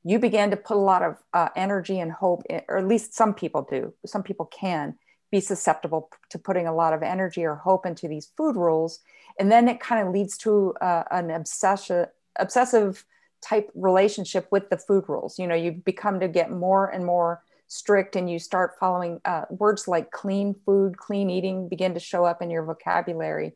You 0.03 0.19
begin 0.19 0.51
to 0.51 0.57
put 0.57 0.79
a 0.79 0.81
lot 0.81 1.03
of 1.03 1.17
uh, 1.33 1.51
energy 1.55 2.01
and 2.01 2.11
hope, 2.11 2.43
in, 2.51 2.63
or 2.67 2.77
at 2.79 2.89
least 2.89 3.15
some 3.15 3.35
people 3.35 3.69
do. 3.71 3.95
Some 4.05 4.25
people 4.25 4.47
can 4.47 4.97
be 5.31 5.41
susceptible 5.41 6.11
to 6.31 6.39
putting 6.39 6.67
a 6.67 6.75
lot 6.75 6.93
of 6.93 7.03
energy 7.03 7.45
or 7.45 7.55
hope 7.55 7.87
into 7.87 8.09
these 8.09 8.33
food 8.37 8.57
rules. 8.57 9.01
And 9.39 9.51
then 9.51 9.69
it 9.69 9.81
kind 9.81 10.07
of 10.07 10.13
leads 10.13 10.37
to 10.39 10.75
uh, 10.81 11.05
an 11.11 11.31
obsession 11.31 12.07
obsessive 12.39 13.05
type 13.43 13.71
relationship 13.75 14.47
with 14.51 14.71
the 14.71 14.77
food 14.77 15.05
rules. 15.09 15.39
You 15.39 15.47
know 15.47 15.55
you 15.55 15.73
become 15.73 16.21
to 16.21 16.29
get 16.29 16.51
more 16.51 16.89
and 16.89 17.05
more 17.05 17.43
strict 17.69 18.17
and 18.17 18.29
you 18.29 18.39
start 18.39 18.77
following 18.81 19.21
uh, 19.25 19.45
words 19.51 19.87
like 19.87 20.11
clean 20.11 20.55
food 20.67 20.97
clean 20.97 21.31
eating 21.31 21.69
begin 21.69 21.95
to 21.95 22.01
show 22.01 22.25
up 22.25 22.43
in 22.43 22.51
your 22.51 22.65
vocabulary. 22.65 23.53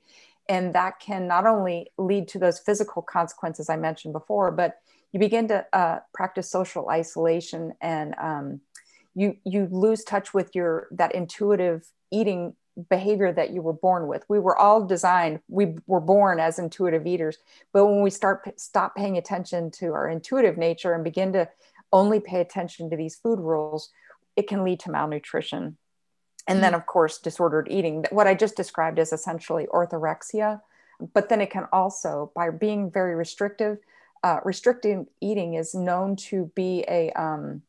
And 0.49 0.75
that 0.75 1.01
can 1.01 1.27
not 1.27 1.47
only 1.47 1.91
lead 1.97 2.29
to 2.29 2.39
those 2.39 2.59
physical 2.59 3.03
consequences 3.03 3.69
i 3.69 3.77
mentioned 3.77 4.13
before 4.13 4.51
but 4.51 4.81
you 5.13 5.21
begin 5.21 5.47
to 5.47 5.65
uh, 5.73 6.01
practice 6.13 6.51
social 6.51 6.91
isolation 6.91 7.73
and 7.81 8.15
um, 8.19 8.61
you 9.15 9.37
you 9.45 9.69
lose 9.71 10.05
touch 10.05 10.35
with 10.35 10.55
your 10.55 10.89
that 10.91 11.15
intuitive 11.15 11.87
eating 12.11 12.55
behavior 12.89 13.33
that 13.33 13.51
you 13.51 13.63
were 13.63 13.73
born 13.73 14.09
with 14.09 14.25
we 14.29 14.39
were 14.39 14.59
all 14.59 14.85
designed 14.85 15.39
we 15.49 15.77
were 15.87 16.01
born 16.01 16.41
as 16.41 16.59
intuitive 16.59 17.07
eaters 17.07 17.39
but 17.73 17.87
when 17.87 18.03
we 18.03 18.11
start 18.11 18.49
stop 18.61 18.97
paying 18.97 19.17
attention 19.17 19.71
to 19.71 19.93
our 19.93 20.09
intuitive 20.09 20.59
nature 20.59 20.93
and 20.93 21.05
begin 21.05 21.33
to 21.33 21.49
only 21.93 22.19
pay 22.19 22.41
attention 22.41 22.91
to 22.91 22.97
these 22.97 23.15
food 23.15 23.39
rules 23.39 23.91
it 24.35 24.49
can 24.49 24.65
lead 24.65 24.81
to 24.81 24.91
malnutrition 24.91 25.77
and 26.49 26.63
then 26.63 26.73
mm-hmm. 26.73 26.81
of 26.81 26.87
course 26.87 27.19
disordered 27.19 27.69
eating 27.71 28.05
what 28.11 28.27
i 28.27 28.35
just 28.35 28.57
described 28.57 28.99
is 28.99 29.13
essentially 29.13 29.67
orthorexia 29.73 30.61
but 31.13 31.29
then 31.29 31.41
it 31.41 31.51
can 31.51 31.69
also 31.73 32.33
by 32.35 32.51
being 32.51 32.91
very 32.91 33.15
restrictive 33.15 33.79
uh, 34.25 34.41
restricting 34.43 35.07
eating 35.21 35.55
is 35.55 35.75
known 35.75 36.17
to 36.17 36.51
be 36.57 36.85
a 36.89 37.13
um, 37.13 37.63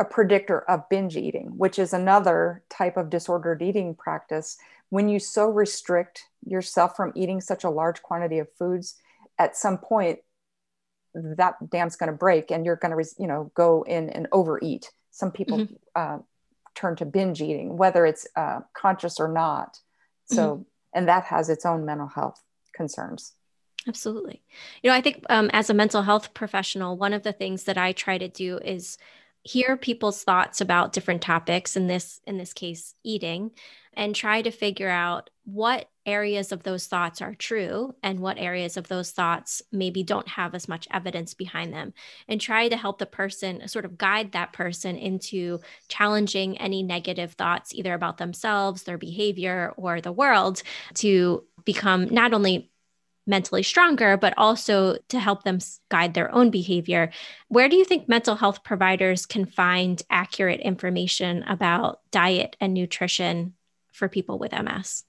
a 0.00 0.04
predictor 0.04 0.62
of 0.62 0.88
binge 0.88 1.16
eating, 1.16 1.52
which 1.58 1.78
is 1.78 1.92
another 1.92 2.62
type 2.70 2.96
of 2.96 3.10
disordered 3.10 3.60
eating 3.60 3.94
practice. 3.94 4.56
When 4.88 5.08
you 5.08 5.20
so 5.20 5.48
restrict 5.50 6.24
yourself 6.44 6.96
from 6.96 7.12
eating 7.14 7.40
such 7.40 7.64
a 7.64 7.70
large 7.70 8.02
quantity 8.02 8.38
of 8.38 8.48
foods, 8.58 8.96
at 9.38 9.56
some 9.56 9.78
point 9.78 10.20
that 11.14 11.54
dam's 11.70 11.96
going 11.96 12.10
to 12.10 12.16
break 12.16 12.50
and 12.50 12.64
you're 12.64 12.76
going 12.76 12.96
to, 12.96 13.10
you 13.18 13.26
know, 13.26 13.52
go 13.54 13.82
in 13.82 14.08
and 14.10 14.26
overeat. 14.32 14.90
Some 15.10 15.32
people 15.32 15.58
mm-hmm. 15.58 15.74
uh, 15.94 16.18
turn 16.74 16.96
to 16.96 17.04
binge 17.04 17.42
eating, 17.42 17.76
whether 17.76 18.06
it's 18.06 18.26
uh, 18.36 18.60
conscious 18.74 19.20
or 19.20 19.28
not. 19.28 19.78
So, 20.26 20.54
mm-hmm. 20.54 20.62
and 20.94 21.08
that 21.08 21.24
has 21.24 21.50
its 21.50 21.66
own 21.66 21.84
mental 21.84 22.06
health 22.06 22.40
concerns. 22.74 23.34
Absolutely. 23.88 24.42
You 24.82 24.90
know, 24.90 24.96
I 24.96 25.00
think 25.00 25.24
um, 25.30 25.50
as 25.52 25.70
a 25.70 25.74
mental 25.74 26.02
health 26.02 26.32
professional, 26.34 26.96
one 26.96 27.12
of 27.12 27.22
the 27.22 27.32
things 27.32 27.64
that 27.64 27.78
I 27.78 27.92
try 27.92 28.18
to 28.18 28.28
do 28.28 28.58
is 28.58 28.98
hear 29.42 29.76
people's 29.76 30.22
thoughts 30.22 30.60
about 30.60 30.92
different 30.92 31.22
topics 31.22 31.76
in 31.76 31.86
this 31.86 32.20
in 32.26 32.36
this 32.36 32.52
case 32.52 32.94
eating 33.02 33.50
and 33.94 34.14
try 34.14 34.42
to 34.42 34.50
figure 34.50 34.88
out 34.88 35.30
what 35.44 35.88
areas 36.06 36.52
of 36.52 36.62
those 36.62 36.86
thoughts 36.86 37.20
are 37.20 37.34
true 37.34 37.94
and 38.02 38.20
what 38.20 38.38
areas 38.38 38.76
of 38.76 38.88
those 38.88 39.10
thoughts 39.10 39.62
maybe 39.72 40.02
don't 40.02 40.28
have 40.28 40.54
as 40.54 40.68
much 40.68 40.86
evidence 40.90 41.34
behind 41.34 41.72
them 41.72 41.92
and 42.28 42.40
try 42.40 42.68
to 42.68 42.76
help 42.76 42.98
the 42.98 43.06
person 43.06 43.66
sort 43.66 43.84
of 43.84 43.98
guide 43.98 44.32
that 44.32 44.52
person 44.52 44.96
into 44.96 45.58
challenging 45.88 46.56
any 46.58 46.82
negative 46.82 47.32
thoughts 47.32 47.74
either 47.74 47.94
about 47.94 48.18
themselves 48.18 48.82
their 48.82 48.98
behavior 48.98 49.72
or 49.76 50.00
the 50.00 50.12
world 50.12 50.62
to 50.94 51.44
become 51.64 52.06
not 52.06 52.32
only 52.32 52.70
mentally 53.26 53.62
stronger, 53.62 54.16
but 54.16 54.34
also 54.36 54.96
to 55.08 55.18
help 55.18 55.44
them 55.44 55.58
guide 55.88 56.14
their 56.14 56.32
own 56.34 56.50
behavior. 56.50 57.10
Where 57.48 57.68
do 57.68 57.76
you 57.76 57.84
think 57.84 58.08
mental 58.08 58.36
health 58.36 58.64
providers 58.64 59.26
can 59.26 59.46
find 59.46 60.02
accurate 60.10 60.60
information 60.60 61.42
about 61.44 62.00
diet 62.10 62.56
and 62.60 62.74
nutrition 62.74 63.54
for 63.92 64.08
people 64.08 64.38
with 64.38 64.52
MS? 64.52 65.04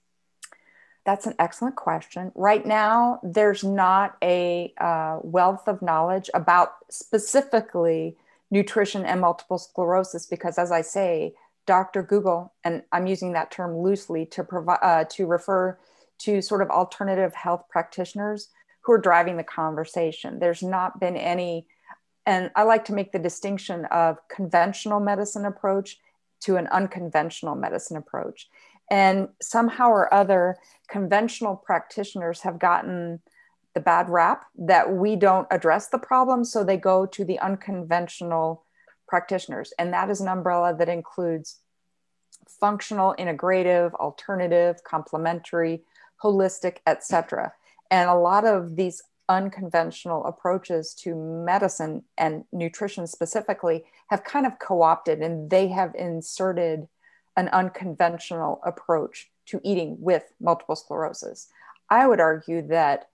That's 1.03 1.25
an 1.25 1.33
excellent 1.39 1.75
question. 1.75 2.31
Right 2.35 2.65
now, 2.65 3.19
there's 3.23 3.63
not 3.63 4.17
a 4.21 4.71
uh, 4.77 5.19
wealth 5.23 5.67
of 5.67 5.81
knowledge 5.81 6.29
about 6.33 6.73
specifically 6.89 8.17
nutrition 8.51 9.05
and 9.05 9.19
multiple 9.19 9.57
sclerosis 9.57 10.27
because, 10.27 10.59
as 10.59 10.71
I 10.71 10.81
say, 10.81 11.33
Dr. 11.65 12.03
Google, 12.03 12.53
and 12.63 12.83
I'm 12.91 13.07
using 13.07 13.33
that 13.33 13.49
term 13.49 13.77
loosely 13.77 14.25
to 14.27 14.43
provide 14.43 14.79
uh, 14.81 15.05
to 15.11 15.25
refer 15.25 15.77
to 16.23 16.41
sort 16.41 16.61
of 16.61 16.69
alternative 16.69 17.33
health 17.33 17.63
practitioners 17.69 18.49
who 18.81 18.93
are 18.93 18.97
driving 18.97 19.37
the 19.37 19.43
conversation. 19.43 20.39
There's 20.39 20.63
not 20.63 20.99
been 20.99 21.15
any, 21.15 21.67
and 22.25 22.51
I 22.55 22.63
like 22.63 22.85
to 22.85 22.93
make 22.93 23.11
the 23.11 23.19
distinction 23.19 23.85
of 23.85 24.17
conventional 24.27 24.99
medicine 24.99 25.45
approach 25.45 25.99
to 26.41 26.57
an 26.57 26.67
unconventional 26.67 27.55
medicine 27.55 27.97
approach. 27.97 28.49
And 28.89 29.29
somehow 29.41 29.89
or 29.89 30.13
other, 30.13 30.57
conventional 30.89 31.55
practitioners 31.55 32.41
have 32.41 32.59
gotten 32.59 33.21
the 33.73 33.79
bad 33.79 34.09
rap 34.09 34.45
that 34.57 34.91
we 34.91 35.15
don't 35.15 35.47
address 35.49 35.87
the 35.87 35.99
problem, 35.99 36.43
so 36.43 36.63
they 36.63 36.77
go 36.77 37.05
to 37.05 37.23
the 37.23 37.39
unconventional 37.39 38.65
practitioners. 39.07 39.73
And 39.79 39.93
that 39.93 40.09
is 40.09 40.19
an 40.19 40.27
umbrella 40.27 40.75
that 40.77 40.89
includes 40.89 41.59
functional, 42.59 43.15
integrative, 43.17 43.93
alternative, 43.93 44.83
complementary, 44.83 45.83
holistic, 46.23 46.77
etc. 46.85 47.53
And 47.89 48.09
a 48.09 48.15
lot 48.15 48.45
of 48.45 48.75
these 48.75 49.01
unconventional 49.29 50.25
approaches 50.25 50.93
to 50.93 51.15
medicine 51.15 52.03
and 52.17 52.43
nutrition 52.51 53.07
specifically 53.07 53.85
have 54.09 54.23
kind 54.23 54.45
of 54.45 54.59
co 54.59 54.81
opted 54.81 55.19
and 55.19 55.49
they 55.49 55.69
have 55.69 55.95
inserted 55.95 56.87
an 57.37 57.47
unconventional 57.49 58.61
approach 58.65 59.29
to 59.45 59.61
eating 59.63 59.97
with 59.99 60.23
multiple 60.39 60.75
sclerosis. 60.75 61.47
I 61.89 62.07
would 62.07 62.19
argue 62.19 62.67
that 62.67 63.07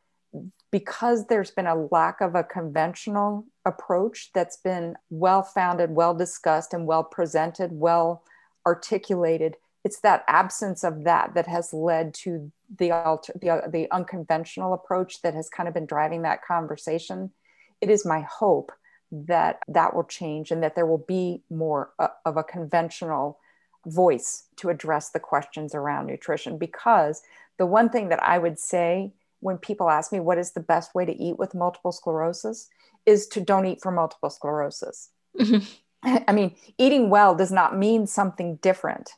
because 0.72 1.28
there's 1.28 1.52
been 1.52 1.68
a 1.68 1.88
lack 1.92 2.20
of 2.20 2.36
a 2.36 2.44
conventional 2.44 3.46
approach 3.66 4.32
that's 4.34 4.58
been 4.58 4.96
well 5.10 5.42
founded, 5.42 5.92
well 5.92 6.14
discussed, 6.14 6.74
and 6.74 6.86
well 6.86 7.04
presented, 7.04 7.72
well 7.72 8.24
articulated, 8.66 9.56
it's 9.88 10.02
that 10.02 10.26
absence 10.28 10.84
of 10.84 11.06
that 11.06 11.34
that 11.34 11.48
has 11.48 11.72
led 11.72 12.14
to 12.14 12.52
the 12.78 12.92
alter, 12.92 13.32
the, 13.40 13.50
uh, 13.50 13.70
the 13.70 13.90
unconventional 13.90 14.74
approach 14.74 15.22
that 15.22 15.34
has 15.34 15.48
kind 15.48 15.70
of 15.70 15.74
been 15.74 15.86
driving 15.86 16.24
that 16.24 16.44
conversation. 16.44 17.32
It 17.80 17.90
is 17.90 18.06
my 18.06 18.20
hope 18.20 18.74
that 19.14 19.62
that 19.70 19.96
will 19.96 20.04
change 20.04 20.52
and 20.52 20.62
that 20.62 20.76
there 20.76 20.86
will 20.86 21.06
be 21.08 21.42
more 21.50 21.92
uh, 22.00 22.10
of 22.26 22.36
a 22.36 22.44
conventional 22.44 23.40
voice 23.86 24.44
to 24.58 24.68
address 24.68 25.12
the 25.12 25.22
questions 25.22 25.74
around 25.74 26.08
nutrition 26.08 26.58
because 26.58 27.22
the 27.58 27.66
one 27.66 27.88
thing 27.88 28.10
that 28.10 28.22
I 28.22 28.40
would 28.40 28.60
say 28.60 29.14
when 29.40 29.58
people 29.58 29.90
ask 29.90 30.12
me 30.12 30.20
what 30.20 30.38
is 30.38 30.52
the 30.52 30.60
best 30.60 30.94
way 30.94 31.06
to 31.06 31.16
eat 31.16 31.40
with 31.40 31.56
multiple 31.56 31.94
sclerosis 31.94 32.68
is 33.06 33.26
to 33.28 33.40
don't 33.40 33.66
eat 33.66 33.82
for 33.82 33.94
multiple 33.94 34.30
sclerosis. 34.30 35.12
Mm-hmm. 35.40 36.18
I 36.28 36.34
mean, 36.34 36.58
eating 36.78 37.10
well 37.10 37.36
does 37.36 37.54
not 37.54 37.78
mean 37.78 38.06
something 38.06 38.58
different 38.58 39.12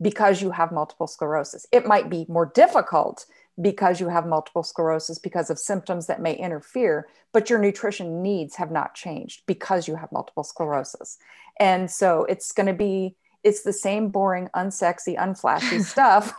because 0.00 0.42
you 0.42 0.50
have 0.50 0.72
multiple 0.72 1.06
sclerosis. 1.06 1.66
It 1.72 1.86
might 1.86 2.10
be 2.10 2.26
more 2.28 2.46
difficult 2.46 3.26
because 3.60 4.00
you 4.00 4.08
have 4.08 4.26
multiple 4.26 4.62
sclerosis 4.62 5.18
because 5.18 5.48
of 5.48 5.58
symptoms 5.58 6.06
that 6.06 6.20
may 6.20 6.34
interfere, 6.34 7.08
but 7.32 7.48
your 7.48 7.58
nutrition 7.58 8.22
needs 8.22 8.56
have 8.56 8.70
not 8.70 8.94
changed 8.94 9.42
because 9.46 9.88
you 9.88 9.96
have 9.96 10.12
multiple 10.12 10.44
sclerosis. 10.44 11.18
And 11.58 11.90
so 11.90 12.24
it's 12.24 12.52
going 12.52 12.66
to 12.66 12.74
be 12.74 13.16
it's 13.46 13.62
the 13.62 13.72
same 13.72 14.08
boring, 14.08 14.48
unsexy, 14.56 15.16
unflashy 15.16 15.80
stuff 15.84 16.34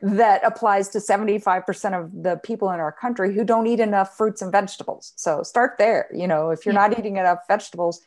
that 0.00 0.44
applies 0.44 0.88
to 0.90 0.98
75% 0.98 2.00
of 2.00 2.22
the 2.22 2.36
people 2.44 2.70
in 2.70 2.78
our 2.78 2.92
country 2.92 3.34
who 3.34 3.44
don't 3.44 3.66
eat 3.66 3.80
enough 3.80 4.16
fruits 4.16 4.42
and 4.42 4.52
vegetables. 4.52 5.12
So 5.16 5.42
start 5.42 5.72
there. 5.78 6.08
You 6.14 6.28
know, 6.28 6.50
if 6.50 6.64
you're 6.64 6.74
yeah. 6.74 6.86
not 6.86 6.98
eating 6.98 7.16
enough 7.16 7.40
vegetables, 7.48 8.00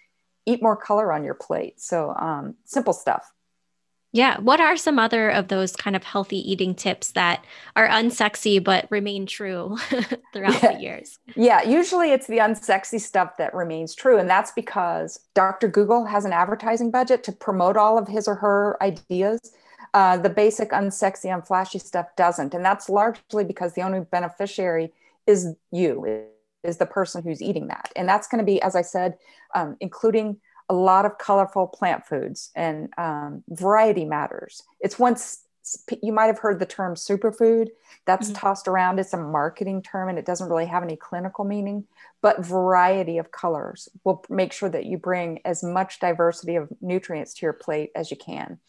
eat 0.46 0.64
more 0.64 0.78
color 0.78 1.12
on 1.12 1.26
your 1.26 1.34
plate. 1.34 1.82
So 1.82 2.16
um, 2.16 2.56
simple 2.64 2.94
stuff. 2.94 3.30
Yeah. 4.16 4.40
What 4.40 4.62
are 4.62 4.78
some 4.78 4.98
other 4.98 5.30
of 5.30 5.50
those 5.50 5.76
kind 5.76 5.94
of 5.94 6.06
healthy 6.06 6.38
eating 6.50 6.74
tips 6.74 7.12
that 7.12 7.44
are 7.76 7.86
unsexy 7.86 8.64
but 8.64 8.88
remain 8.90 9.26
true 9.26 9.78
throughout 10.32 10.64
yeah. 10.64 10.72
the 10.72 10.80
years? 10.80 11.20
Yeah. 11.36 11.64
Usually 11.64 12.12
it's 12.14 12.26
the 12.26 12.38
unsexy 12.38 13.02
stuff 13.02 13.36
that 13.36 13.54
remains 13.54 13.94
true. 13.94 14.18
And 14.18 14.30
that's 14.30 14.54
because 14.54 15.20
Dr. 15.34 15.68
Google 15.68 16.06
has 16.06 16.24
an 16.24 16.32
advertising 16.32 16.92
budget 16.92 17.26
to 17.26 17.34
promote 17.34 17.76
all 17.76 17.98
of 17.98 18.08
his 18.08 18.26
or 18.26 18.36
her 18.36 18.82
ideas. 18.82 19.52
Uh, 19.94 20.16
the 20.16 20.30
basic 20.30 20.70
unsexy, 20.70 21.26
unflashy 21.26 21.82
stuff 21.82 22.08
doesn't. 22.16 22.54
And 22.54 22.64
that's 22.64 22.88
largely 22.88 23.44
because 23.44 23.74
the 23.74 23.82
only 23.82 24.00
beneficiary 24.00 24.94
is 25.28 25.54
you, 25.74 26.26
is 26.64 26.78
the 26.78 26.86
person 26.86 27.22
who's 27.22 27.42
eating 27.42 27.68
that. 27.68 27.92
And 27.98 28.08
that's 28.08 28.30
going 28.30 28.40
to 28.40 28.46
be, 28.46 28.62
as 28.62 28.78
I 28.78 28.82
said, 28.82 29.18
um, 29.54 29.76
including 29.82 30.38
a 30.70 30.74
lot 30.74 31.06
of 31.06 31.18
colorful 31.18 31.68
plant 31.68 32.06
foods 32.06 32.52
and 32.56 32.90
um, 32.98 33.44
variety 33.50 34.06
matters. 34.06 34.64
It's 34.80 34.98
once 34.98 35.46
you 36.02 36.14
might 36.14 36.28
have 36.28 36.40
heard 36.40 36.60
the 36.60 36.66
term 36.66 36.96
superfood 36.96 37.70
that's 38.06 38.28
mm-hmm. 38.28 38.36
tossed 38.36 38.68
around. 38.68 39.00
It's 39.00 39.14
a 39.14 39.18
marketing 39.18 39.82
term 39.82 40.10
and 40.10 40.20
it 40.20 40.26
doesn't 40.26 40.50
really 40.50 40.68
have 40.68 40.84
any 40.84 40.96
clinical 40.96 41.44
meaning, 41.44 41.86
but 42.22 42.46
variety 42.46 43.18
of 43.18 43.32
colors 43.32 43.90
will 44.04 44.24
make 44.30 44.54
sure 44.54 44.70
that 44.70 44.86
you 44.86 44.98
bring 44.98 45.40
as 45.44 45.64
much 45.64 46.00
diversity 46.00 46.56
of 46.56 46.70
nutrients 46.82 47.34
to 47.36 47.46
your 47.46 47.54
plate 47.54 47.92
as 47.96 48.12
you 48.12 48.18
can. 48.18 48.60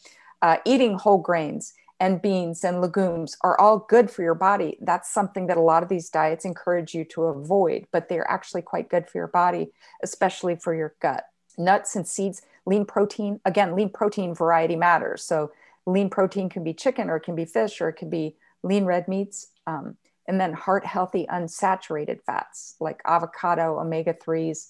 Uh, 0.41 0.57
eating 0.65 0.99
whole 0.99 1.19
grains 1.19 1.75
and 1.99 2.21
beans 2.21 2.63
and 2.63 2.81
legumes 2.81 3.37
are 3.43 3.59
all 3.59 3.79
good 3.79 4.11
for 4.11 4.23
your 4.23 4.35
body. 4.35 4.79
That's 4.81 5.11
something 5.11 5.47
that 5.47 5.57
a 5.57 5.63
lot 5.63 5.83
of 5.83 5.89
these 5.89 6.11
diets 6.11 6.45
encourage 6.45 6.95
you 6.95 7.05
to 7.07 7.25
avoid, 7.25 7.87
but 7.91 8.09
they're 8.09 8.31
actually 8.31 8.63
quite 8.63 8.91
good 8.91 9.09
for 9.09 9.19
your 9.19 9.29
body, 9.29 9.71
especially 10.03 10.57
for 10.57 10.75
your 10.75 10.95
gut 11.01 11.25
nuts 11.59 11.97
and 11.97 12.07
seeds, 12.07 12.43
lean 12.65 12.85
protein. 12.85 13.41
Again, 13.45 13.75
lean 13.75 13.91
protein 13.91 14.35
variety 14.35 14.77
matters. 14.77 15.23
So 15.23 15.53
lean 15.87 16.11
protein 16.11 16.49
can 16.49 16.65
be 16.65 16.75
chicken 16.75 17.09
or 17.09 17.17
it 17.17 17.23
can 17.23 17.37
be 17.37 17.45
fish 17.45 17.81
or 17.81 17.89
it 17.89 17.95
can 17.95 18.11
be 18.11 18.37
lean 18.63 18.85
red 18.85 19.09
meats. 19.09 19.49
Um, 19.67 19.97
and 20.29 20.41
then 20.41 20.53
heart 20.53 20.85
healthy 20.85 21.27
unsaturated 21.31 22.21
fats 22.23 22.75
like 22.81 23.01
avocado, 23.05 23.79
omega 23.79 24.13
3s, 24.13 24.69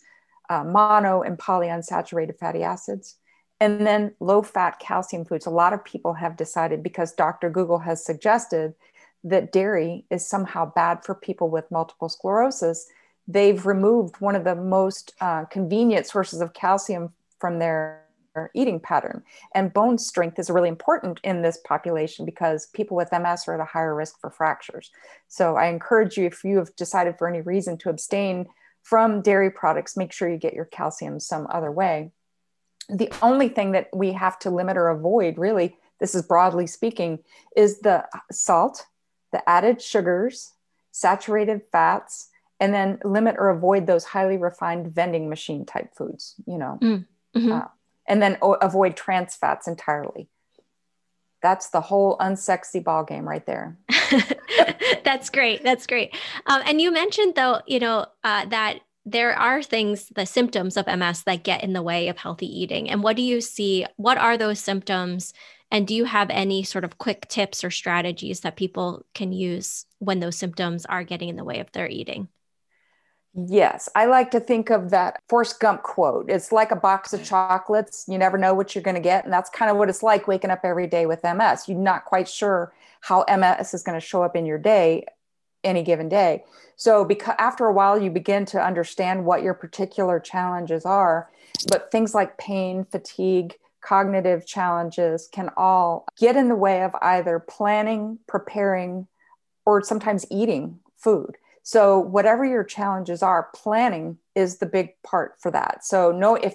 uh, 0.50 0.64
mono 0.64 1.22
and 1.22 1.38
polyunsaturated 1.38 2.38
fatty 2.38 2.62
acids. 2.62 3.16
And 3.58 3.86
then 3.86 4.14
low 4.20 4.42
fat 4.42 4.78
calcium 4.78 5.24
foods. 5.24 5.46
A 5.46 5.50
lot 5.50 5.72
of 5.72 5.84
people 5.84 6.12
have 6.14 6.36
decided 6.36 6.82
because 6.82 7.14
Dr. 7.14 7.48
Google 7.48 7.78
has 7.78 8.04
suggested 8.04 8.74
that 9.24 9.50
dairy 9.50 10.04
is 10.10 10.28
somehow 10.28 10.70
bad 10.74 11.04
for 11.04 11.14
people 11.14 11.48
with 11.48 11.70
multiple 11.70 12.08
sclerosis 12.08 12.86
they've 13.28 13.64
removed 13.66 14.20
one 14.20 14.36
of 14.36 14.44
the 14.44 14.54
most 14.54 15.14
uh, 15.20 15.44
convenient 15.46 16.06
sources 16.06 16.40
of 16.40 16.54
calcium 16.54 17.12
from 17.38 17.58
their 17.58 18.06
eating 18.54 18.80
pattern. 18.80 19.22
And 19.54 19.72
bone 19.72 19.98
strength 19.98 20.38
is 20.38 20.50
really 20.50 20.68
important 20.68 21.20
in 21.24 21.42
this 21.42 21.58
population 21.66 22.24
because 22.24 22.66
people 22.66 22.96
with 22.96 23.12
MS 23.12 23.44
are 23.48 23.54
at 23.54 23.60
a 23.60 23.64
higher 23.64 23.94
risk 23.94 24.20
for 24.20 24.30
fractures. 24.30 24.90
So 25.28 25.56
I 25.56 25.66
encourage 25.66 26.16
you, 26.16 26.26
if 26.26 26.44
you 26.44 26.58
have 26.58 26.74
decided 26.76 27.16
for 27.18 27.28
any 27.28 27.40
reason 27.40 27.78
to 27.78 27.90
abstain 27.90 28.46
from 28.82 29.22
dairy 29.22 29.50
products, 29.50 29.96
make 29.96 30.12
sure 30.12 30.28
you 30.28 30.36
get 30.36 30.54
your 30.54 30.66
calcium 30.66 31.18
some 31.18 31.46
other 31.50 31.72
way. 31.72 32.12
The 32.88 33.10
only 33.22 33.48
thing 33.48 33.72
that 33.72 33.88
we 33.92 34.12
have 34.12 34.38
to 34.40 34.50
limit 34.50 34.76
or 34.76 34.88
avoid, 34.88 35.38
really, 35.38 35.76
this 35.98 36.14
is 36.14 36.22
broadly 36.22 36.66
speaking, 36.66 37.20
is 37.56 37.80
the 37.80 38.06
salt, 38.30 38.86
the 39.32 39.48
added 39.48 39.82
sugars, 39.82 40.52
saturated 40.92 41.62
fats, 41.72 42.28
and 42.60 42.72
then 42.72 42.98
limit 43.04 43.36
or 43.38 43.50
avoid 43.50 43.86
those 43.86 44.04
highly 44.04 44.36
refined 44.36 44.94
vending 44.94 45.28
machine 45.28 45.64
type 45.64 45.94
foods 45.94 46.34
you 46.46 46.58
know. 46.58 46.78
Mm, 46.82 47.06
mm-hmm. 47.36 47.52
uh, 47.52 47.64
and 48.06 48.22
then 48.22 48.38
o- 48.42 48.54
avoid 48.54 48.96
trans 48.96 49.34
fats 49.34 49.68
entirely. 49.68 50.28
That's 51.42 51.68
the 51.68 51.80
whole 51.80 52.16
unsexy 52.18 52.82
ball 52.82 53.04
game 53.04 53.28
right 53.28 53.44
there. 53.46 53.78
That's 55.04 55.30
great 55.30 55.62
that's 55.62 55.86
great. 55.86 56.14
Um, 56.46 56.62
and 56.66 56.80
you 56.80 56.90
mentioned 56.90 57.34
though 57.36 57.60
you 57.66 57.78
know 57.78 58.06
uh, 58.24 58.46
that 58.46 58.80
there 59.04 59.38
are 59.38 59.62
things 59.62 60.08
the 60.14 60.26
symptoms 60.26 60.76
of 60.76 60.86
ms 60.86 61.22
that 61.22 61.44
get 61.44 61.62
in 61.62 61.72
the 61.72 61.82
way 61.82 62.08
of 62.08 62.18
healthy 62.18 62.46
eating. 62.46 62.90
And 62.90 63.02
what 63.02 63.16
do 63.16 63.22
you 63.22 63.40
see 63.40 63.86
what 63.96 64.18
are 64.18 64.36
those 64.36 64.58
symptoms? 64.60 65.32
And 65.70 65.86
do 65.86 65.94
you 65.94 66.04
have 66.04 66.30
any 66.30 66.62
sort 66.62 66.84
of 66.84 66.98
quick 66.98 67.28
tips 67.28 67.64
or 67.64 67.70
strategies 67.70 68.40
that 68.40 68.56
people 68.56 69.04
can 69.14 69.32
use 69.32 69.86
when 69.98 70.20
those 70.20 70.36
symptoms 70.36 70.86
are 70.86 71.04
getting 71.04 71.28
in 71.28 71.36
the 71.36 71.44
way 71.44 71.60
of 71.60 71.70
their 71.72 71.88
eating 71.88 72.28
Yes, 73.38 73.88
I 73.94 74.06
like 74.06 74.30
to 74.30 74.40
think 74.40 74.70
of 74.70 74.88
that 74.90 75.20
Forrest 75.28 75.60
Gump 75.60 75.82
quote. 75.82 76.30
It's 76.30 76.52
like 76.52 76.70
a 76.70 76.76
box 76.76 77.12
of 77.12 77.22
chocolates. 77.22 78.06
You 78.08 78.16
never 78.16 78.38
know 78.38 78.54
what 78.54 78.74
you're 78.74 78.82
going 78.82 78.94
to 78.94 79.00
get. 79.00 79.24
And 79.24 79.32
that's 79.32 79.50
kind 79.50 79.70
of 79.70 79.76
what 79.76 79.90
it's 79.90 80.02
like 80.02 80.26
waking 80.26 80.50
up 80.50 80.60
every 80.64 80.86
day 80.86 81.04
with 81.04 81.22
MS. 81.22 81.68
You're 81.68 81.76
not 81.76 82.06
quite 82.06 82.28
sure 82.28 82.72
how 83.02 83.26
MS 83.28 83.74
is 83.74 83.82
going 83.82 84.00
to 84.00 84.06
show 84.06 84.22
up 84.22 84.36
in 84.36 84.46
your 84.46 84.56
day 84.56 85.04
any 85.62 85.82
given 85.82 86.08
day. 86.08 86.44
So 86.76 87.04
because 87.04 87.34
after 87.38 87.66
a 87.66 87.72
while 87.72 88.00
you 88.00 88.10
begin 88.10 88.46
to 88.46 88.64
understand 88.64 89.26
what 89.26 89.42
your 89.42 89.54
particular 89.54 90.18
challenges 90.18 90.86
are, 90.86 91.30
but 91.68 91.90
things 91.90 92.14
like 92.14 92.38
pain, 92.38 92.86
fatigue, 92.90 93.54
cognitive 93.82 94.46
challenges 94.46 95.28
can 95.30 95.50
all 95.58 96.06
get 96.18 96.36
in 96.36 96.48
the 96.48 96.56
way 96.56 96.82
of 96.82 96.92
either 97.02 97.38
planning, 97.38 98.18
preparing, 98.26 99.08
or 99.66 99.82
sometimes 99.82 100.24
eating 100.30 100.80
food. 100.96 101.36
So 101.66 101.98
whatever 101.98 102.44
your 102.44 102.62
challenges 102.62 103.24
are, 103.24 103.48
planning 103.52 104.18
is 104.36 104.58
the 104.58 104.66
big 104.66 104.94
part 105.02 105.34
for 105.40 105.50
that. 105.50 105.84
So 105.84 106.12
no, 106.12 106.36
if 106.36 106.54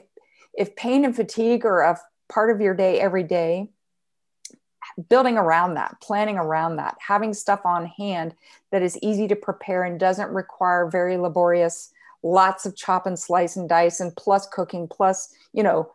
if 0.53 0.74
pain 0.78 1.03
and 1.03 1.14
fatigue 1.14 1.66
are 1.66 1.82
a 1.82 1.99
part 2.30 2.49
of 2.49 2.62
your 2.62 2.74
day 2.74 2.97
every 2.97 3.24
day, 3.24 3.68
building 5.09 5.38
around 5.38 5.74
that, 5.74 5.97
planning 6.01 6.38
around 6.38 6.78
that, 6.78 6.95
having 7.05 7.34
stuff 7.34 7.66
on 7.66 7.88
hand 7.88 8.34
that 8.72 8.82
is 8.82 8.97
easy 9.01 9.28
to 9.28 9.36
prepare 9.36 9.84
and 9.84 9.99
doesn't 9.99 10.30
require 10.30 10.88
very 10.89 11.18
laborious, 11.18 11.91
lots 12.24 12.66
of 12.66 12.78
chop 12.78 13.05
and 13.05 13.20
slice 13.20 13.57
and 13.57 13.68
dice 13.68 13.99
and 13.99 14.16
plus 14.16 14.47
cooking, 14.47 14.88
plus, 14.88 15.36
you 15.51 15.62
know, 15.62 15.91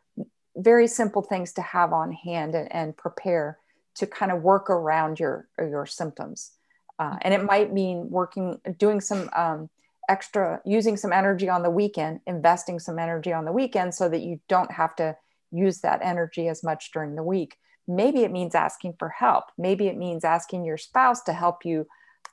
very 0.56 0.86
simple 0.86 1.22
things 1.22 1.54
to 1.54 1.62
have 1.62 1.94
on 1.94 2.12
hand 2.12 2.54
and, 2.54 2.70
and 2.70 2.94
prepare 2.98 3.56
to 3.94 4.06
kind 4.06 4.30
of 4.30 4.42
work 4.42 4.68
around 4.68 5.18
your 5.18 5.48
your 5.58 5.86
symptoms. 5.86 6.50
Uh, 6.98 7.16
and 7.22 7.34
it 7.34 7.44
might 7.44 7.72
mean 7.72 8.08
working, 8.10 8.58
doing 8.78 9.00
some 9.00 9.28
um, 9.36 9.68
extra, 10.08 10.60
using 10.64 10.96
some 10.96 11.12
energy 11.12 11.48
on 11.48 11.62
the 11.62 11.70
weekend, 11.70 12.20
investing 12.26 12.78
some 12.78 12.98
energy 12.98 13.32
on 13.32 13.44
the 13.44 13.52
weekend 13.52 13.94
so 13.94 14.08
that 14.08 14.22
you 14.22 14.40
don't 14.48 14.72
have 14.72 14.96
to 14.96 15.16
use 15.52 15.80
that 15.80 16.00
energy 16.02 16.48
as 16.48 16.64
much 16.64 16.90
during 16.92 17.14
the 17.14 17.22
week. 17.22 17.56
Maybe 17.86 18.20
it 18.20 18.32
means 18.32 18.54
asking 18.54 18.94
for 18.98 19.10
help. 19.10 19.44
Maybe 19.58 19.86
it 19.86 19.96
means 19.96 20.24
asking 20.24 20.64
your 20.64 20.78
spouse 20.78 21.22
to 21.24 21.32
help 21.32 21.64
you 21.64 21.86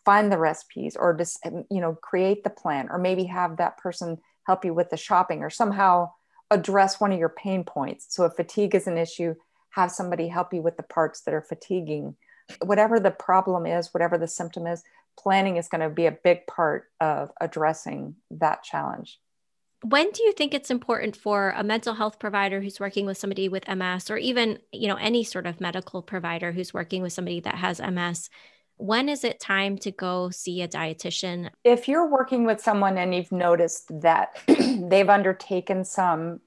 find 0.06 0.32
the 0.32 0.40
recipes 0.40 0.96
or 0.96 1.14
just, 1.14 1.40
you 1.70 1.80
know, 1.82 1.94
create 2.02 2.44
the 2.44 2.50
plan, 2.50 2.88
or 2.90 2.98
maybe 2.98 3.26
have 3.26 3.58
that 3.58 3.78
person 3.78 4.18
help 4.48 4.66
you 4.66 4.74
with 4.74 4.90
the 4.90 4.98
shopping 4.98 5.42
or 5.42 5.50
somehow 5.50 6.10
address 6.52 7.00
one 7.00 7.12
of 7.12 7.20
your 7.20 7.30
pain 7.30 7.64
points. 7.64 8.08
So 8.10 8.26
if 8.26 8.34
fatigue 8.34 8.76
is 8.76 8.88
an 8.88 8.98
issue, 8.98 9.36
have 9.72 9.92
somebody 9.92 10.28
help 10.28 10.54
you 10.54 10.62
with 10.62 10.78
the 10.78 10.84
parts 10.84 11.22
that 11.22 11.34
are 11.34 11.42
fatiguing. 11.42 12.16
Whatever 12.62 13.00
the 13.00 13.12
problem 13.12 13.66
is, 13.66 13.94
whatever 13.94 14.18
the 14.18 14.28
symptom 14.28 14.68
is, 14.68 14.84
planning 15.18 15.58
is 15.58 15.68
going 15.68 15.82
to 15.82 15.90
be 15.90 16.06
a 16.06 16.12
big 16.12 16.48
part 16.48 16.86
of 17.00 17.32
addressing 17.40 18.16
that 18.32 18.64
challenge. 18.64 19.20
When 19.84 20.12
do 20.12 20.24
you 20.24 20.32
think 20.32 20.54
it's 20.54 20.72
important 20.72 21.16
for 21.18 21.54
a 21.58 21.64
mental 21.64 21.94
health 21.94 22.18
provider 22.18 22.62
who's 22.62 22.80
working 22.80 23.06
with 23.06 23.18
somebody 23.18 23.50
with 23.50 23.68
MS 23.68 24.10
or 24.10 24.18
even, 24.18 24.60
you 24.72 24.88
know, 24.88 24.96
any 24.96 25.26
sort 25.26 25.46
of 25.46 25.60
medical 25.60 26.02
provider 26.02 26.54
who's 26.54 26.74
working 26.74 27.02
with 27.02 27.12
somebody 27.12 27.42
that 27.42 27.56
has 27.56 27.82
MS 27.82 28.30
when 28.78 29.08
is 29.08 29.24
it 29.24 29.40
time 29.40 29.78
to 29.78 29.92
go 29.92 30.30
see 30.30 30.62
a 30.62 30.68
dietitian? 30.68 31.50
If 31.64 31.88
you're 31.88 32.08
working 32.08 32.46
with 32.46 32.60
someone 32.60 32.98
and 32.98 33.14
you've 33.14 33.32
noticed 33.32 34.02
that 34.02 34.38
they've 34.48 35.10
undertaken 35.10 35.86
some 35.86 36.42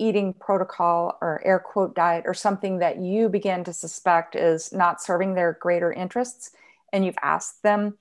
eating 0.00 0.32
protocol 0.32 1.18
or 1.20 1.42
air 1.44 1.58
quote 1.58 1.94
diet 1.94 2.24
or 2.26 2.34
something 2.34 2.78
that 2.78 2.98
you 2.98 3.28
begin 3.28 3.62
to 3.64 3.72
suspect 3.72 4.34
is 4.34 4.72
not 4.72 5.02
serving 5.02 5.34
their 5.34 5.58
greater 5.60 5.92
interests, 5.92 6.52
and 6.92 7.04
you've 7.04 7.18
asked 7.22 7.62
them 7.62 7.96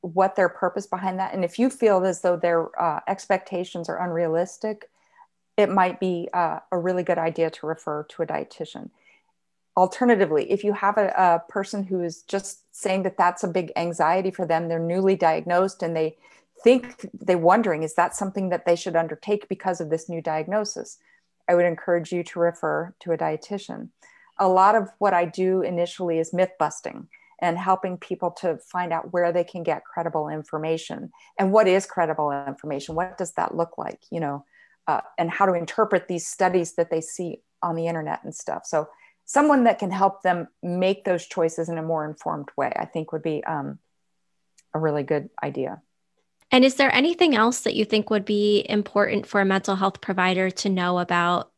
what 0.00 0.36
their 0.36 0.48
purpose 0.48 0.86
behind 0.86 1.18
that, 1.18 1.34
and 1.34 1.44
if 1.44 1.58
you 1.58 1.68
feel 1.68 2.04
as 2.04 2.22
though 2.22 2.36
their 2.36 2.80
uh, 2.80 3.00
expectations 3.06 3.88
are 3.88 4.02
unrealistic, 4.02 4.88
it 5.56 5.68
might 5.68 6.00
be 6.00 6.28
uh, 6.32 6.60
a 6.72 6.78
really 6.78 7.02
good 7.02 7.18
idea 7.18 7.50
to 7.50 7.66
refer 7.66 8.04
to 8.04 8.22
a 8.22 8.26
dietitian. 8.26 8.90
Alternatively 9.76 10.50
if 10.50 10.64
you 10.64 10.72
have 10.72 10.96
a, 10.98 11.08
a, 11.16 11.52
person 11.52 11.84
who 11.84 12.02
is 12.02 12.22
just 12.22 12.64
saying 12.74 13.02
that 13.02 13.16
that's 13.16 13.44
a 13.44 13.48
big 13.48 13.72
anxiety 13.76 14.30
for 14.30 14.44
them 14.44 14.68
they're 14.68 14.78
newly 14.78 15.16
diagnosed 15.16 15.82
and 15.82 15.96
they 15.96 16.16
think 16.62 17.08
they're 17.14 17.38
wondering 17.38 17.82
is 17.82 17.94
that 17.94 18.14
something 18.14 18.48
that 18.48 18.66
they 18.66 18.76
should 18.76 18.96
undertake 18.96 19.48
because 19.48 19.80
of 19.80 19.88
this 19.88 20.08
new 20.08 20.20
diagnosis 20.20 20.98
i 21.50 21.54
would 21.54 21.66
encourage 21.66 22.12
you 22.12 22.22
to 22.24 22.38
refer 22.38 22.94
to 23.00 23.12
a 23.12 23.18
dietitian. 23.18 23.88
A 24.38 24.48
lot 24.48 24.74
of 24.74 24.88
what 24.98 25.14
i 25.14 25.24
do 25.24 25.62
initially 25.62 26.18
is 26.18 26.32
myth 26.32 26.52
busting 26.58 27.08
and 27.42 27.58
helping 27.58 27.96
people 27.96 28.30
to 28.30 28.58
find 28.58 28.92
out 28.92 29.12
where 29.12 29.32
they 29.32 29.44
can 29.44 29.62
get 29.62 29.84
credible 29.84 30.28
information. 30.28 31.10
And 31.38 31.52
what 31.52 31.66
is 31.66 31.86
credible 31.86 32.30
information? 32.46 32.94
What 32.94 33.16
does 33.16 33.32
that 33.32 33.56
look 33.56 33.78
like 33.78 34.00
you 34.10 34.20
know 34.20 34.44
uh, 34.90 35.00
and 35.18 35.30
how 35.30 35.46
to 35.46 35.54
interpret 35.54 36.08
these 36.08 36.26
studies 36.26 36.74
that 36.74 36.90
they 36.90 37.00
see 37.00 37.42
on 37.62 37.76
the 37.76 37.86
internet 37.86 38.20
and 38.24 38.34
stuff. 38.34 38.62
So 38.66 38.88
someone 39.24 39.64
that 39.64 39.78
can 39.78 39.90
help 39.90 40.22
them 40.22 40.48
make 40.62 41.04
those 41.04 41.26
choices 41.26 41.68
in 41.68 41.78
a 41.78 41.82
more 41.82 42.04
informed 42.04 42.48
way, 42.56 42.72
I 42.74 42.86
think 42.86 43.12
would 43.12 43.22
be 43.22 43.44
um, 43.44 43.78
a 44.74 44.78
really 44.78 45.02
good 45.02 45.30
idea. 45.42 45.80
And 46.50 46.64
is 46.64 46.74
there 46.76 46.94
anything 46.94 47.34
else 47.34 47.60
that 47.60 47.74
you 47.74 47.84
think 47.84 48.10
would 48.10 48.24
be 48.24 48.64
important 48.68 49.26
for 49.26 49.40
a 49.40 49.44
mental 49.44 49.76
health 49.76 50.00
provider 50.00 50.50
to 50.50 50.68
know 50.68 50.98
about? 50.98 51.50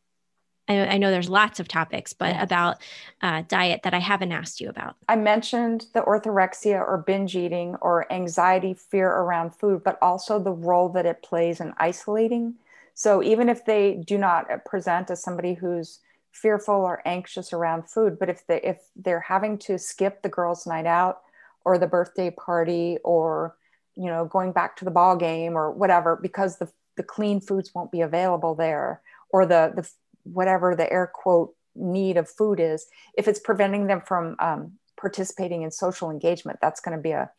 I, 0.67 0.79
I 0.87 0.97
know 0.97 1.11
there's 1.11 1.29
lots 1.29 1.59
of 1.59 1.67
topics, 1.67 2.13
but 2.13 2.35
yeah. 2.35 2.43
about 2.43 2.77
uh, 3.21 3.43
diet 3.47 3.81
that 3.83 3.93
I 3.93 3.99
haven't 3.99 4.31
asked 4.31 4.61
you 4.61 4.69
about. 4.69 4.95
I 5.09 5.15
mentioned 5.15 5.87
the 5.93 6.01
orthorexia 6.01 6.79
or 6.79 7.03
binge 7.05 7.35
eating 7.35 7.75
or 7.81 8.11
anxiety, 8.11 8.73
fear 8.73 9.09
around 9.09 9.55
food, 9.55 9.83
but 9.83 9.97
also 10.01 10.39
the 10.39 10.51
role 10.51 10.89
that 10.89 11.05
it 11.05 11.23
plays 11.23 11.59
in 11.59 11.73
isolating. 11.77 12.55
So 12.93 13.23
even 13.23 13.49
if 13.49 13.65
they 13.65 13.95
do 13.95 14.17
not 14.17 14.63
present 14.65 15.09
as 15.09 15.21
somebody 15.21 15.55
who's 15.55 15.99
fearful 16.33 16.75
or 16.75 17.01
anxious 17.05 17.53
around 17.53 17.87
food 17.87 18.17
but 18.17 18.27
if 18.27 18.45
they 18.47 18.59
if 18.61 18.89
they're 18.95 19.19
having 19.19 19.55
to 19.55 19.77
skip 19.77 20.23
the 20.23 20.29
girls 20.29 20.65
night 20.65 20.87
out 20.87 21.21
or 21.63 21.77
the 21.77 21.87
birthday 21.87 22.31
party 22.31 22.97
or 23.03 23.55
you 23.95 24.05
know 24.05 24.25
going 24.25 24.51
back 24.51 24.75
to 24.77 24.85
the 24.85 24.91
ball 24.91 25.15
game 25.15 25.57
or 25.57 25.71
whatever 25.71 26.17
because 26.21 26.57
the 26.57 26.71
the 26.95 27.03
clean 27.03 27.41
foods 27.41 27.71
won't 27.73 27.91
be 27.91 28.01
available 28.01 28.55
there 28.55 29.01
or 29.29 29.45
the 29.45 29.71
the 29.75 29.89
whatever 30.23 30.75
the 30.75 30.91
air 30.91 31.11
quote 31.13 31.53
need 31.75 32.17
of 32.17 32.29
food 32.29 32.59
is 32.59 32.85
if 33.17 33.27
it's 33.27 33.39
preventing 33.39 33.87
them 33.87 34.01
from 34.01 34.35
um, 34.39 34.73
participating 34.99 35.63
in 35.63 35.71
social 35.71 36.11
engagement 36.11 36.59
that's 36.61 36.79
going 36.79 36.95
to 36.95 37.01
be 37.01 37.11
a 37.11 37.29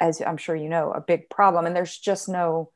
as 0.00 0.20
i'm 0.22 0.36
sure 0.36 0.56
you 0.56 0.68
know 0.68 0.90
a 0.92 1.00
big 1.00 1.28
problem 1.28 1.66
and 1.66 1.76
there's 1.76 1.98
just 1.98 2.28
no 2.28 2.70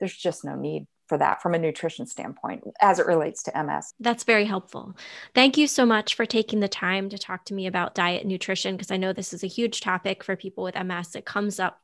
there's 0.00 0.16
just 0.16 0.44
no 0.44 0.54
need 0.54 0.86
for 1.06 1.18
that 1.18 1.40
from 1.40 1.54
a 1.54 1.58
nutrition 1.58 2.06
standpoint 2.06 2.64
as 2.80 2.98
it 2.98 3.06
relates 3.06 3.42
to 3.44 3.62
MS. 3.62 3.94
That's 4.00 4.24
very 4.24 4.44
helpful. 4.44 4.96
Thank 5.34 5.56
you 5.56 5.66
so 5.66 5.86
much 5.86 6.14
for 6.14 6.26
taking 6.26 6.60
the 6.60 6.68
time 6.68 7.08
to 7.10 7.18
talk 7.18 7.44
to 7.46 7.54
me 7.54 7.66
about 7.66 7.94
diet 7.94 8.22
and 8.22 8.30
nutrition 8.30 8.76
because 8.76 8.90
I 8.90 8.96
know 8.96 9.12
this 9.12 9.32
is 9.32 9.44
a 9.44 9.48
huge 9.48 9.80
topic 9.80 10.24
for 10.24 10.36
people 10.36 10.64
with 10.64 10.74
MS. 10.74 11.14
It 11.14 11.24
comes 11.24 11.60
up 11.60 11.80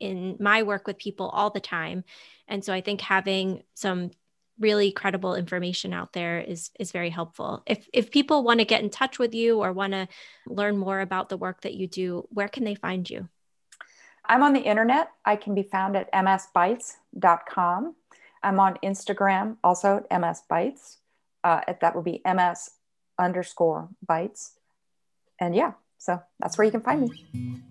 in 0.00 0.36
my 0.40 0.62
work 0.62 0.86
with 0.86 0.98
people 0.98 1.28
all 1.28 1.50
the 1.50 1.60
time. 1.60 2.04
And 2.48 2.64
so 2.64 2.72
I 2.72 2.80
think 2.80 3.00
having 3.00 3.62
some 3.74 4.10
really 4.58 4.90
credible 4.90 5.34
information 5.34 5.92
out 5.92 6.12
there 6.12 6.40
is 6.40 6.70
is 6.78 6.92
very 6.92 7.10
helpful. 7.10 7.62
If 7.66 7.88
if 7.92 8.10
people 8.10 8.42
want 8.42 8.60
to 8.60 8.64
get 8.64 8.82
in 8.82 8.90
touch 8.90 9.18
with 9.18 9.34
you 9.34 9.60
or 9.62 9.72
want 9.72 9.92
to 9.92 10.08
learn 10.46 10.78
more 10.78 11.00
about 11.00 11.28
the 11.28 11.36
work 11.36 11.62
that 11.62 11.74
you 11.74 11.86
do, 11.86 12.26
where 12.30 12.48
can 12.48 12.64
they 12.64 12.74
find 12.74 13.08
you? 13.08 13.28
I'm 14.24 14.42
on 14.42 14.52
the 14.52 14.60
internet. 14.60 15.10
I 15.24 15.36
can 15.36 15.54
be 15.54 15.62
found 15.62 15.96
at 15.96 16.12
msbites.com. 16.12 17.94
I'm 18.42 18.60
on 18.60 18.76
Instagram 18.82 19.56
also 19.62 20.04
at 20.10 20.20
MS 20.20 20.42
Bites. 20.48 20.98
Uh, 21.44 21.60
that 21.80 21.94
would 21.94 22.04
be 22.04 22.22
MS 22.24 22.70
underscore 23.18 23.88
bytes. 24.08 24.52
And 25.40 25.54
yeah, 25.54 25.72
so 25.98 26.20
that's 26.40 26.58
where 26.58 26.64
you 26.64 26.70
can 26.70 26.80
find 26.80 27.02
me. 27.02 27.62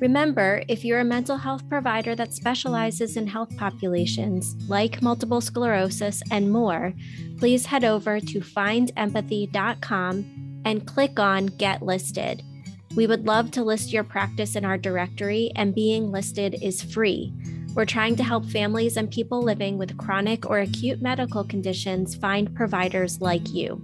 Remember, 0.00 0.62
if 0.68 0.84
you're 0.84 1.00
a 1.00 1.04
mental 1.04 1.36
health 1.36 1.68
provider 1.68 2.14
that 2.14 2.32
specializes 2.32 3.16
in 3.16 3.26
health 3.26 3.56
populations 3.56 4.54
like 4.68 5.02
multiple 5.02 5.40
sclerosis 5.40 6.22
and 6.30 6.52
more, 6.52 6.94
please 7.38 7.66
head 7.66 7.82
over 7.82 8.20
to 8.20 8.40
findempathy.com 8.40 10.62
and 10.64 10.86
click 10.86 11.18
on 11.18 11.46
Get 11.46 11.82
Listed. 11.82 12.44
We 12.94 13.08
would 13.08 13.26
love 13.26 13.50
to 13.52 13.64
list 13.64 13.92
your 13.92 14.04
practice 14.04 14.56
in 14.56 14.64
our 14.64 14.78
directory, 14.78 15.52
and 15.56 15.74
being 15.74 16.10
listed 16.10 16.56
is 16.62 16.82
free. 16.82 17.34
We're 17.74 17.84
trying 17.84 18.16
to 18.16 18.24
help 18.24 18.46
families 18.46 18.96
and 18.96 19.10
people 19.10 19.42
living 19.42 19.76
with 19.78 19.98
chronic 19.98 20.48
or 20.48 20.60
acute 20.60 21.02
medical 21.02 21.44
conditions 21.44 22.16
find 22.16 22.54
providers 22.54 23.20
like 23.20 23.52
you. 23.52 23.82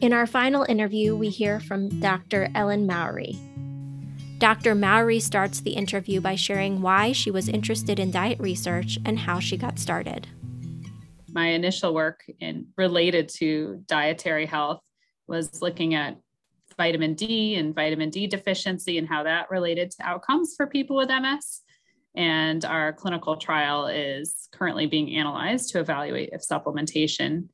In 0.00 0.12
our 0.12 0.26
final 0.26 0.66
interview, 0.68 1.16
we 1.16 1.30
hear 1.30 1.60
from 1.60 2.00
Dr. 2.00 2.50
Ellen 2.54 2.86
Mowry. 2.86 3.38
Dr. 4.42 4.74
Mowry 4.74 5.20
starts 5.20 5.60
the 5.60 5.70
interview 5.70 6.20
by 6.20 6.34
sharing 6.34 6.82
why 6.82 7.12
she 7.12 7.30
was 7.30 7.48
interested 7.48 8.00
in 8.00 8.10
diet 8.10 8.40
research 8.40 8.98
and 9.04 9.16
how 9.16 9.38
she 9.38 9.56
got 9.56 9.78
started. 9.78 10.26
My 11.30 11.50
initial 11.50 11.94
work 11.94 12.24
in 12.40 12.66
related 12.76 13.28
to 13.36 13.84
dietary 13.86 14.46
health 14.46 14.80
was 15.28 15.62
looking 15.62 15.94
at 15.94 16.18
vitamin 16.76 17.14
D 17.14 17.54
and 17.54 17.72
vitamin 17.72 18.10
D 18.10 18.26
deficiency 18.26 18.98
and 18.98 19.06
how 19.08 19.22
that 19.22 19.48
related 19.48 19.92
to 19.92 20.02
outcomes 20.02 20.56
for 20.56 20.66
people 20.66 20.96
with 20.96 21.08
MS. 21.08 21.60
And 22.16 22.64
our 22.64 22.92
clinical 22.92 23.36
trial 23.36 23.86
is 23.86 24.48
currently 24.50 24.86
being 24.86 25.14
analyzed 25.14 25.70
to 25.70 25.78
evaluate 25.78 26.30
if 26.32 26.40
supplementation 26.40 27.46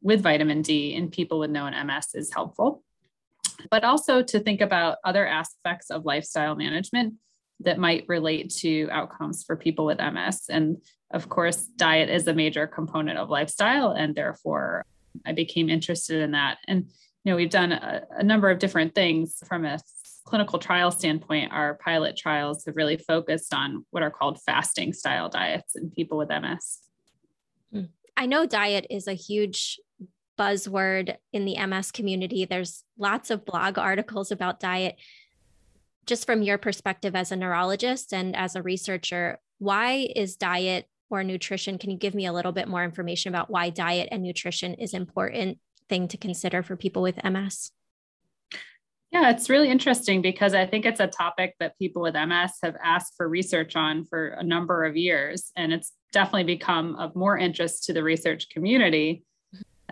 with 0.00 0.22
vitamin 0.22 0.62
D 0.62 0.94
in 0.94 1.10
people 1.10 1.38
with 1.38 1.50
known 1.50 1.74
MS 1.86 2.14
is 2.14 2.32
helpful, 2.32 2.82
but 3.70 3.84
also 3.84 4.22
to 4.22 4.40
think 4.40 4.60
about 4.60 4.98
other 5.04 5.26
aspects 5.26 5.90
of 5.90 6.04
lifestyle 6.04 6.54
management 6.54 7.14
that 7.60 7.78
might 7.78 8.04
relate 8.08 8.50
to 8.50 8.88
outcomes 8.90 9.44
for 9.44 9.56
people 9.56 9.86
with 9.86 9.98
MS. 9.98 10.44
And 10.50 10.82
of 11.10 11.28
course, 11.28 11.64
diet 11.76 12.10
is 12.10 12.26
a 12.26 12.34
major 12.34 12.66
component 12.66 13.18
of 13.18 13.30
lifestyle, 13.30 13.92
and 13.92 14.14
therefore 14.14 14.84
I 15.24 15.32
became 15.32 15.68
interested 15.68 16.20
in 16.20 16.32
that. 16.32 16.58
And 16.68 16.90
you 17.24 17.32
know, 17.32 17.36
we've 17.36 17.50
done 17.50 17.72
a, 17.72 18.02
a 18.10 18.22
number 18.22 18.50
of 18.50 18.58
different 18.58 18.94
things 18.94 19.42
from 19.46 19.64
a 19.64 19.78
clinical 20.26 20.58
trial 20.58 20.90
standpoint, 20.90 21.52
our 21.52 21.74
pilot 21.74 22.16
trials 22.16 22.64
have 22.66 22.76
really 22.76 22.96
focused 22.96 23.54
on 23.54 23.86
what 23.90 24.02
are 24.02 24.10
called 24.10 24.40
fasting 24.42 24.92
style 24.92 25.28
diets 25.28 25.76
in 25.76 25.88
people 25.90 26.18
with 26.18 26.28
MS. 26.28 26.80
Hmm. 27.72 27.84
I 28.16 28.26
know 28.26 28.44
diet 28.44 28.86
is 28.90 29.06
a 29.06 29.14
huge 29.14 29.78
buzzword 30.38 31.16
in 31.32 31.44
the 31.44 31.64
MS 31.66 31.90
community. 31.90 32.44
There's 32.44 32.84
lots 32.98 33.30
of 33.30 33.44
blog 33.44 33.78
articles 33.78 34.30
about 34.30 34.60
diet. 34.60 34.96
Just 36.06 36.26
from 36.26 36.42
your 36.42 36.58
perspective 36.58 37.16
as 37.16 37.32
a 37.32 37.36
neurologist 37.36 38.12
and 38.12 38.36
as 38.36 38.54
a 38.54 38.62
researcher, 38.62 39.38
why 39.58 40.08
is 40.14 40.36
diet 40.36 40.86
or 41.10 41.24
nutrition? 41.24 41.78
Can 41.78 41.90
you 41.90 41.96
give 41.96 42.14
me 42.14 42.26
a 42.26 42.32
little 42.32 42.52
bit 42.52 42.68
more 42.68 42.84
information 42.84 43.28
about 43.30 43.50
why 43.50 43.70
diet 43.70 44.08
and 44.12 44.22
nutrition 44.22 44.74
is 44.74 44.94
important 44.94 45.58
thing 45.88 46.08
to 46.08 46.16
consider 46.16 46.62
for 46.62 46.76
people 46.76 47.02
with 47.02 47.22
MS? 47.24 47.72
Yeah, 49.12 49.30
it's 49.30 49.48
really 49.48 49.70
interesting 49.70 50.20
because 50.20 50.52
I 50.52 50.66
think 50.66 50.84
it's 50.84 51.00
a 51.00 51.06
topic 51.06 51.54
that 51.60 51.78
people 51.78 52.02
with 52.02 52.14
MS 52.14 52.52
have 52.62 52.76
asked 52.82 53.14
for 53.16 53.28
research 53.28 53.76
on 53.76 54.04
for 54.04 54.28
a 54.28 54.42
number 54.42 54.84
of 54.84 54.96
years. 54.96 55.52
And 55.56 55.72
it's 55.72 55.92
definitely 56.12 56.44
become 56.44 56.96
of 56.96 57.14
more 57.14 57.38
interest 57.38 57.84
to 57.84 57.92
the 57.92 58.02
research 58.02 58.48
community 58.50 59.22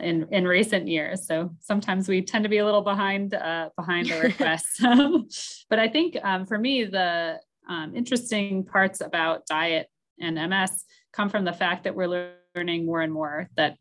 in, 0.00 0.26
in 0.30 0.46
recent 0.46 0.88
years. 0.88 1.26
So 1.26 1.50
sometimes 1.60 2.08
we 2.08 2.22
tend 2.22 2.44
to 2.44 2.48
be 2.48 2.58
a 2.58 2.64
little 2.64 2.82
behind 2.82 3.34
uh, 3.34 3.70
behind 3.76 4.08
the 4.08 4.20
requests. 4.22 4.80
but 5.70 5.78
I 5.78 5.88
think 5.88 6.16
um, 6.22 6.46
for 6.46 6.58
me, 6.58 6.84
the 6.84 7.40
um, 7.68 7.94
interesting 7.94 8.64
parts 8.64 9.00
about 9.00 9.46
diet 9.46 9.88
and 10.20 10.36
MS 10.36 10.84
come 11.12 11.28
from 11.28 11.44
the 11.44 11.52
fact 11.52 11.84
that 11.84 11.94
we're 11.94 12.32
learning 12.54 12.86
more 12.86 13.02
and 13.02 13.12
more 13.12 13.48
that 13.56 13.76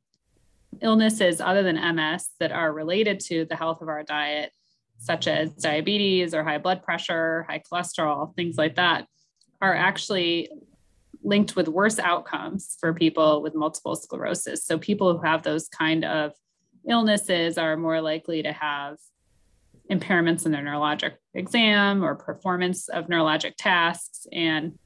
illnesses 0.82 1.42
other 1.42 1.64
than 1.64 1.96
MS 1.96 2.30
that 2.40 2.52
are 2.52 2.72
related 2.74 3.20
to 3.20 3.46
the 3.46 3.56
health 3.56 3.82
of 3.82 3.88
our 3.88 4.04
diet, 4.04 4.52
such 4.98 5.28
as 5.28 5.52
diabetes 5.54 6.34
or 6.34 6.44
high 6.44 6.58
blood 6.58 6.84
pressure, 6.84 7.46
high 7.50 7.62
cholesterol, 7.72 8.36
things 8.36 8.58
like 8.58 8.76
that, 8.76 9.06
are 9.62 9.76
actually 9.76 10.50
linked 11.24 11.56
with 11.56 11.68
worse 11.68 12.00
outcomes 12.00 12.78
for 12.80 12.94
people 12.94 13.42
with 13.42 13.56
multiple 13.56 13.96
sclerosis. 13.96 14.66
So 14.66 14.78
people 14.78 15.18
who 15.18 15.24
have 15.24 15.44
those 15.44 15.68
kind 15.70 16.04
of 16.06 16.34
illnesses 16.88 17.58
are 17.58 17.78
more 17.78 18.02
likely 18.02 18.44
to 18.44 18.52
have 18.52 18.98
impairments 19.90 20.46
in 20.46 20.52
their 20.52 20.64
neurologic 20.64 21.14
exam 21.34 22.04
or 22.04 22.16
performance 22.16 22.90
of 22.90 23.08
neurologic 23.08 23.54
tasks 23.58 24.26
and 24.32 24.78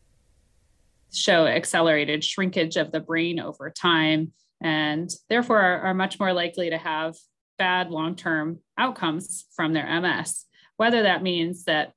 show 1.13 1.45
accelerated 1.45 2.23
shrinkage 2.23 2.75
of 2.75 2.91
the 2.91 2.99
brain 2.99 3.39
over 3.39 3.69
time 3.69 4.31
and 4.61 5.11
therefore 5.29 5.61
are, 5.61 5.79
are 5.81 5.93
much 5.93 6.19
more 6.19 6.33
likely 6.33 6.69
to 6.69 6.77
have 6.77 7.15
bad 7.57 7.89
long-term 7.89 8.59
outcomes 8.77 9.45
from 9.55 9.73
their 9.73 10.01
ms 10.01 10.45
whether 10.75 11.03
that 11.03 11.23
means 11.23 11.63
that 11.63 11.93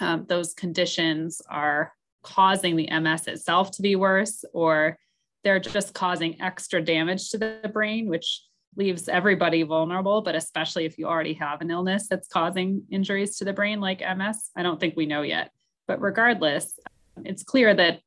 um, 0.00 0.24
those 0.28 0.54
conditions 0.54 1.42
are 1.48 1.92
causing 2.24 2.76
the 2.76 2.88
ms 3.00 3.26
itself 3.28 3.70
to 3.70 3.82
be 3.82 3.96
worse 3.96 4.44
or 4.52 4.98
they're 5.44 5.60
just 5.60 5.94
causing 5.94 6.40
extra 6.40 6.82
damage 6.82 7.30
to 7.30 7.38
the 7.38 7.70
brain 7.72 8.08
which 8.08 8.42
leaves 8.76 9.08
everybody 9.08 9.62
vulnerable, 9.62 10.22
but 10.22 10.34
especially 10.34 10.84
if 10.84 10.98
you 10.98 11.06
already 11.06 11.34
have 11.34 11.60
an 11.60 11.70
illness 11.70 12.08
that's 12.08 12.28
causing 12.28 12.82
injuries 12.90 13.36
to 13.38 13.44
the 13.44 13.52
brain 13.52 13.80
like 13.80 14.00
MS. 14.00 14.50
I 14.56 14.62
don't 14.62 14.80
think 14.80 14.96
we 14.96 15.06
know 15.06 15.22
yet. 15.22 15.50
But 15.86 16.00
regardless, 16.00 16.78
it's 17.24 17.42
clear 17.42 17.74
that 17.74 18.00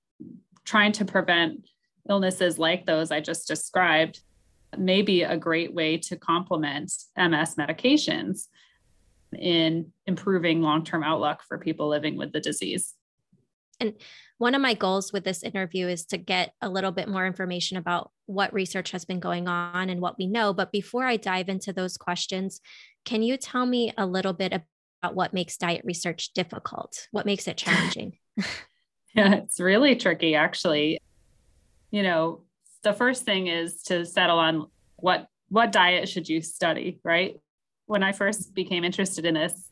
trying 0.65 0.91
to 0.93 1.05
prevent 1.05 1.67
illnesses 2.09 2.57
like 2.57 2.85
those 2.85 3.11
I 3.11 3.19
just 3.19 3.47
described 3.47 4.21
may 4.77 5.01
be 5.01 5.23
a 5.23 5.37
great 5.37 5.73
way 5.73 5.97
to 5.97 6.17
complement 6.17 6.91
MS 7.17 7.55
medications 7.55 8.47
in 9.37 9.91
improving 10.05 10.61
long 10.61 10.83
term 10.83 11.03
outlook 11.03 11.41
for 11.47 11.57
people 11.57 11.87
living 11.87 12.17
with 12.17 12.33
the 12.33 12.39
disease. 12.39 12.93
And 13.79 13.93
one 14.37 14.55
of 14.55 14.61
my 14.61 14.73
goals 14.73 15.13
with 15.13 15.23
this 15.23 15.43
interview 15.43 15.87
is 15.87 16.05
to 16.07 16.17
get 16.17 16.53
a 16.61 16.69
little 16.69 16.91
bit 16.91 17.07
more 17.07 17.25
information 17.25 17.77
about 17.77 18.11
what 18.25 18.53
research 18.53 18.91
has 18.91 19.05
been 19.05 19.19
going 19.19 19.47
on 19.47 19.89
and 19.89 20.01
what 20.01 20.17
we 20.17 20.27
know. 20.27 20.53
But 20.53 20.71
before 20.71 21.05
I 21.05 21.17
dive 21.17 21.49
into 21.49 21.73
those 21.73 21.97
questions, 21.97 22.61
can 23.05 23.23
you 23.23 23.37
tell 23.37 23.65
me 23.65 23.93
a 23.97 24.05
little 24.05 24.33
bit 24.33 24.53
about 24.53 25.15
what 25.15 25.33
makes 25.33 25.57
diet 25.57 25.83
research 25.85 26.33
difficult? 26.33 27.07
What 27.11 27.25
makes 27.25 27.47
it 27.47 27.57
challenging? 27.57 28.17
yeah, 29.15 29.35
it's 29.35 29.59
really 29.59 29.95
tricky, 29.95 30.35
actually. 30.35 30.99
You 31.91 32.03
know, 32.03 32.43
the 32.83 32.93
first 32.93 33.25
thing 33.25 33.47
is 33.47 33.83
to 33.83 34.05
settle 34.05 34.39
on 34.39 34.67
what 34.97 35.27
what 35.49 35.71
diet 35.71 36.09
should 36.09 36.27
you 36.27 36.41
study, 36.41 36.99
right? 37.03 37.39
When 37.85 38.03
I 38.03 38.11
first 38.11 38.53
became 38.53 38.83
interested 38.83 39.25
in 39.25 39.35
this, 39.35 39.71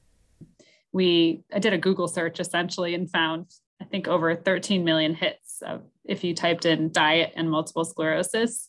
we 0.93 1.43
I 1.53 1.59
did 1.59 1.73
a 1.73 1.77
Google 1.77 2.07
search 2.07 2.39
essentially 2.39 2.95
and 2.95 3.11
found 3.11 3.47
I 3.81 3.85
think 3.85 4.07
over 4.07 4.35
13 4.35 4.83
million 4.83 5.13
hits 5.13 5.61
of, 5.61 5.83
if 6.05 6.23
you 6.23 6.33
typed 6.33 6.65
in 6.65 6.91
diet 6.91 7.33
and 7.35 7.49
multiple 7.49 7.85
sclerosis. 7.85 8.67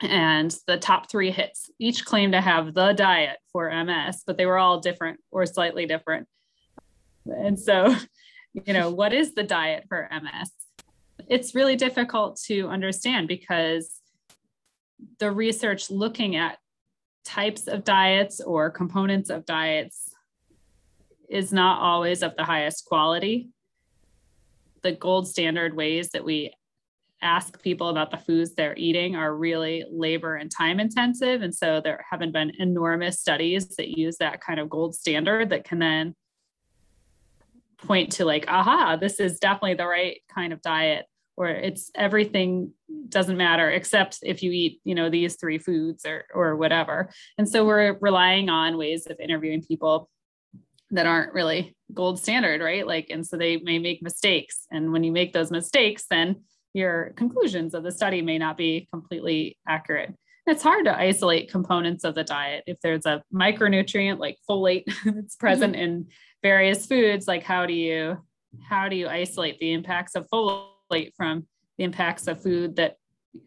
And 0.00 0.54
the 0.68 0.78
top 0.78 1.10
three 1.10 1.32
hits 1.32 1.70
each 1.80 2.04
claim 2.04 2.32
to 2.32 2.40
have 2.40 2.72
the 2.74 2.92
diet 2.92 3.38
for 3.52 3.70
MS, 3.70 4.22
but 4.26 4.36
they 4.36 4.46
were 4.46 4.58
all 4.58 4.80
different 4.80 5.18
or 5.32 5.44
slightly 5.44 5.86
different. 5.86 6.28
And 7.26 7.58
so, 7.58 7.94
you 8.52 8.72
know, 8.72 8.90
what 8.90 9.12
is 9.12 9.34
the 9.34 9.42
diet 9.42 9.84
for 9.88 10.08
MS? 10.10 10.50
It's 11.28 11.54
really 11.54 11.74
difficult 11.74 12.40
to 12.46 12.68
understand 12.68 13.26
because 13.26 14.00
the 15.18 15.32
research 15.32 15.90
looking 15.90 16.36
at 16.36 16.58
types 17.24 17.66
of 17.66 17.84
diets 17.84 18.40
or 18.40 18.70
components 18.70 19.30
of 19.30 19.44
diets 19.44 20.10
is 21.28 21.52
not 21.52 21.82
always 21.82 22.22
of 22.22 22.36
the 22.36 22.44
highest 22.44 22.86
quality 22.86 23.50
the 24.82 24.92
gold 24.92 25.28
standard 25.28 25.74
ways 25.74 26.10
that 26.10 26.24
we 26.24 26.52
ask 27.20 27.60
people 27.62 27.88
about 27.88 28.10
the 28.10 28.16
foods 28.16 28.54
they're 28.54 28.76
eating 28.76 29.16
are 29.16 29.34
really 29.34 29.84
labor 29.90 30.36
and 30.36 30.50
time 30.50 30.78
intensive. 30.78 31.42
And 31.42 31.54
so 31.54 31.80
there 31.80 32.04
haven't 32.08 32.32
been 32.32 32.52
enormous 32.58 33.20
studies 33.20 33.76
that 33.76 33.98
use 33.98 34.18
that 34.18 34.40
kind 34.40 34.60
of 34.60 34.70
gold 34.70 34.94
standard 34.94 35.50
that 35.50 35.64
can 35.64 35.80
then 35.80 36.14
point 37.78 38.12
to 38.12 38.24
like, 38.24 38.44
aha, 38.48 38.96
this 38.96 39.20
is 39.20 39.38
definitely 39.38 39.74
the 39.74 39.86
right 39.86 40.20
kind 40.32 40.52
of 40.52 40.62
diet, 40.62 41.06
or 41.36 41.48
it's 41.48 41.90
everything 41.94 42.72
doesn't 43.08 43.36
matter 43.36 43.70
except 43.70 44.18
if 44.22 44.42
you 44.42 44.50
eat, 44.52 44.80
you 44.84 44.94
know, 44.94 45.10
these 45.10 45.36
three 45.36 45.58
foods 45.58 46.04
or 46.04 46.24
or 46.34 46.56
whatever. 46.56 47.10
And 47.36 47.48
so 47.48 47.64
we're 47.64 47.96
relying 48.00 48.48
on 48.48 48.78
ways 48.78 49.06
of 49.06 49.20
interviewing 49.20 49.62
people 49.62 50.08
that 50.90 51.06
aren't 51.06 51.34
really 51.34 51.76
gold 51.92 52.18
standard, 52.18 52.60
right? 52.60 52.86
Like, 52.86 53.08
and 53.10 53.26
so 53.26 53.36
they 53.36 53.56
may 53.58 53.78
make 53.78 54.02
mistakes. 54.02 54.66
And 54.70 54.92
when 54.92 55.04
you 55.04 55.12
make 55.12 55.32
those 55.32 55.50
mistakes, 55.50 56.06
then 56.10 56.42
your 56.74 57.12
conclusions 57.16 57.74
of 57.74 57.82
the 57.82 57.92
study 57.92 58.22
may 58.22 58.38
not 58.38 58.56
be 58.56 58.88
completely 58.92 59.58
accurate. 59.66 60.14
It's 60.46 60.62
hard 60.62 60.86
to 60.86 60.98
isolate 60.98 61.50
components 61.50 62.04
of 62.04 62.14
the 62.14 62.24
diet. 62.24 62.64
If 62.66 62.78
there's 62.82 63.04
a 63.04 63.22
micronutrient 63.32 64.18
like 64.18 64.38
folate 64.48 64.84
that's 65.04 65.36
present 65.36 65.74
mm-hmm. 65.74 65.82
in 65.82 66.06
various 66.42 66.86
foods, 66.86 67.28
like 67.28 67.42
how 67.42 67.66
do 67.66 67.74
you 67.74 68.18
how 68.62 68.88
do 68.88 68.96
you 68.96 69.08
isolate 69.08 69.58
the 69.58 69.72
impacts 69.72 70.14
of 70.14 70.26
folate 70.32 71.12
from 71.16 71.46
the 71.76 71.84
impacts 71.84 72.26
of 72.28 72.42
food 72.42 72.76
that 72.76 72.96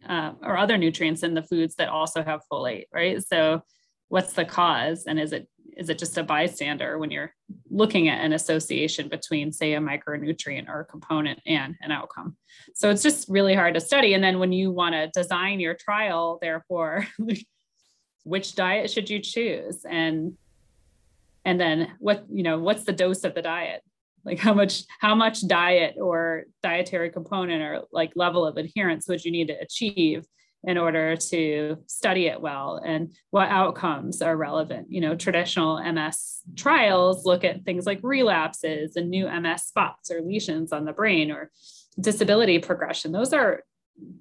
uh, 0.08 0.32
or 0.42 0.56
other 0.56 0.78
nutrients 0.78 1.24
in 1.24 1.34
the 1.34 1.42
foods 1.42 1.74
that 1.76 1.88
also 1.88 2.22
have 2.22 2.40
folate, 2.50 2.84
right? 2.94 3.22
So 3.26 3.62
what's 4.08 4.34
the 4.34 4.44
cause 4.44 5.04
and 5.06 5.18
is 5.18 5.32
it 5.32 5.48
is 5.76 5.88
it 5.88 5.98
just 5.98 6.18
a 6.18 6.22
bystander 6.22 6.98
when 6.98 7.10
you're 7.10 7.34
looking 7.70 8.08
at 8.08 8.24
an 8.24 8.32
association 8.32 9.08
between 9.08 9.52
say 9.52 9.74
a 9.74 9.80
micronutrient 9.80 10.68
or 10.68 10.80
a 10.80 10.84
component 10.84 11.40
and 11.46 11.76
an 11.80 11.90
outcome? 11.90 12.36
So 12.74 12.90
it's 12.90 13.02
just 13.02 13.28
really 13.28 13.54
hard 13.54 13.74
to 13.74 13.80
study. 13.80 14.14
And 14.14 14.22
then 14.22 14.38
when 14.38 14.52
you 14.52 14.70
want 14.70 14.94
to 14.94 15.08
design 15.08 15.60
your 15.60 15.74
trial 15.74 16.38
therefore 16.40 17.06
which 18.24 18.54
diet 18.54 18.90
should 18.90 19.10
you 19.10 19.20
choose? 19.20 19.84
And 19.88 20.36
and 21.44 21.60
then 21.60 21.92
what 21.98 22.24
you 22.30 22.42
know 22.42 22.58
what's 22.58 22.84
the 22.84 22.92
dose 22.92 23.24
of 23.24 23.34
the 23.34 23.42
diet? 23.42 23.82
Like 24.24 24.38
how 24.38 24.54
much 24.54 24.84
how 25.00 25.14
much 25.14 25.46
diet 25.46 25.96
or 26.00 26.44
dietary 26.62 27.10
component 27.10 27.62
or 27.62 27.82
like 27.92 28.12
level 28.14 28.46
of 28.46 28.56
adherence 28.56 29.08
would 29.08 29.24
you 29.24 29.32
need 29.32 29.48
to 29.48 29.60
achieve 29.60 30.24
in 30.64 30.78
order 30.78 31.16
to 31.16 31.76
study 31.86 32.26
it 32.26 32.40
well 32.40 32.80
and 32.84 33.16
what 33.30 33.48
outcomes 33.48 34.22
are 34.22 34.36
relevant. 34.36 34.86
You 34.90 35.00
know, 35.00 35.16
traditional 35.16 35.82
MS 35.82 36.42
trials 36.56 37.24
look 37.24 37.42
at 37.42 37.64
things 37.64 37.84
like 37.84 38.00
relapses 38.02 38.96
and 38.96 39.10
new 39.10 39.28
MS 39.28 39.64
spots 39.64 40.10
or 40.10 40.20
lesions 40.20 40.72
on 40.72 40.84
the 40.84 40.92
brain 40.92 41.32
or 41.32 41.50
disability 42.00 42.60
progression. 42.60 43.10
Those 43.10 43.32
are 43.32 43.64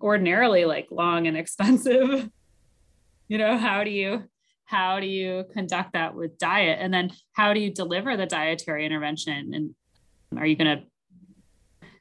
ordinarily 0.02 0.66
like 0.66 0.88
long 0.90 1.28
and 1.28 1.38
expensive. 1.38 2.30
you 3.28 3.38
know, 3.38 3.58
how 3.58 3.84
do 3.84 3.92
you 3.92 4.24
how 4.66 5.02
do 5.02 5.06
you 5.06 5.44
conduct 5.54 5.94
that 5.94 6.16
with 6.16 6.38
diet 6.38 6.78
and 6.80 6.94
then 6.94 7.12
how 7.34 7.54
do 7.54 7.60
you 7.60 7.70
deliver 7.70 8.16
the 8.16 8.26
dietary 8.26 8.86
intervention 8.86 9.54
and 9.54 9.76
are 10.38 10.46
you 10.46 10.56
going 10.56 10.78
to 10.78 10.86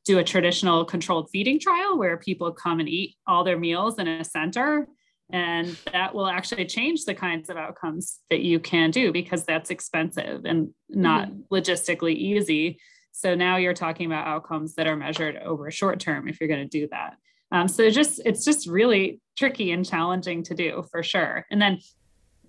do 0.05 0.19
a 0.19 0.25
traditional 0.25 0.85
controlled 0.85 1.29
feeding 1.31 1.61
trial 1.61 1.99
where 1.99 2.17
people 2.17 2.53
come 2.53 2.81
and 2.81 2.89
eat 2.89 3.17
all 3.27 3.45
their 3.45 3.59
meals 3.59 3.99
in 3.99 4.09
a 4.09 4.25
center. 4.25 4.89
And 5.33 5.77
that 5.93 6.15
will 6.15 6.27
actually 6.27 6.65
change 6.67 7.05
the 7.05 7.15
kinds 7.15 7.51
of 7.51 7.57
outcomes 7.57 8.19
that 8.31 8.41
you 8.41 8.59
can 8.59 8.91
do 8.91 9.13
because 9.13 9.45
that's 9.45 9.71
expensive 9.71 10.45
and 10.45 10.71
not 10.89 11.29
mm-hmm. 11.29 11.55
logistically 11.55 12.15
easy. 12.15 12.81
So 13.13 13.35
now 13.35 13.57
you're 13.57 13.75
talking 13.75 14.07
about 14.07 14.27
outcomes 14.27 14.75
that 14.75 14.87
are 14.87 14.97
measured 14.97 15.37
over 15.37 15.67
a 15.67 15.73
short 15.73 16.01
term 16.01 16.29
if 16.29 16.41
you're 16.41 16.49
going 16.49 16.69
to 16.69 16.79
do 16.81 16.89
that. 16.91 17.17
Um, 17.53 17.69
so 17.69 17.91
just 17.91 18.21
it's 18.25 18.45
just 18.45 18.67
really 18.67 19.21
tricky 19.37 19.73
and 19.73 19.87
challenging 19.87 20.43
to 20.45 20.55
do 20.55 20.85
for 20.91 21.03
sure. 21.03 21.47
And 21.51 21.61
then 21.61 21.79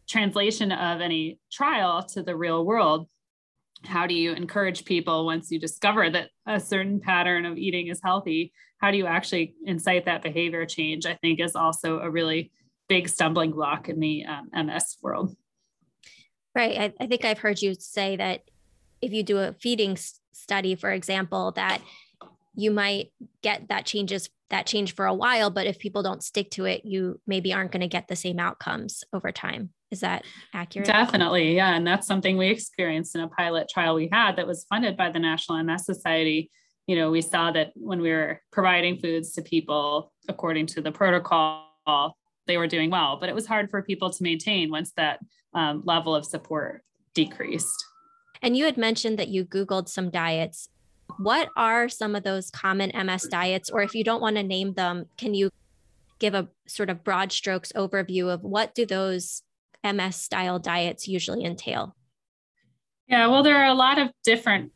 translation 0.08 0.72
of 0.72 1.02
any 1.02 1.40
trial 1.52 2.04
to 2.04 2.22
the 2.22 2.36
real 2.36 2.66
world 2.66 3.08
how 3.86 4.08
do 4.08 4.14
you 4.14 4.34
encourage 4.34 4.86
people 4.86 5.26
once 5.26 5.52
you 5.52 5.60
discover 5.60 6.10
that 6.10 6.30
a 6.48 6.60
certain 6.60 7.00
pattern 7.00 7.46
of 7.46 7.58
eating 7.58 7.88
is 7.88 8.00
healthy? 8.04 8.54
How 8.78 8.92
do 8.92 8.98
you 8.98 9.06
actually 9.06 9.56
incite 9.66 10.06
that 10.06 10.24
behavior 10.24 10.66
change 10.66 11.06
i 11.06 11.16
think 11.16 11.40
is 11.40 11.56
also 11.56 12.00
a 12.00 12.10
really 12.10 12.52
big 12.88 13.08
stumbling 13.08 13.52
block 13.52 13.88
in 13.88 14.00
the 14.00 14.26
um, 14.26 14.50
ms 14.66 14.98
world. 15.02 15.34
Right. 16.54 16.78
I, 16.78 16.94
I 17.04 17.08
think 17.08 17.24
i've 17.24 17.40
heard 17.40 17.62
you 17.62 17.74
say 17.76 18.18
that 18.18 18.42
if 19.02 19.14
you 19.14 19.24
do 19.24 19.38
a 19.38 19.54
feeding 19.54 19.98
study 20.34 20.76
for 20.76 20.92
example 20.92 21.52
that 21.54 21.82
you 22.54 22.72
might 22.72 23.12
get 23.42 23.70
that 23.70 23.86
changes 23.86 24.30
that 24.50 24.66
change 24.66 24.94
for 24.94 25.06
a 25.06 25.14
while 25.14 25.50
but 25.50 25.68
if 25.68 25.80
people 25.80 26.04
don't 26.04 26.24
stick 26.24 26.52
to 26.52 26.66
it 26.66 26.84
you 26.84 27.20
maybe 27.26 27.54
aren't 27.54 27.72
going 27.72 27.82
to 27.82 27.88
get 27.88 28.10
the 28.10 28.16
same 28.16 28.40
outcomes 28.40 29.04
over 29.14 29.32
time 29.32 29.70
is 29.92 30.00
that 30.00 30.24
accurate? 30.54 30.88
Definitely. 30.88 31.56
Yeah. 31.56 31.76
And 31.76 31.86
that's 31.86 32.08
something 32.08 32.38
we 32.38 32.48
experienced 32.48 33.14
in 33.16 33.22
a 33.22 33.28
pilot 33.28 33.70
trial 33.70 33.94
we 33.94 34.10
had 34.12 34.38
that 34.38 34.48
was 34.48 34.66
funded 34.70 34.96
by 34.96 35.12
the 35.12 35.20
National 35.20 35.62
MS 35.62 35.86
Society. 35.86 36.50
You 36.88 36.96
know, 36.96 37.12
we 37.12 37.22
saw 37.22 37.52
that 37.52 37.72
when 37.76 38.02
we 38.02 38.10
were 38.10 38.42
providing 38.52 38.98
foods 38.98 39.34
to 39.34 39.42
people 39.42 40.14
according 40.30 40.68
to 40.68 40.82
the 40.82 40.92
protocol, 40.92 42.18
they 42.48 42.58
were 42.58 42.68
doing 42.68 42.90
well, 42.90 43.18
but 43.20 43.30
it 43.30 43.36
was 43.36 43.46
hard 43.46 43.70
for 43.70 43.84
people 43.84 44.10
to 44.10 44.24
maintain 44.24 44.72
once 44.72 44.92
that 44.94 45.20
um, 45.54 45.84
level 45.86 46.16
of 46.16 46.26
support 46.26 46.84
decreased. 47.14 47.86
And 48.42 48.58
you 48.58 48.66
had 48.66 48.78
mentioned 48.78 49.20
that 49.20 49.28
you 49.28 49.46
Googled 49.46 49.90
some 49.90 50.10
diets. 50.10 50.70
What 51.20 51.50
are 51.56 51.90
some 51.90 52.16
of 52.16 52.24
those 52.24 52.50
common 52.50 52.92
MS 52.96 53.28
diets? 53.30 53.70
Or 53.70 53.82
if 53.82 53.94
you 53.94 54.04
don't 54.04 54.22
want 54.22 54.38
to 54.38 54.44
name 54.44 54.74
them, 54.74 55.06
can 55.18 55.34
you 55.34 55.52
give 56.20 56.34
a 56.34 56.48
sort 56.68 56.90
of 56.90 57.04
broad 57.04 57.32
strokes 57.32 57.72
overview 57.76 58.34
of 58.34 58.42
what 58.42 58.74
do 58.74 58.86
those 58.86 59.44
MS 59.84 60.16
style 60.16 60.60
diets 60.60 61.08
usually 61.08 61.44
entail? 61.44 61.96
Yeah, 63.08 63.28
well, 63.28 63.44
there 63.44 63.58
are 63.58 63.68
a 63.68 63.74
lot 63.74 63.98
of 63.98 64.10
different 64.24 64.72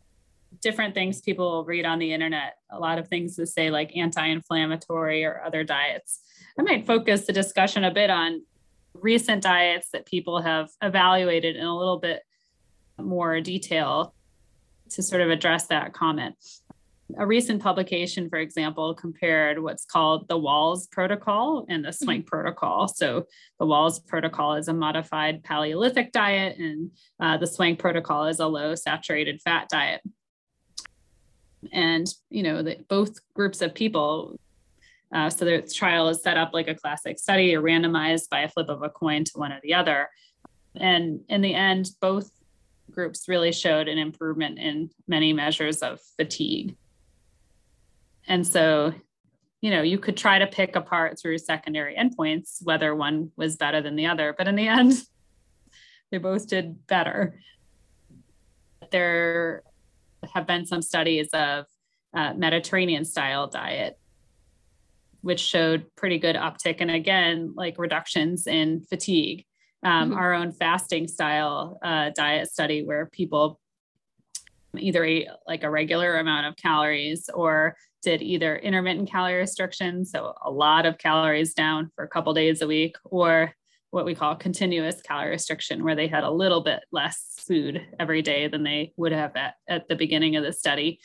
different 0.62 0.94
things 0.94 1.22
people 1.22 1.64
read 1.66 1.86
on 1.86 2.00
the 2.00 2.14
internet. 2.14 2.56
A 2.72 2.80
lot 2.80 2.98
of 2.98 3.08
things 3.08 3.36
that 3.36 3.48
say 3.48 3.70
like 3.70 3.96
anti-inflammatory 3.96 5.24
or 5.24 5.42
other 5.46 5.64
diets. 5.64 6.22
I 6.58 6.64
might 6.64 6.88
focus 6.88 7.26
the 7.26 7.34
discussion 7.34 7.84
a 7.84 7.94
bit 7.94 8.10
on 8.10 8.42
recent 8.94 9.44
diets 9.44 9.90
that 9.92 10.06
people 10.06 10.42
have 10.42 10.70
evaluated 10.82 11.56
in 11.56 11.66
a 11.66 11.78
little 11.78 12.00
bit 12.00 12.24
more 12.98 13.42
detail 13.42 14.16
to 14.90 15.04
sort 15.04 15.22
of 15.22 15.30
address 15.30 15.68
that 15.68 15.94
comment 15.94 16.36
a 17.18 17.26
recent 17.26 17.62
publication, 17.62 18.30
for 18.30 18.40
example, 18.40 18.94
compared 18.96 19.62
what's 19.62 19.86
called 19.86 20.28
the 20.28 20.38
Wahls 20.38 20.90
protocol 20.90 21.66
and 21.70 21.86
the 21.86 21.92
Swank 21.92 22.26
mm-hmm. 22.26 22.30
protocol. 22.30 22.88
So 22.88 23.26
the 23.60 23.66
Wahls 23.66 24.06
protocol 24.06 24.56
is 24.56 24.68
a 24.68 24.74
modified 24.74 25.44
Paleolithic 25.44 26.12
diet, 26.12 26.58
and 26.58 26.92
uh, 27.20 27.38
the 27.38 27.48
Swank 27.48 27.80
protocol 27.80 28.26
is 28.26 28.40
a 28.40 28.48
low 28.48 28.74
saturated 28.76 29.42
fat 29.42 29.70
diet. 29.70 30.02
And 31.72 32.08
you 32.30 32.44
know, 32.44 32.64
the, 32.64 32.78
both 32.88 33.20
groups 33.34 33.62
of 33.62 33.74
people. 33.74 34.40
Uh, 35.14 35.30
so 35.30 35.46
the 35.46 35.62
trial 35.62 36.10
is 36.10 36.22
set 36.24 36.38
up 36.38 36.52
like 36.54 36.68
a 36.68 36.76
classic 36.76 37.20
study, 37.20 37.56
or 37.56 37.62
randomized 37.62 38.30
by 38.30 38.42
a 38.42 38.50
flip 38.50 38.68
of 38.68 38.82
a 38.82 38.90
coin 38.90 39.24
to 39.26 39.32
one 39.36 39.52
or 39.52 39.60
the 39.62 39.76
other. 39.76 40.10
And 40.76 41.22
in 41.30 41.42
the 41.42 41.54
end, 41.54 41.90
both 42.02 42.32
groups 42.92 43.28
really 43.28 43.52
showed 43.52 43.88
an 43.88 43.98
improvement 43.98 44.58
in 44.58 44.90
many 45.08 45.34
measures 45.34 45.84
of 45.84 46.00
fatigue. 46.18 46.76
And 48.28 48.46
so, 48.46 48.94
you 49.62 49.72
know, 49.72 49.82
you 49.82 49.98
could 49.98 50.18
try 50.18 50.40
to 50.40 50.48
pick 50.48 50.76
apart 50.76 51.20
through 51.20 51.38
secondary 51.38 51.96
endpoints 51.96 52.64
whether 52.64 52.96
one 52.96 53.32
was 53.36 53.56
better 53.56 53.82
than 53.82 53.96
the 53.96 54.08
other, 54.08 54.34
but 54.38 54.48
in 54.48 54.56
the 54.56 54.68
end, 54.68 54.94
they 56.12 56.18
both 56.18 56.48
did 56.48 56.88
better. 56.88 57.40
There 58.92 59.64
have 60.34 60.48
been 60.48 60.66
some 60.66 60.82
studies 60.82 61.30
of 61.34 61.66
uh, 62.14 62.34
Mediterranean 62.34 63.06
style 63.06 63.48
diet, 63.48 64.00
which 65.22 65.40
showed 65.40 65.86
pretty 65.96 66.18
good 66.18 66.36
uptick 66.36 66.78
and 66.80 66.92
again, 66.92 67.54
like 67.56 67.78
reductions 67.78 68.48
in 68.48 68.82
fatigue. 68.82 69.46
Um, 69.84 70.12
mm-hmm. 70.12 70.20
Our 70.20 70.34
own 70.34 70.52
fasting 70.52 71.08
style 71.08 71.78
uh, 71.84 72.10
diet 72.16 72.52
study, 72.52 72.84
where 72.84 73.06
people 73.08 73.60
either 74.78 75.04
ate 75.04 75.28
like 75.48 75.64
a 75.64 75.70
regular 75.70 76.18
amount 76.18 76.48
of 76.48 76.56
calories 76.56 77.30
or 77.34 77.76
did 78.06 78.22
either 78.22 78.56
intermittent 78.56 79.12
calorie 79.12 79.40
restriction, 79.40 80.06
so 80.06 80.34
a 80.46 80.50
lot 80.50 80.86
of 80.86 80.98
calories 80.98 81.54
down 81.54 81.92
for 81.96 82.06
a 82.06 82.08
couple 82.08 82.34
days 82.34 82.62
a 82.62 82.68
week, 82.68 82.96
or 83.04 83.54
what 83.90 84.06
we 84.06 84.16
call 84.16 84.36
continuous 84.36 85.02
calorie 85.02 85.32
restriction, 85.32 85.84
where 85.84 85.96
they 85.96 86.08
had 86.08 86.24
a 86.24 86.30
little 86.30 86.62
bit 86.62 86.82
less 86.92 87.34
food 87.40 87.86
every 88.00 88.22
day 88.22 88.48
than 88.48 88.64
they 88.64 88.94
would 88.96 89.12
have 89.12 89.36
at, 89.36 89.56
at 89.68 89.88
the 89.90 89.96
beginning 89.96 90.36
of 90.36 90.44
the 90.44 90.54
study, 90.54 91.00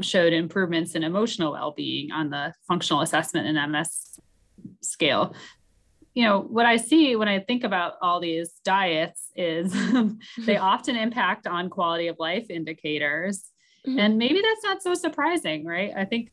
showed 0.00 0.32
improvements 0.32 0.94
in 0.96 1.04
emotional 1.04 1.52
well 1.52 1.70
being 1.70 2.10
on 2.10 2.28
the 2.28 2.52
functional 2.68 3.02
assessment 3.02 3.46
and 3.46 3.72
MS 3.72 4.18
scale. 4.82 5.34
You 6.14 6.24
know 6.24 6.40
what 6.40 6.64
i 6.64 6.78
see 6.78 7.14
when 7.14 7.28
i 7.28 7.40
think 7.40 7.62
about 7.62 7.96
all 8.00 8.20
these 8.20 8.52
diets 8.64 9.30
is 9.36 9.70
they 10.46 10.56
often 10.72 10.96
impact 10.96 11.46
on 11.46 11.68
quality 11.68 12.06
of 12.06 12.16
life 12.18 12.46
indicators 12.48 13.52
mm-hmm. 13.86 13.98
and 13.98 14.18
maybe 14.18 14.40
that's 14.40 14.64
not 14.64 14.82
so 14.82 14.94
surprising 14.94 15.64
right 15.64 15.92
i 15.96 16.04
think 16.04 16.30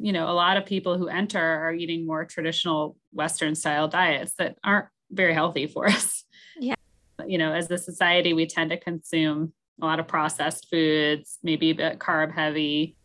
you 0.00 0.12
know 0.12 0.30
a 0.30 0.32
lot 0.32 0.56
of 0.56 0.64
people 0.64 0.96
who 0.96 1.08
enter 1.08 1.40
are 1.40 1.72
eating 1.72 2.06
more 2.06 2.24
traditional 2.24 2.96
western 3.12 3.54
style 3.54 3.88
diets 3.88 4.34
that 4.38 4.56
aren't 4.64 4.86
very 5.10 5.34
healthy 5.34 5.66
for 5.66 5.86
us 5.88 6.24
yeah 6.60 6.74
you 7.26 7.38
know 7.38 7.52
as 7.52 7.70
a 7.70 7.78
society 7.78 8.32
we 8.32 8.46
tend 8.46 8.70
to 8.70 8.76
consume 8.76 9.52
a 9.80 9.84
lot 9.84 10.00
of 10.00 10.08
processed 10.08 10.68
foods 10.70 11.38
maybe 11.42 11.70
a 11.70 11.74
bit 11.74 11.98
carb 11.98 12.32
heavy 12.34 12.96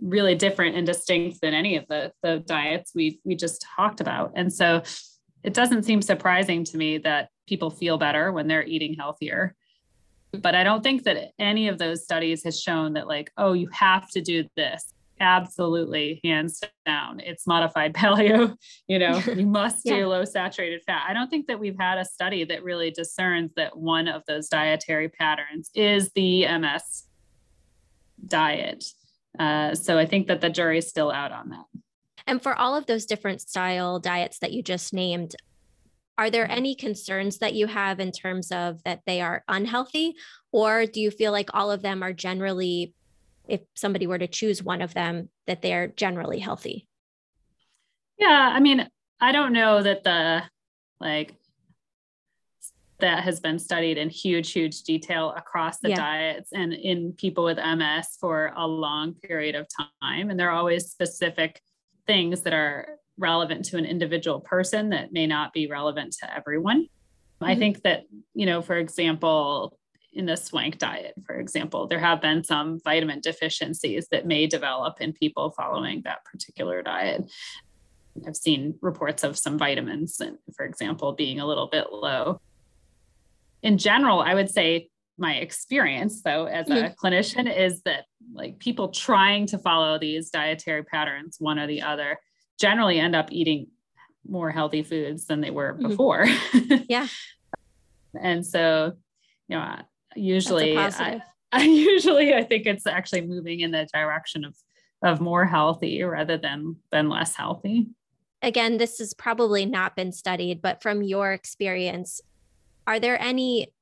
really 0.00 0.34
different 0.34 0.76
and 0.76 0.86
distinct 0.86 1.40
than 1.40 1.54
any 1.54 1.76
of 1.76 1.86
the, 1.88 2.12
the 2.22 2.42
diets 2.46 2.92
we 2.94 3.20
we 3.24 3.34
just 3.34 3.66
talked 3.76 4.00
about. 4.00 4.32
And 4.36 4.52
so 4.52 4.82
it 5.42 5.54
doesn't 5.54 5.82
seem 5.82 6.00
surprising 6.00 6.64
to 6.64 6.76
me 6.76 6.98
that 6.98 7.28
people 7.46 7.70
feel 7.70 7.98
better 7.98 8.32
when 8.32 8.46
they're 8.46 8.64
eating 8.64 8.94
healthier. 8.94 9.54
But 10.42 10.54
I 10.54 10.64
don't 10.64 10.82
think 10.82 11.04
that 11.04 11.32
any 11.38 11.68
of 11.68 11.78
those 11.78 12.02
studies 12.02 12.44
has 12.44 12.60
shown 12.60 12.94
that 12.94 13.06
like, 13.06 13.30
oh, 13.36 13.52
you 13.52 13.68
have 13.72 14.08
to 14.10 14.20
do 14.20 14.44
this. 14.56 14.92
Absolutely, 15.20 16.20
hands 16.24 16.60
down. 16.84 17.20
It's 17.20 17.46
modified 17.46 17.94
paleo, 17.94 18.56
you 18.88 18.98
know, 18.98 19.18
you 19.36 19.46
must 19.46 19.82
yeah. 19.84 19.96
do 19.96 20.06
low 20.08 20.24
saturated 20.24 20.82
fat. 20.86 21.04
I 21.08 21.14
don't 21.14 21.30
think 21.30 21.46
that 21.46 21.58
we've 21.60 21.78
had 21.78 21.98
a 21.98 22.04
study 22.04 22.44
that 22.44 22.64
really 22.64 22.90
discerns 22.90 23.52
that 23.56 23.76
one 23.76 24.08
of 24.08 24.22
those 24.26 24.48
dietary 24.48 25.08
patterns 25.08 25.70
is 25.74 26.10
the 26.14 26.46
MS 26.58 27.04
diet. 28.26 28.84
Uh, 29.38 29.74
so 29.74 29.98
I 29.98 30.06
think 30.06 30.28
that 30.28 30.40
the 30.40 30.50
jury's 30.50 30.88
still 30.88 31.10
out 31.10 31.32
on 31.32 31.50
that. 31.50 31.64
And 32.26 32.42
for 32.42 32.54
all 32.54 32.74
of 32.74 32.86
those 32.86 33.06
different 33.06 33.40
style 33.40 33.98
diets 33.98 34.38
that 34.38 34.52
you 34.52 34.62
just 34.62 34.94
named, 34.94 35.36
are 36.16 36.30
there 36.30 36.44
mm-hmm. 36.44 36.58
any 36.58 36.74
concerns 36.74 37.38
that 37.38 37.54
you 37.54 37.66
have 37.66 38.00
in 38.00 38.12
terms 38.12 38.52
of 38.52 38.82
that 38.84 39.00
they 39.06 39.20
are 39.20 39.44
unhealthy? 39.48 40.14
Or 40.52 40.86
do 40.86 41.00
you 41.00 41.10
feel 41.10 41.32
like 41.32 41.50
all 41.54 41.70
of 41.70 41.82
them 41.82 42.02
are 42.02 42.12
generally, 42.12 42.94
if 43.48 43.60
somebody 43.74 44.06
were 44.06 44.18
to 44.18 44.28
choose 44.28 44.62
one 44.62 44.82
of 44.82 44.94
them, 44.94 45.28
that 45.46 45.62
they're 45.62 45.88
generally 45.88 46.38
healthy? 46.38 46.86
Yeah. 48.18 48.52
I 48.54 48.60
mean, 48.60 48.88
I 49.20 49.32
don't 49.32 49.52
know 49.52 49.82
that 49.82 50.04
the 50.04 50.42
like 51.00 51.34
that 53.00 53.24
has 53.24 53.40
been 53.40 53.58
studied 53.58 53.98
in 53.98 54.08
huge, 54.08 54.52
huge 54.52 54.82
detail 54.82 55.34
across 55.36 55.78
the 55.80 55.90
yeah. 55.90 55.96
diets 55.96 56.50
and 56.52 56.72
in 56.72 57.12
people 57.12 57.44
with 57.44 57.58
MS 57.58 58.16
for 58.20 58.52
a 58.56 58.66
long 58.66 59.14
period 59.14 59.56
of 59.56 59.66
time. 60.00 60.30
And 60.30 60.38
there 60.38 60.50
are 60.50 60.56
always 60.56 60.90
specific 60.90 61.60
things 62.06 62.42
that 62.42 62.52
are 62.52 62.98
relevant 63.18 63.64
to 63.66 63.76
an 63.76 63.84
individual 63.84 64.40
person 64.40 64.90
that 64.90 65.12
may 65.12 65.26
not 65.26 65.52
be 65.52 65.66
relevant 65.66 66.16
to 66.20 66.36
everyone. 66.36 66.84
Mm-hmm. 66.84 67.44
I 67.44 67.56
think 67.56 67.82
that, 67.82 68.04
you 68.34 68.46
know, 68.46 68.62
for 68.62 68.76
example, 68.76 69.78
in 70.12 70.26
the 70.26 70.36
swank 70.36 70.78
diet, 70.78 71.14
for 71.26 71.36
example, 71.36 71.86
there 71.86 71.98
have 71.98 72.20
been 72.20 72.44
some 72.44 72.80
vitamin 72.84 73.20
deficiencies 73.20 74.08
that 74.10 74.26
may 74.26 74.46
develop 74.46 75.00
in 75.00 75.12
people 75.12 75.50
following 75.50 76.02
that 76.04 76.24
particular 76.24 76.82
diet. 76.82 77.30
I've 78.26 78.36
seen 78.36 78.78
reports 78.80 79.24
of 79.24 79.36
some 79.36 79.58
vitamins, 79.58 80.20
for 80.56 80.64
example, 80.64 81.12
being 81.12 81.40
a 81.40 81.46
little 81.46 81.66
bit 81.66 81.86
low 81.92 82.40
in 83.64 83.78
general, 83.78 84.20
I 84.20 84.34
would 84.34 84.50
say 84.50 84.90
my 85.16 85.34
experience 85.34 86.22
though 86.22 86.44
as 86.44 86.68
a 86.68 86.74
mm-hmm. 86.74 87.06
clinician 87.06 87.56
is 87.56 87.82
that 87.82 88.04
like 88.32 88.58
people 88.58 88.88
trying 88.88 89.46
to 89.46 89.58
follow 89.58 89.98
these 89.98 90.30
dietary 90.30 90.82
patterns 90.82 91.36
one 91.38 91.58
or 91.58 91.68
the 91.68 91.82
other 91.82 92.18
generally 92.58 92.98
end 92.98 93.16
up 93.16 93.30
eating 93.32 93.68
more 94.26 94.50
healthy 94.50 94.82
foods 94.82 95.26
than 95.26 95.40
they 95.40 95.50
were 95.50 95.74
mm-hmm. 95.74 95.88
before 95.88 96.26
yeah 96.88 97.06
and 98.20 98.44
so 98.44 98.92
you 99.48 99.56
know 99.56 99.76
usually 100.16 100.76
I, 100.76 101.22
I 101.52 101.62
usually 101.62 102.34
i 102.34 102.42
think 102.42 102.66
it's 102.66 102.86
actually 102.86 103.22
moving 103.22 103.60
in 103.60 103.70
the 103.70 103.86
direction 103.92 104.44
of 104.44 104.56
of 105.02 105.20
more 105.20 105.44
healthy 105.44 106.02
rather 106.02 106.38
than 106.38 106.76
than 106.90 107.08
less 107.08 107.34
healthy 107.34 107.88
again 108.40 108.78
this 108.78 108.98
has 108.98 109.12
probably 109.12 109.66
not 109.66 109.96
been 109.96 110.12
studied 110.12 110.62
but 110.62 110.82
from 110.82 111.02
your 111.02 111.32
experience 111.32 112.20
are 112.86 113.00
there 113.00 113.20
any 113.20 113.72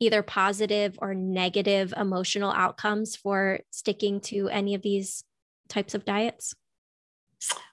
either 0.00 0.22
positive 0.22 0.98
or 1.00 1.14
negative 1.14 1.94
emotional 1.96 2.52
outcomes 2.52 3.16
for 3.16 3.60
sticking 3.70 4.20
to 4.20 4.48
any 4.48 4.74
of 4.74 4.82
these 4.82 5.24
types 5.68 5.94
of 5.94 6.04
diets? 6.04 6.54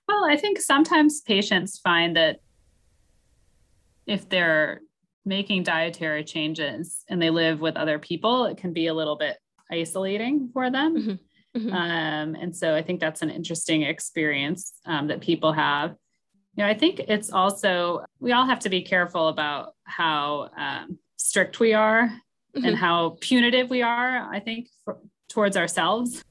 Well, 0.07 0.25
I 0.29 0.37
think 0.37 0.59
sometimes 0.59 1.21
patients 1.21 1.79
find 1.79 2.15
that 2.15 2.39
if 4.05 4.27
they're 4.29 4.81
making 5.25 5.63
dietary 5.63 6.23
changes 6.23 7.03
and 7.09 7.21
they 7.21 7.29
live 7.29 7.61
with 7.61 7.77
other 7.77 7.99
people, 7.99 8.45
it 8.45 8.57
can 8.57 8.73
be 8.73 8.87
a 8.87 8.93
little 8.93 9.15
bit 9.15 9.37
isolating 9.71 10.49
for 10.53 10.69
them. 10.69 10.97
Mm-hmm. 10.97 11.57
Mm-hmm. 11.57 11.73
Um, 11.73 12.35
and 12.35 12.55
so 12.55 12.75
I 12.75 12.81
think 12.81 12.99
that's 12.99 13.21
an 13.21 13.29
interesting 13.29 13.83
experience 13.83 14.73
um, 14.85 15.07
that 15.07 15.21
people 15.21 15.53
have. 15.53 15.91
You 16.55 16.63
know, 16.63 16.69
I 16.69 16.73
think 16.73 16.99
it's 16.99 17.31
also, 17.31 18.03
we 18.19 18.31
all 18.31 18.45
have 18.45 18.59
to 18.59 18.69
be 18.69 18.81
careful 18.81 19.27
about 19.27 19.73
how 19.85 20.49
um, 20.57 20.99
strict 21.17 21.59
we 21.59 21.73
are 21.73 22.07
mm-hmm. 22.55 22.65
and 22.65 22.75
how 22.75 23.17
punitive 23.21 23.69
we 23.69 23.81
are, 23.81 24.29
I 24.31 24.39
think, 24.39 24.67
for, 24.83 24.97
towards 25.29 25.55
ourselves 25.55 26.23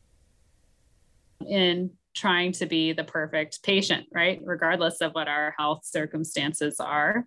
in 1.49 1.91
trying 2.15 2.53
to 2.53 2.67
be 2.67 2.93
the 2.93 3.05
perfect 3.05 3.63
patient, 3.63 4.07
right? 4.13 4.41
Regardless 4.45 5.01
of 5.01 5.13
what 5.13 5.29
our 5.29 5.55
health 5.59 5.85
circumstances 5.85 6.79
are. 6.81 7.25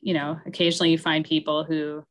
You 0.00 0.14
know, 0.14 0.38
occasionally 0.46 0.90
you 0.90 0.98
find 0.98 1.24
people 1.24 1.64
who 1.64 2.04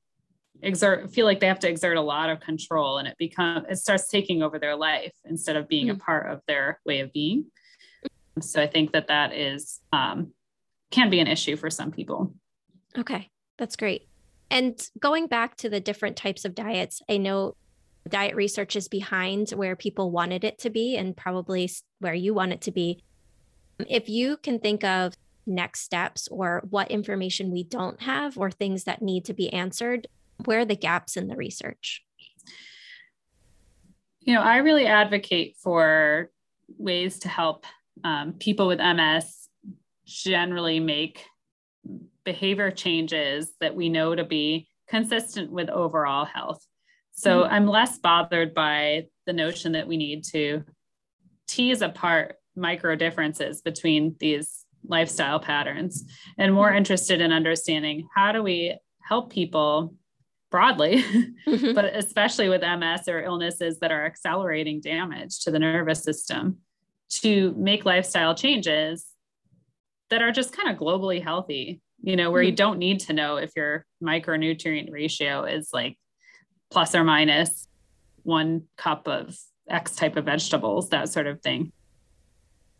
exert 0.62 1.10
feel 1.12 1.26
like 1.26 1.40
they 1.40 1.48
have 1.48 1.60
to 1.60 1.70
exert 1.70 1.98
a 1.98 2.02
lot 2.02 2.30
of 2.30 2.40
control 2.40 2.98
and 2.98 3.08
it 3.08 3.18
become 3.18 3.66
it 3.70 3.78
starts 3.78 4.08
taking 4.08 4.44
over 4.44 4.60
their 4.60 4.76
life 4.76 5.14
instead 5.26 5.56
of 5.56 5.68
being 5.68 5.88
mm-hmm. 5.88 5.96
a 5.96 6.04
part 6.04 6.30
of 6.32 6.42
their 6.48 6.80
way 6.86 7.00
of 7.00 7.12
being 7.14 7.46
so 8.42 8.62
i 8.62 8.68
think 8.68 8.92
that 8.92 9.08
that 9.08 9.34
is 9.34 9.80
um, 9.94 10.34
can 10.92 11.10
be 11.10 11.20
an 11.20 11.28
issue 11.28 11.56
for 11.56 11.70
some 11.70 11.92
people 11.92 12.34
okay 12.98 13.30
that's 13.58 13.76
great 13.76 14.08
and 14.52 14.90
going 15.00 15.28
back 15.28 15.56
to 15.56 15.70
the 15.70 15.80
different 15.80 16.18
types 16.18 16.44
of 16.44 16.54
diets 16.56 17.02
i 17.10 17.18
know 17.18 17.56
diet 18.10 18.36
research 18.36 18.76
is 18.76 18.88
behind 18.88 19.52
where 19.52 19.76
people 19.76 20.12
wanted 20.12 20.44
it 20.44 20.58
to 20.60 20.70
be 20.70 20.98
and 20.98 21.16
probably 21.16 21.70
where 22.00 22.14
you 22.14 22.34
want 22.34 22.54
it 22.54 22.62
to 22.62 22.72
be 22.72 23.04
if 23.88 24.10
you 24.10 24.38
can 24.38 24.60
think 24.60 24.84
of 24.84 25.14
next 25.46 25.82
steps 25.82 26.28
or 26.28 26.62
what 26.70 26.92
information 26.92 27.52
we 27.52 27.64
don't 27.64 28.02
have 28.02 28.38
or 28.38 28.52
things 28.52 28.84
that 28.84 29.02
need 29.02 29.26
to 29.26 29.34
be 29.34 29.52
answered 29.54 30.08
where 30.46 30.60
are 30.60 30.66
the 30.66 30.76
gaps 30.76 31.18
in 31.18 31.28
the 31.28 31.36
research? 31.36 32.04
You 34.22 34.34
know, 34.36 34.42
I 34.42 34.58
really 34.58 34.86
advocate 34.86 35.56
for 35.62 36.30
ways 36.78 37.20
to 37.20 37.30
help 37.30 37.66
um, 38.04 38.34
people 38.34 38.68
with 38.68 38.80
MS 38.80 39.50
generally 40.06 40.80
make 40.80 41.26
behavior 42.24 42.72
changes 42.72 43.52
that 43.60 43.76
we 43.76 43.90
know 43.90 44.16
to 44.16 44.24
be 44.24 44.68
consistent 44.88 45.52
with 45.52 45.70
overall 45.70 46.26
health. 46.26 46.64
So 47.20 47.44
mm-hmm. 47.44 47.54
I'm 47.54 47.68
less 47.68 47.98
bothered 47.98 48.54
by 48.54 49.08
the 49.26 49.34
notion 49.34 49.74
that 49.74 49.90
we 49.90 49.98
need 49.98 50.24
to 50.32 50.64
tease 51.50 51.82
apart 51.82 52.38
micro 52.56 52.96
differences 52.96 53.62
between 53.62 54.16
these 54.20 54.66
lifestyle 54.88 55.42
patterns 55.42 56.06
and 56.38 56.54
more 56.54 56.70
mm-hmm. 56.70 56.78
interested 56.78 57.20
in 57.20 57.34
understanding 57.34 58.08
how 58.16 58.32
do 58.32 58.42
we 58.42 58.78
help 59.02 59.34
people 59.34 59.96
broadly, 60.50 61.04
mm-hmm. 61.48 61.74
but 61.74 61.94
especially 61.94 62.48
with 62.48 62.62
MS 62.62 63.10
or 63.10 63.22
illnesses 63.22 63.80
that 63.80 63.92
are 63.92 64.06
accelerating 64.06 64.80
damage 64.80 65.40
to 65.42 65.52
the 65.52 65.60
nervous 65.60 66.02
system, 66.02 66.60
to 67.10 67.54
make 67.58 67.84
lifestyle 67.84 68.34
changes 68.34 69.08
that 70.10 70.22
are 70.22 70.32
just 70.32 70.56
kind 70.56 70.70
of 70.70 70.78
globally 70.78 71.22
healthy, 71.22 71.82
you 72.02 72.16
know, 72.16 72.32
where 72.32 72.42
mm-hmm. 72.42 72.52
you 72.52 72.56
don't 72.56 72.80
need 72.80 73.02
to 73.02 73.14
know 73.14 73.36
if 73.36 73.52
your 73.58 73.86
micronutrient 74.02 74.90
ratio 74.90 75.44
is 75.44 75.72
like 75.74 75.98
plus 76.70 76.96
or 76.96 77.04
minus 77.04 77.68
one 78.24 78.64
cup 78.78 79.08
of 79.08 79.38
X 79.70 79.96
type 79.96 80.16
of 80.16 80.26
vegetables, 80.26 80.90
that 80.90 81.10
sort 81.10 81.28
of 81.28 81.42
thing. 81.42 81.72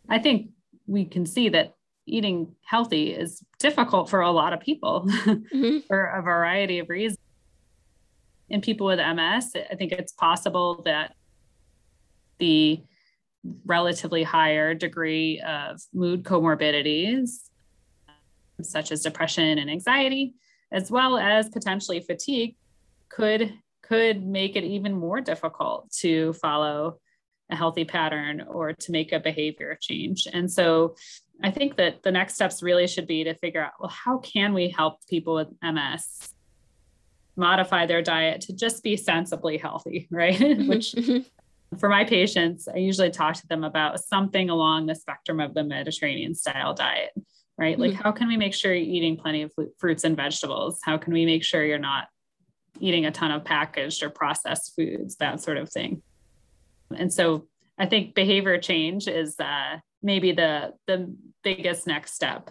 I 0.08 0.18
think 0.18 0.50
we 0.86 1.04
can 1.04 1.26
see 1.26 1.48
that 1.50 1.74
eating 2.06 2.54
healthy 2.64 3.12
is 3.12 3.42
difficult 3.58 4.10
for 4.10 4.20
a 4.20 4.30
lot 4.30 4.52
of 4.52 4.60
people 4.60 5.04
mm-hmm. 5.08 5.78
for 5.86 6.06
a 6.06 6.22
variety 6.22 6.78
of 6.80 6.88
reasons 6.88 7.18
in 8.50 8.60
people 8.60 8.86
with 8.86 8.98
MS, 8.98 9.52
I 9.70 9.76
think 9.76 9.92
it's 9.92 10.12
possible 10.12 10.82
that 10.84 11.14
the 12.38 12.82
relatively 13.64 14.22
higher 14.22 14.74
degree 14.74 15.40
of 15.40 15.80
mood 15.94 16.24
comorbidities, 16.24 17.48
such 18.60 18.92
as 18.92 19.02
depression 19.02 19.58
and 19.58 19.70
anxiety, 19.70 20.34
as 20.72 20.90
well 20.90 21.16
as 21.16 21.48
potentially 21.48 22.00
fatigue, 22.00 22.56
could 23.08 23.54
could 23.90 24.24
make 24.24 24.54
it 24.54 24.62
even 24.62 24.92
more 24.92 25.20
difficult 25.20 25.90
to 25.90 26.32
follow 26.34 27.00
a 27.50 27.56
healthy 27.56 27.84
pattern 27.84 28.40
or 28.48 28.72
to 28.72 28.92
make 28.92 29.10
a 29.10 29.18
behavior 29.18 29.76
change. 29.80 30.28
And 30.32 30.50
so 30.50 30.94
I 31.42 31.50
think 31.50 31.76
that 31.76 32.04
the 32.04 32.12
next 32.12 32.34
steps 32.34 32.62
really 32.62 32.86
should 32.86 33.08
be 33.08 33.24
to 33.24 33.34
figure 33.34 33.64
out 33.64 33.72
well, 33.80 33.90
how 33.90 34.18
can 34.18 34.54
we 34.54 34.68
help 34.68 35.04
people 35.08 35.34
with 35.34 35.48
MS 35.60 36.32
modify 37.34 37.86
their 37.86 38.00
diet 38.00 38.42
to 38.42 38.52
just 38.52 38.84
be 38.84 38.96
sensibly 38.96 39.58
healthy, 39.58 40.06
right? 40.12 40.38
Which 40.38 40.92
mm-hmm. 40.92 41.76
for 41.78 41.88
my 41.88 42.04
patients, 42.04 42.68
I 42.68 42.76
usually 42.76 43.10
talk 43.10 43.34
to 43.36 43.46
them 43.48 43.64
about 43.64 43.98
something 43.98 44.50
along 44.50 44.86
the 44.86 44.94
spectrum 44.94 45.40
of 45.40 45.52
the 45.52 45.64
Mediterranean 45.64 46.36
style 46.36 46.74
diet, 46.74 47.10
right? 47.58 47.76
Like, 47.76 47.92
mm-hmm. 47.92 48.02
how 48.02 48.12
can 48.12 48.28
we 48.28 48.36
make 48.36 48.54
sure 48.54 48.72
you're 48.72 48.84
eating 48.84 49.16
plenty 49.16 49.42
of 49.42 49.52
fruits 49.78 50.04
and 50.04 50.16
vegetables? 50.16 50.78
How 50.84 50.96
can 50.96 51.12
we 51.12 51.26
make 51.26 51.42
sure 51.42 51.64
you're 51.64 51.78
not 51.78 52.06
eating 52.78 53.06
a 53.06 53.10
ton 53.10 53.30
of 53.30 53.44
packaged 53.44 54.02
or 54.02 54.10
processed 54.10 54.74
foods, 54.76 55.16
that 55.16 55.40
sort 55.40 55.56
of 55.56 55.70
thing? 55.70 56.02
And 56.96 57.12
so 57.12 57.46
I 57.78 57.86
think 57.86 58.14
behavior 58.14 58.58
change 58.58 59.08
is 59.08 59.38
uh, 59.40 59.78
maybe 60.02 60.32
the 60.32 60.74
the 60.86 61.14
biggest 61.42 61.86
next 61.86 62.14
step. 62.14 62.50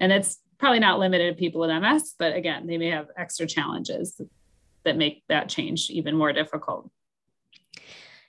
And 0.00 0.12
it's 0.12 0.38
probably 0.58 0.78
not 0.78 0.98
limited 0.98 1.34
to 1.34 1.38
people 1.38 1.60
with 1.60 1.70
MS, 1.70 2.14
but 2.18 2.34
again, 2.34 2.66
they 2.66 2.78
may 2.78 2.90
have 2.90 3.08
extra 3.16 3.46
challenges 3.46 4.20
that 4.84 4.96
make 4.96 5.24
that 5.28 5.48
change 5.48 5.90
even 5.90 6.16
more 6.16 6.32
difficult. 6.32 6.90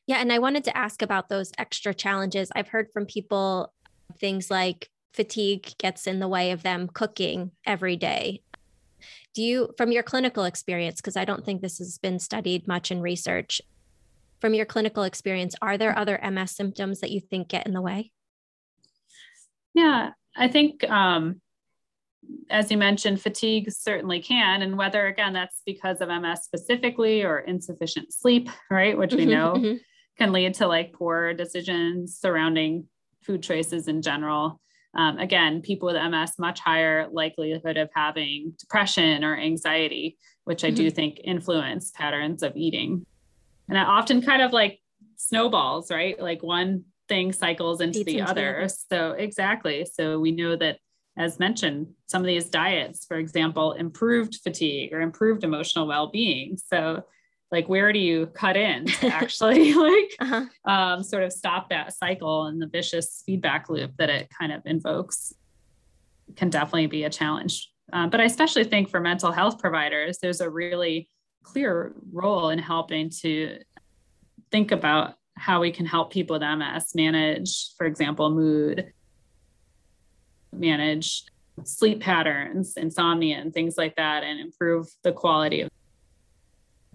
Yeah, 0.05 0.17
and 0.17 0.34
I 0.34 0.39
wanted 0.39 0.63
to 0.65 0.77
ask 0.77 1.01
about 1.01 1.29
those 1.29 1.51
extra 1.57 1.93
challenges. 1.93 2.51
I've 2.55 2.67
heard 2.67 2.89
from 2.91 3.05
people 3.05 3.71
things 4.17 4.51
like 4.51 4.89
fatigue 5.13 5.69
gets 5.77 6.07
in 6.07 6.19
the 6.19 6.27
way 6.27 6.51
of 6.51 6.63
them 6.63 6.89
cooking 6.91 7.51
every 7.65 7.95
day. 7.95 8.41
Do 9.34 9.41
you, 9.41 9.74
from 9.78 9.91
your 9.91 10.04
clinical 10.04 10.43
experience, 10.43 11.01
because 11.01 11.18
I 11.18 11.26
don't 11.26 11.45
think 11.45 11.62
this 11.62 11.80
has 11.80 11.97
been 11.97 12.20
studied 12.20 12.68
much 12.68 12.91
in 12.91 13.01
research, 13.01 13.62
from 14.39 14.54
your 14.54 14.66
clinical 14.66 15.04
experience, 15.04 15.56
are 15.62 15.78
there 15.78 15.97
other 15.97 16.20
MS 16.22 16.51
symptoms 16.51 16.99
that 16.99 17.12
you 17.12 17.22
think 17.22 17.47
get 17.47 17.66
in 17.66 17.74
the 17.74 17.82
way? 17.82 18.12
Yeah, 19.74 20.12
I 20.36 20.49
think 20.49 20.84
um, 20.89 21.41
as 22.49 22.70
you 22.72 22.78
mentioned, 22.78 23.22
fatigue 23.22 23.72
certainly 23.72 24.22
can. 24.22 24.62
And 24.62 24.78
whether, 24.78 25.08
again, 25.08 25.34
that's 25.34 25.62
because 25.66 26.01
of 26.01 26.10
MS 26.10 26.43
specifically 26.43 27.24
or 27.24 27.39
insufficient 27.39 28.14
sleep, 28.14 28.49
right, 28.70 28.97
which 28.97 29.14
we 29.14 29.22
mm-hmm, 29.22 29.30
know 29.30 29.54
mm-hmm. 29.54 29.78
can 30.18 30.32
lead 30.32 30.56
to 30.56 30.68
like 30.68 30.93
poor 30.93 31.34
decisions 31.34 32.18
surrounding 32.18 32.88
food 33.22 33.41
choices 33.41 33.88
in 33.88 34.01
general. 34.01 34.60
Um, 34.95 35.17
again, 35.17 35.61
people 35.61 35.87
with 35.87 35.95
MS, 35.95 36.33
much 36.37 36.59
higher 36.59 37.07
likelihood 37.11 37.77
of 37.77 37.89
having 37.95 38.53
depression 38.59 39.23
or 39.23 39.35
anxiety, 39.35 40.17
which 40.43 40.63
I 40.63 40.67
mm-hmm. 40.67 40.75
do 40.75 40.91
think 40.91 41.19
influence 41.23 41.91
patterns 41.91 42.43
of 42.43 42.55
eating. 42.55 43.05
And 43.69 43.77
it 43.77 43.87
often 43.87 44.21
kind 44.21 44.41
of 44.41 44.51
like 44.51 44.79
snowballs, 45.17 45.89
right? 45.89 46.19
Like 46.19 46.43
one 46.43 46.83
thing 47.09 47.33
cycles 47.33 47.81
into 47.81 47.99
Eats 47.99 48.05
the 48.05 48.19
into 48.19 48.31
other. 48.31 48.67
So, 48.89 49.11
exactly. 49.11 49.85
So, 49.91 50.19
we 50.19 50.31
know 50.31 50.55
that 50.55 50.77
as 51.17 51.39
mentioned, 51.39 51.87
some 52.07 52.21
of 52.21 52.27
these 52.27 52.49
diets, 52.49 53.05
for 53.05 53.17
example, 53.17 53.73
improved 53.73 54.39
fatigue 54.43 54.93
or 54.93 55.01
improved 55.01 55.43
emotional 55.43 55.87
well-being. 55.87 56.57
So 56.57 57.03
like 57.54 57.70
where 57.70 57.93
do 57.93 57.99
you 57.99 58.26
cut 58.26 58.58
in 58.58 58.86
to 58.99 59.08
actually 59.08 59.74
like 59.76 60.16
uh-huh. 60.20 60.45
um, 60.66 61.04
sort 61.04 61.24
of 61.24 61.32
stop 61.32 61.70
that 61.70 61.93
cycle 61.93 62.47
and 62.47 62.62
the 62.62 62.68
vicious 62.68 63.24
feedback 63.26 63.70
loop 63.70 63.95
that 63.97 64.10
it 64.10 64.28
kind 64.38 64.51
of 64.51 64.62
invokes 64.66 65.32
can 66.36 66.49
definitely 66.49 66.88
be 66.88 67.04
a 67.04 67.10
challenge. 67.10 67.70
Um, 67.93 68.10
but 68.10 68.20
I 68.20 68.24
especially 68.24 68.64
think 68.64 68.89
for 68.89 68.99
mental 68.99 69.32
health 69.32 69.60
providers, 69.60 70.18
there's 70.18 70.41
a 70.41 70.49
really 70.49 71.10
clear 71.43 71.93
role 72.12 72.49
in 72.49 72.58
helping 72.58 73.12
to 73.22 73.60
think 74.51 74.72
about 74.72 75.14
how 75.38 75.62
we 75.62 75.72
can 75.72 75.86
help 75.86 76.12
people 76.12 76.39
with 76.39 76.58
MS 76.58 76.95
manage, 76.95 77.76
for 77.78 77.86
example, 77.86 78.32
mood, 78.32 78.93
manage 80.51 81.26
sleep 81.66 82.01
patterns, 82.01 82.78
insomnia, 82.78 83.38
and 83.38 83.54
things 83.54 83.78
like 83.78 83.95
that, 83.97 84.24
and 84.24 84.39
improve 84.39 84.88
the 85.04 85.12
quality 85.12 85.62
of 85.62 85.70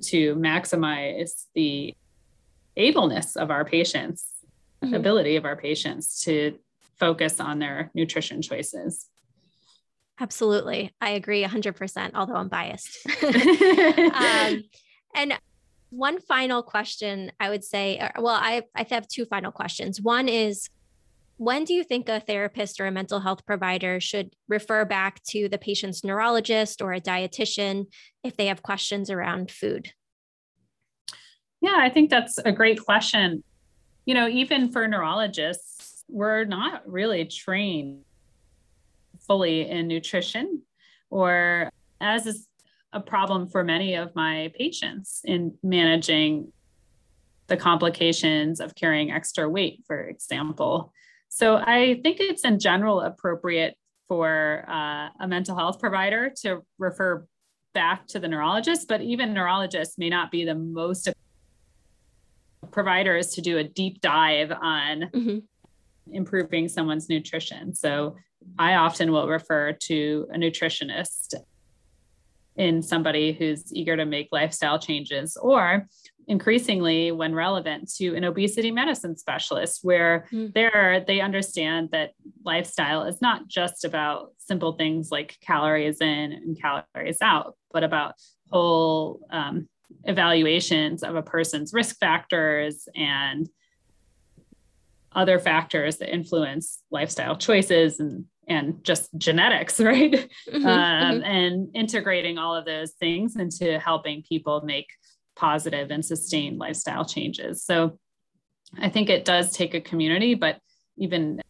to 0.02 0.34
maximize 0.36 1.46
the 1.54 1.94
ableness 2.76 3.36
of 3.36 3.50
our 3.50 3.64
patients, 3.64 4.26
mm-hmm. 4.82 4.94
ability 4.94 5.36
of 5.36 5.44
our 5.44 5.56
patients 5.56 6.20
to 6.24 6.58
focus 6.98 7.40
on 7.40 7.58
their 7.58 7.90
nutrition 7.94 8.42
choices. 8.42 9.06
Absolutely. 10.20 10.92
I 11.00 11.10
agree 11.10 11.44
100%, 11.44 12.10
although 12.14 12.34
I'm 12.34 12.48
biased. 12.48 13.06
um, 13.22 14.64
and 15.14 15.38
one 15.90 16.20
final 16.20 16.62
question 16.62 17.32
I 17.38 17.50
would 17.50 17.64
say, 17.64 18.10
well, 18.16 18.34
I, 18.34 18.62
I 18.74 18.84
have 18.90 19.06
two 19.08 19.24
final 19.24 19.52
questions. 19.52 20.00
One 20.00 20.28
is 20.28 20.68
when 21.38 21.64
do 21.64 21.72
you 21.72 21.84
think 21.84 22.08
a 22.08 22.20
therapist 22.20 22.80
or 22.80 22.86
a 22.86 22.90
mental 22.90 23.20
health 23.20 23.46
provider 23.46 24.00
should 24.00 24.34
refer 24.48 24.84
back 24.84 25.22
to 25.22 25.48
the 25.48 25.58
patient's 25.58 26.04
neurologist 26.04 26.82
or 26.82 26.92
a 26.92 27.00
dietitian 27.00 27.86
if 28.24 28.36
they 28.36 28.46
have 28.46 28.62
questions 28.62 29.08
around 29.08 29.50
food? 29.50 29.92
Yeah, 31.60 31.76
I 31.78 31.90
think 31.90 32.10
that's 32.10 32.38
a 32.38 32.52
great 32.52 32.84
question. 32.84 33.42
You 34.04 34.14
know, 34.14 34.28
even 34.28 34.70
for 34.70 34.86
neurologists, 34.88 36.04
we're 36.08 36.44
not 36.44 36.88
really 36.88 37.24
trained 37.24 38.04
fully 39.26 39.68
in 39.68 39.86
nutrition, 39.86 40.62
or 41.10 41.70
as 42.00 42.26
is 42.26 42.46
a 42.92 43.00
problem 43.00 43.48
for 43.48 43.62
many 43.62 43.94
of 43.94 44.14
my 44.16 44.50
patients 44.56 45.20
in 45.24 45.54
managing 45.62 46.52
the 47.46 47.56
complications 47.56 48.60
of 48.60 48.74
carrying 48.74 49.10
extra 49.10 49.48
weight, 49.48 49.84
for 49.86 50.00
example. 50.00 50.92
So 51.28 51.56
I 51.56 52.00
think 52.02 52.18
it's 52.20 52.44
in 52.44 52.58
general 52.58 53.00
appropriate 53.00 53.76
for 54.08 54.64
uh, 54.68 55.08
a 55.20 55.28
mental 55.28 55.56
health 55.56 55.78
provider 55.78 56.32
to 56.42 56.62
refer 56.78 57.26
back 57.74 58.06
to 58.08 58.18
the 58.18 58.26
neurologist, 58.26 58.88
but 58.88 59.02
even 59.02 59.34
neurologists 59.34 59.98
may 59.98 60.08
not 60.08 60.30
be 60.30 60.44
the 60.44 60.54
most 60.54 61.08
providers 62.70 63.34
to 63.34 63.40
do 63.40 63.58
a 63.58 63.64
deep 63.64 64.00
dive 64.00 64.50
on 64.50 65.10
mm-hmm. 65.14 65.38
improving 66.12 66.68
someone's 66.68 67.08
nutrition. 67.08 67.74
So 67.74 68.16
I 68.58 68.74
often 68.74 69.12
will 69.12 69.28
refer 69.28 69.72
to 69.72 70.26
a 70.32 70.38
nutritionist 70.38 71.34
in 72.56 72.82
somebody 72.82 73.32
who's 73.32 73.72
eager 73.72 73.96
to 73.96 74.04
make 74.04 74.28
lifestyle 74.32 74.78
changes 74.78 75.36
or 75.36 75.86
increasingly 76.28 77.10
when 77.10 77.34
relevant 77.34 77.90
to 77.94 78.14
an 78.14 78.22
obesity 78.22 78.70
medicine 78.70 79.16
specialist 79.16 79.80
where 79.82 80.28
mm. 80.30 80.52
there 80.52 81.02
they 81.06 81.20
understand 81.20 81.88
that 81.90 82.12
lifestyle 82.44 83.04
is 83.04 83.20
not 83.22 83.48
just 83.48 83.84
about 83.84 84.32
simple 84.36 84.72
things 84.72 85.10
like 85.10 85.38
calories 85.40 86.00
in 86.00 86.32
and 86.32 86.60
calories 86.60 87.18
out 87.22 87.56
but 87.72 87.82
about 87.82 88.14
whole 88.50 89.20
um, 89.30 89.68
evaluations 90.04 91.02
of 91.02 91.16
a 91.16 91.22
person's 91.22 91.72
risk 91.72 91.96
factors 91.98 92.88
and 92.94 93.48
other 95.12 95.38
factors 95.38 95.96
that 95.96 96.12
influence 96.12 96.82
lifestyle 96.90 97.36
choices 97.36 97.98
and 97.98 98.26
and 98.48 98.82
just 98.82 99.10
genetics, 99.18 99.78
right? 99.80 100.12
Mm-hmm, 100.12 100.66
um, 100.66 101.14
mm-hmm. 101.16 101.22
And 101.22 101.68
integrating 101.74 102.38
all 102.38 102.54
of 102.54 102.64
those 102.64 102.92
things 102.92 103.36
into 103.36 103.78
helping 103.78 104.22
people 104.22 104.62
make 104.64 104.86
positive 105.38 105.90
and 105.90 106.04
sustained 106.04 106.58
lifestyle 106.58 107.04
changes. 107.04 107.64
So 107.64 107.98
I 108.78 108.88
think 108.88 109.08
it 109.08 109.24
does 109.24 109.52
take 109.52 109.74
a 109.74 109.80
community, 109.80 110.34
but 110.34 110.58
even 110.98 111.40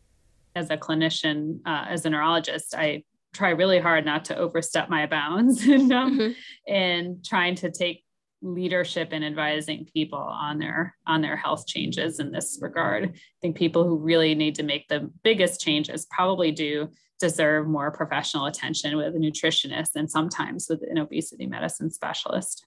as 0.55 0.71
a 0.71 0.77
clinician, 0.77 1.61
uh, 1.67 1.87
as 1.89 2.05
a 2.05 2.11
neurologist, 2.11 2.75
I 2.75 3.05
try 3.33 3.51
really 3.51 3.79
hard 3.79 4.05
not 4.05 4.27
to 4.27 4.37
overstep 4.37 4.89
my 4.89 5.07
bounds 5.07 5.63
and, 5.67 5.93
um, 5.93 6.19
mm-hmm. 6.19 6.73
and 6.73 7.25
trying 7.25 7.55
to 7.57 7.71
take 7.71 8.05
leadership 8.41 9.13
in 9.13 9.25
advising 9.25 9.85
people 9.93 10.19
on 10.19 10.59
their 10.61 10.95
on 11.09 11.21
their 11.21 11.37
health 11.37 11.67
changes 11.67 12.21
in 12.21 12.31
this 12.31 12.59
regard. 12.63 13.05
I 13.05 13.19
think 13.43 13.57
people 13.57 13.83
who 13.85 13.97
really 13.97 14.35
need 14.37 14.55
to 14.57 14.63
make 14.63 14.87
the 14.87 15.11
biggest 15.25 15.61
changes 15.61 16.07
probably 16.09 16.53
do 16.53 16.89
deserve 17.19 17.67
more 17.67 17.91
professional 17.91 18.47
attention 18.47 18.97
with 18.97 19.17
a 19.17 19.19
nutritionist 19.19 19.91
and 19.97 20.09
sometimes 20.09 20.69
with 20.71 20.85
an 20.89 20.99
obesity 20.99 21.47
medicine 21.47 21.91
specialist. 21.91 22.65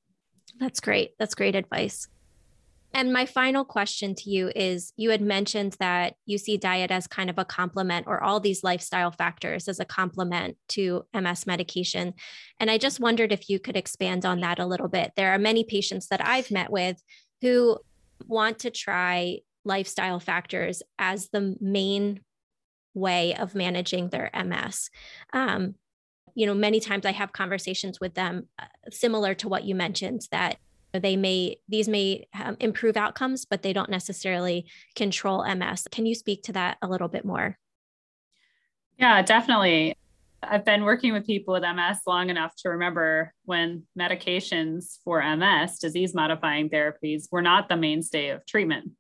That's 0.62 0.80
great. 0.80 1.18
That's 1.18 1.34
great 1.34 1.56
advice. 1.56 2.08
And 2.94 3.12
my 3.12 3.26
final 3.26 3.66
question 3.66 4.14
to 4.16 4.30
you 4.30 4.52
is 4.56 4.94
you 4.96 5.10
had 5.10 5.22
mentioned 5.22 5.76
that 5.80 6.14
you 6.26 6.38
see 6.38 6.58
diet 6.58 6.92
as 6.92 7.08
kind 7.08 7.30
of 7.30 7.40
a 7.40 7.46
complement 7.46 8.06
or 8.06 8.22
all 8.22 8.40
these 8.40 8.64
lifestyle 8.64 9.12
factors 9.12 9.68
as 9.68 9.80
a 9.80 9.86
complement 9.86 10.58
to 10.70 11.04
MS 11.14 11.48
medication. 11.48 12.14
And 12.60 12.70
I 12.70 12.78
just 12.78 13.00
wondered 13.00 13.32
if 13.32 13.50
you 13.50 13.60
could 13.60 13.76
expand 13.76 14.24
on 14.24 14.42
that 14.42 14.60
a 14.60 14.66
little 14.68 14.90
bit. 14.90 15.14
There 15.16 15.34
are 15.34 15.40
many 15.40 15.64
patients 15.64 16.10
that 16.10 16.24
I've 16.24 16.52
met 16.52 16.70
with 16.70 17.02
who 17.42 17.80
want 18.28 18.60
to 18.60 18.70
try 18.70 19.40
lifestyle 19.66 20.20
factors 20.20 20.84
as 21.00 21.30
the 21.30 21.56
main 21.60 22.22
way 22.94 23.34
of 23.36 23.56
managing 23.56 24.10
their 24.10 24.30
MS. 24.34 24.90
Um, 25.34 25.76
you 26.36 26.46
know, 26.46 26.54
many 26.54 26.80
times 26.80 27.06
I 27.06 27.12
have 27.12 27.34
conversations 27.34 28.00
with 28.00 28.14
them 28.14 28.48
uh, 28.60 28.66
similar 28.90 29.34
to 29.36 29.50
what 29.50 29.64
you 29.64 29.76
mentioned 29.76 30.28
that 30.32 30.58
they 30.94 31.16
may 31.16 31.58
these 31.70 31.88
may 31.88 32.28
um, 32.34 32.58
improve 32.60 32.98
outcomes 32.98 33.46
but 33.46 33.62
they 33.62 33.74
don't 33.74 33.90
necessarily 33.90 34.66
control 34.96 35.44
ms 35.56 35.88
can 35.92 36.06
you 36.06 36.16
speak 36.16 36.44
to 36.44 36.54
that 36.54 36.78
a 36.82 36.88
little 36.88 37.08
bit 37.08 37.26
more? 37.26 37.58
Yeah 38.98 39.22
definitely. 39.22 39.96
I've 40.44 40.66
been 40.66 40.84
working 40.84 41.14
with 41.14 41.26
people 41.26 41.54
with 41.54 41.64
ms 41.64 42.00
long 42.06 42.30
enough 42.30 42.54
to 42.58 42.70
remember 42.70 43.34
when 43.46 43.84
medications 43.98 44.98
for 45.04 45.22
ms 45.38 45.80
disease 45.80 46.14
modifying 46.14 46.70
therapies 46.70 47.28
were 47.32 47.42
not 47.42 47.70
the 47.70 47.78
mainstay 47.78 48.30
of 48.30 48.46
treatment. 48.46 48.92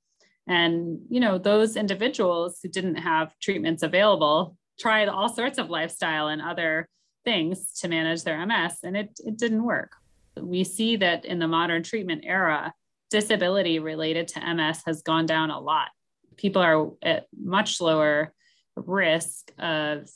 And 0.48 1.00
you 1.10 1.20
know 1.20 1.38
those 1.38 1.76
individuals 1.76 2.60
who 2.62 2.70
didn't 2.70 2.96
have 2.96 3.38
treatments 3.40 3.84
available 3.84 4.58
tried 4.80 5.10
all 5.10 5.30
sorts 5.30 5.58
of 5.58 5.70
lifestyle 5.70 6.30
and 6.30 6.42
other 6.42 6.88
things 7.24 7.74
to 7.80 7.88
manage 7.88 8.24
their 8.24 8.46
ms 8.46 8.78
and 8.84 8.98
it, 8.98 9.10
it 9.26 9.38
didn't 9.38 9.64
work 9.64 9.92
we 10.40 10.64
see 10.64 10.96
that 10.98 11.26
in 11.26 11.40
the 11.40 11.48
modern 11.48 11.84
treatment 11.84 12.24
era, 12.26 12.74
disability 13.10 13.80
related 13.80 14.28
to 14.30 14.54
MS 14.54 14.82
has 14.86 15.02
gone 15.02 15.26
down 15.26 15.50
a 15.50 15.60
lot. 15.60 15.90
People 16.38 16.62
are 16.62 16.92
at 17.04 17.28
much 17.38 17.82
lower 17.82 18.34
risk 18.76 19.52
of 19.60 20.10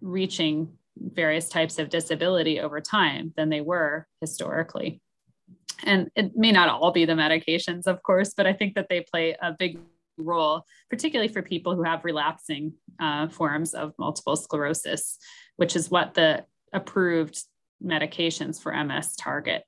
reaching 0.00 0.72
various 0.98 1.48
types 1.48 1.78
of 1.78 1.88
disability 1.88 2.60
over 2.60 2.80
time 2.80 3.32
than 3.36 3.48
they 3.48 3.60
were 3.60 4.06
historically. 4.20 5.00
And 5.84 6.10
it 6.14 6.36
may 6.36 6.52
not 6.52 6.68
all 6.68 6.90
be 6.90 7.06
the 7.06 7.14
medications, 7.14 7.86
of 7.86 8.02
course, 8.02 8.34
but 8.36 8.46
I 8.46 8.52
think 8.52 8.74
that 8.74 8.88
they 8.90 9.00
play 9.00 9.36
a 9.40 9.52
big 9.52 9.78
role, 10.18 10.64
particularly 10.90 11.32
for 11.32 11.40
people 11.40 11.74
who 11.74 11.84
have 11.84 12.04
relapsing 12.04 12.74
uh, 12.98 13.28
forms 13.28 13.72
of 13.72 13.94
multiple 13.98 14.36
sclerosis, 14.36 15.16
which 15.56 15.74
is 15.76 15.90
what 15.90 16.12
the 16.12 16.44
approved 16.72 17.42
medications 17.82 18.60
for 18.60 18.72
MS 18.72 19.16
target. 19.16 19.64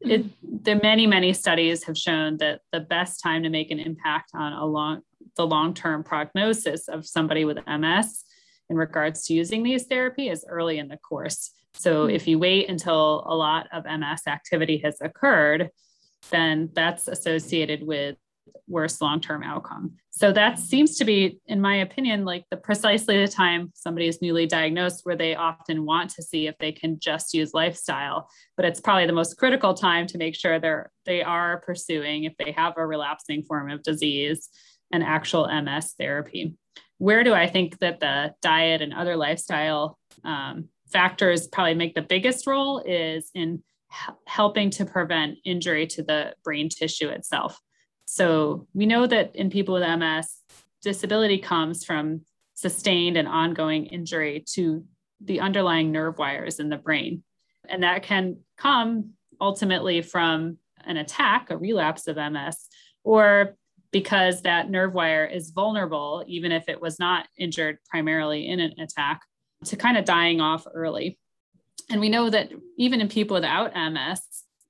It, 0.00 0.26
there 0.42 0.78
many 0.80 1.08
many 1.08 1.32
studies 1.32 1.82
have 1.84 1.98
shown 1.98 2.36
that 2.36 2.60
the 2.72 2.80
best 2.80 3.20
time 3.20 3.42
to 3.42 3.48
make 3.48 3.72
an 3.72 3.80
impact 3.80 4.30
on 4.32 4.52
a 4.52 4.64
long 4.64 5.02
the 5.36 5.46
long-term 5.46 6.04
prognosis 6.04 6.86
of 6.86 7.04
somebody 7.04 7.44
with 7.44 7.58
ms 7.66 8.22
in 8.70 8.76
regards 8.76 9.24
to 9.26 9.34
using 9.34 9.64
these 9.64 9.86
therapy 9.86 10.28
is 10.28 10.44
early 10.48 10.78
in 10.78 10.86
the 10.86 10.98
course 10.98 11.50
so 11.74 12.04
hmm. 12.04 12.10
if 12.10 12.28
you 12.28 12.38
wait 12.38 12.68
until 12.68 13.24
a 13.26 13.34
lot 13.34 13.66
of 13.72 13.84
ms 13.86 14.22
activity 14.28 14.78
has 14.78 14.98
occurred 15.00 15.68
then 16.30 16.70
that's 16.74 17.08
associated 17.08 17.84
with 17.84 18.16
worse 18.66 19.00
long-term 19.00 19.42
outcome. 19.42 19.92
So 20.10 20.32
that 20.32 20.58
seems 20.58 20.96
to 20.96 21.04
be, 21.04 21.40
in 21.46 21.60
my 21.60 21.76
opinion, 21.76 22.24
like 22.24 22.44
the 22.50 22.56
precisely 22.56 23.20
the 23.20 23.30
time 23.30 23.70
somebody 23.74 24.08
is 24.08 24.20
newly 24.20 24.46
diagnosed 24.46 25.00
where 25.04 25.16
they 25.16 25.34
often 25.34 25.84
want 25.84 26.10
to 26.10 26.22
see 26.22 26.46
if 26.46 26.56
they 26.58 26.72
can 26.72 26.98
just 26.98 27.34
use 27.34 27.54
lifestyle. 27.54 28.28
But 28.56 28.66
it's 28.66 28.80
probably 28.80 29.06
the 29.06 29.12
most 29.12 29.38
critical 29.38 29.74
time 29.74 30.06
to 30.08 30.18
make 30.18 30.34
sure 30.34 30.58
they're 30.58 30.90
they 31.06 31.22
are 31.22 31.60
pursuing, 31.60 32.24
if 32.24 32.36
they 32.36 32.52
have 32.52 32.74
a 32.76 32.86
relapsing 32.86 33.42
form 33.42 33.70
of 33.70 33.82
disease, 33.82 34.48
an 34.92 35.02
actual 35.02 35.48
MS 35.48 35.94
therapy. 35.98 36.56
Where 36.98 37.24
do 37.24 37.32
I 37.32 37.46
think 37.46 37.78
that 37.78 38.00
the 38.00 38.34
diet 38.42 38.82
and 38.82 38.92
other 38.92 39.16
lifestyle 39.16 39.98
um, 40.24 40.68
factors 40.90 41.46
probably 41.46 41.74
make 41.74 41.94
the 41.94 42.02
biggest 42.02 42.46
role 42.46 42.80
is 42.80 43.30
in 43.34 43.62
helping 44.26 44.70
to 44.70 44.84
prevent 44.84 45.38
injury 45.44 45.86
to 45.86 46.02
the 46.02 46.34
brain 46.44 46.68
tissue 46.68 47.08
itself. 47.08 47.60
So 48.10 48.66
we 48.72 48.86
know 48.86 49.06
that 49.06 49.36
in 49.36 49.50
people 49.50 49.74
with 49.74 49.82
MS, 49.82 50.34
disability 50.82 51.36
comes 51.36 51.84
from 51.84 52.22
sustained 52.54 53.18
and 53.18 53.28
ongoing 53.28 53.84
injury 53.84 54.46
to 54.54 54.82
the 55.20 55.40
underlying 55.40 55.92
nerve 55.92 56.16
wires 56.16 56.58
in 56.58 56.70
the 56.70 56.78
brain. 56.78 57.22
And 57.68 57.82
that 57.82 58.04
can 58.04 58.38
come 58.56 59.10
ultimately 59.38 60.00
from 60.00 60.56
an 60.86 60.96
attack, 60.96 61.50
a 61.50 61.58
relapse 61.58 62.08
of 62.08 62.16
MS, 62.16 62.56
or 63.04 63.56
because 63.90 64.40
that 64.40 64.70
nerve 64.70 64.94
wire 64.94 65.26
is 65.26 65.50
vulnerable, 65.50 66.24
even 66.26 66.50
if 66.50 66.66
it 66.66 66.80
was 66.80 66.98
not 66.98 67.26
injured 67.36 67.76
primarily 67.90 68.48
in 68.48 68.58
an 68.58 68.72
attack, 68.80 69.20
to 69.66 69.76
kind 69.76 69.98
of 69.98 70.06
dying 70.06 70.40
off 70.40 70.66
early. 70.72 71.18
And 71.90 72.00
we 72.00 72.08
know 72.08 72.30
that 72.30 72.52
even 72.78 73.02
in 73.02 73.08
people 73.08 73.34
without 73.34 73.74
MS, 73.74 74.22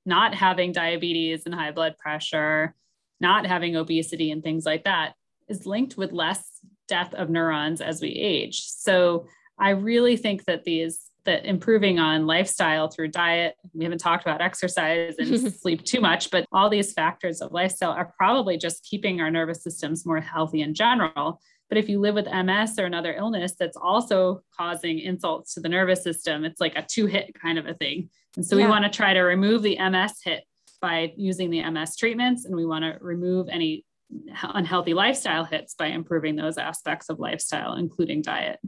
not 0.05 0.35
having 0.35 0.73
diabetes 0.73 1.47
and 1.47 1.55
high 1.55 1.71
blood 1.71 1.97
pressure, 1.99 2.75
not 3.21 3.47
having 3.47 3.77
obesity 3.77 4.31
and 4.31 4.43
things 4.43 4.65
like 4.65 4.85
that 4.85 5.15
is 5.49 5.67
linked 5.67 5.97
with 5.97 6.13
less 6.13 6.61
death 6.87 7.15
of 7.15 7.31
neurons 7.31 7.81
as 7.81 8.01
we 8.01 8.09
age. 8.09 8.63
So 8.63 9.27
I 9.59 9.71
really 9.71 10.17
think 10.17 10.45
that 10.45 10.65
these 10.65 11.09
that 11.25 11.45
improving 11.45 11.99
on 11.99 12.27
lifestyle 12.27 12.89
through 12.89 13.09
diet, 13.09 13.55
we 13.75 13.85
haven't 13.85 13.99
talked 13.99 14.25
about 14.25 14.41
exercise 14.41 15.15
and 15.19 15.53
sleep 15.61 15.85
too 15.85 16.01
much, 16.01 16.31
but 16.31 16.47
all 16.53 16.71
these 16.71 16.95
factors 16.95 17.43
of 17.43 17.53
lifestyle 17.53 17.91
are 17.91 18.11
probably 18.17 18.57
just 18.57 18.83
keeping 18.83 19.21
our 19.21 19.31
nervous 19.31 19.63
systems 19.63 20.07
more 20.07 20.21
healthy 20.21 20.63
in 20.63 20.73
general. 20.73 21.39
But 21.69 21.77
if 21.77 21.87
you 21.87 22.01
live 22.01 22.15
with 22.15 22.33
MS 22.33 22.79
or 22.79 22.87
another 22.87 23.13
illness 23.13 23.55
that's 23.59 23.77
also 23.77 24.43
causing 24.57 25.01
insults 25.01 25.53
to 25.55 25.61
the 25.61 25.69
nervous 25.69 26.03
system, 26.03 26.45
it's 26.45 26.63
like 26.63 26.77
a 26.77 26.87
two 26.89 27.05
hit 27.05 27.35
kind 27.35 27.59
of 27.59 27.67
a 27.67 27.75
thing. 27.75 28.09
And 28.37 28.47
so 28.47 28.57
yeah. 28.57 28.65
we 28.65 28.71
want 28.71 28.85
to 28.85 28.91
try 28.91 29.13
to 29.13 29.21
remove 29.21 29.63
the 29.63 29.79
MS 29.79 30.15
hit 30.25 30.45
by 30.81 31.13
using 31.17 31.51
the 31.51 31.69
MS 31.69 31.97
treatments, 31.97 32.45
and 32.45 32.55
we 32.55 32.67
want 32.67 32.85
to 32.85 32.99
remove 33.01 33.49
any 33.51 33.85
unhealthy 34.43 34.95
lifestyle 34.95 35.45
hits 35.45 35.75
by 35.75 35.87
improving 35.87 36.37
those 36.37 36.59
aspects 36.59 37.09
of 37.09 37.19
lifestyle, 37.19 37.75
including 37.75 38.23
diet. 38.23 38.59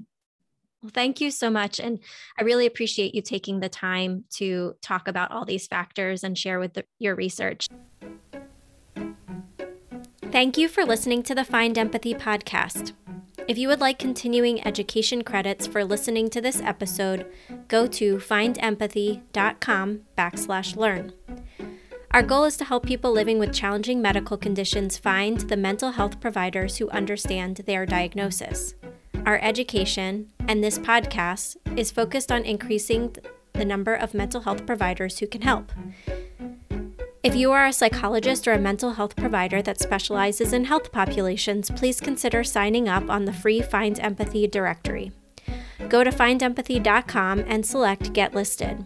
Well, 0.82 0.91
thank 0.95 1.20
you 1.20 1.31
so 1.31 1.51
much. 1.51 1.78
And 1.78 1.99
I 2.39 2.43
really 2.43 2.66
appreciate 2.66 3.15
you 3.15 3.20
taking 3.20 3.61
the 3.61 3.69
time 3.69 4.24
to 4.37 4.74
talk 4.81 5.09
about 5.09 5.31
all 5.31 5.45
these 5.45 5.66
factors 5.66 6.24
and 6.24 6.37
share 6.37 6.59
with 6.59 6.73
the, 6.73 6.85
your 6.99 7.15
research. 7.15 7.69
Thank 10.31 10.57
you 10.57 10.69
for 10.69 10.85
listening 10.85 11.23
to 11.24 11.35
the 11.35 11.45
Find 11.45 11.77
Empathy 11.77 12.15
podcast. 12.15 12.93
If 13.49 13.59
you 13.59 13.69
would 13.69 13.81
like 13.81 13.99
continuing 13.99 14.65
education 14.65 15.24
credits 15.24 15.66
for 15.66 15.85
listening 15.85 16.31
to 16.31 16.41
this 16.41 16.61
episode, 16.61 17.27
go 17.66 17.87
to 17.89 18.16
findempathy.com 18.19 20.01
backslash 20.16 20.77
learn. 20.77 21.12
Our 22.12 22.24
goal 22.24 22.43
is 22.43 22.57
to 22.57 22.65
help 22.65 22.87
people 22.87 23.12
living 23.12 23.39
with 23.39 23.55
challenging 23.55 24.03
medical 24.03 24.37
conditions 24.37 24.99
find 24.99 25.39
the 25.39 25.57
mental 25.57 25.93
health 25.93 26.19
providers 26.19 26.78
who 26.78 26.91
understand 26.91 27.59
their 27.66 27.87
diagnosis. 27.87 28.74
Our 29.24 29.39
education 29.41 30.28
and 30.49 30.62
this 30.62 30.77
podcast 30.77 31.57
is 31.77 31.93
focused 31.93 32.32
on 32.32 32.45
increasing 32.45 33.15
the 33.53 33.65
number 33.65 33.95
of 33.95 34.12
mental 34.12 34.41
health 34.41 34.66
providers 34.66 35.20
who 35.20 35.28
can 35.28 35.43
help. 35.43 35.70
If 37.23 37.37
you 37.37 37.53
are 37.53 37.66
a 37.66 37.73
psychologist 37.73 38.49
or 38.49 38.53
a 38.55 38.59
mental 38.59 38.95
health 38.95 39.15
provider 39.15 39.62
that 39.62 39.78
specializes 39.78 40.53
in 40.53 40.65
health 40.65 40.91
populations, 40.91 41.70
please 41.70 42.01
consider 42.01 42.43
signing 42.43 42.89
up 42.89 43.09
on 43.09 43.24
the 43.24 43.32
free 43.32 43.62
Find 43.62 44.01
Empathy 44.01 44.49
directory. 44.49 45.12
Go 45.89 46.03
to 46.03 46.11
findempathy.com 46.11 47.45
and 47.47 47.65
select 47.65 48.12
Get 48.12 48.35
Listed. 48.35 48.85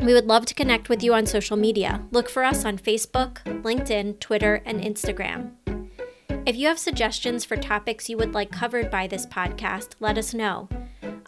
We 0.00 0.14
would 0.14 0.26
love 0.26 0.46
to 0.46 0.54
connect 0.54 0.88
with 0.88 1.02
you 1.02 1.14
on 1.14 1.26
social 1.26 1.56
media. 1.56 2.02
Look 2.10 2.28
for 2.28 2.44
us 2.44 2.64
on 2.64 2.78
Facebook, 2.78 3.42
LinkedIn, 3.62 4.20
Twitter, 4.20 4.62
and 4.64 4.80
Instagram. 4.80 5.52
If 6.46 6.56
you 6.56 6.68
have 6.68 6.78
suggestions 6.78 7.44
for 7.44 7.56
topics 7.56 8.08
you 8.08 8.16
would 8.16 8.34
like 8.34 8.50
covered 8.50 8.90
by 8.90 9.06
this 9.06 9.26
podcast, 9.26 9.90
let 10.00 10.16
us 10.16 10.32
know. 10.32 10.68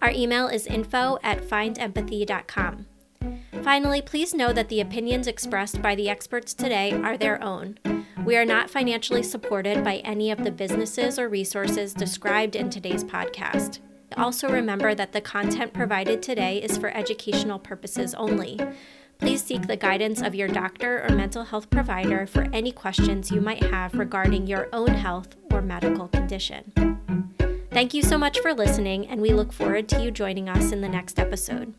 Our 0.00 0.10
email 0.10 0.48
is 0.48 0.66
info 0.66 1.18
at 1.22 1.42
findempathy.com. 1.42 2.86
Finally, 3.62 4.02
please 4.02 4.34
know 4.34 4.52
that 4.52 4.68
the 4.68 4.80
opinions 4.80 5.26
expressed 5.28 5.80
by 5.80 5.94
the 5.94 6.08
experts 6.08 6.54
today 6.54 6.92
are 6.92 7.16
their 7.16 7.40
own. 7.42 7.78
We 8.24 8.36
are 8.36 8.44
not 8.44 8.70
financially 8.70 9.22
supported 9.22 9.84
by 9.84 9.96
any 9.98 10.30
of 10.30 10.42
the 10.42 10.50
businesses 10.50 11.18
or 11.18 11.28
resources 11.28 11.94
described 11.94 12.56
in 12.56 12.70
today's 12.70 13.04
podcast. 13.04 13.78
Also, 14.16 14.48
remember 14.48 14.94
that 14.94 15.12
the 15.12 15.20
content 15.20 15.72
provided 15.72 16.22
today 16.22 16.58
is 16.62 16.78
for 16.78 16.88
educational 16.96 17.58
purposes 17.58 18.14
only. 18.14 18.58
Please 19.18 19.42
seek 19.42 19.66
the 19.66 19.76
guidance 19.76 20.20
of 20.20 20.34
your 20.34 20.48
doctor 20.48 21.04
or 21.04 21.14
mental 21.14 21.44
health 21.44 21.70
provider 21.70 22.26
for 22.26 22.48
any 22.52 22.72
questions 22.72 23.30
you 23.30 23.40
might 23.40 23.62
have 23.62 23.94
regarding 23.94 24.46
your 24.46 24.68
own 24.72 24.88
health 24.88 25.36
or 25.52 25.62
medical 25.62 26.08
condition. 26.08 26.72
Thank 27.70 27.94
you 27.94 28.02
so 28.02 28.18
much 28.18 28.40
for 28.40 28.52
listening, 28.52 29.06
and 29.06 29.20
we 29.22 29.30
look 29.30 29.52
forward 29.52 29.88
to 29.90 30.02
you 30.02 30.10
joining 30.10 30.48
us 30.48 30.72
in 30.72 30.80
the 30.80 30.88
next 30.88 31.18
episode. 31.18 31.74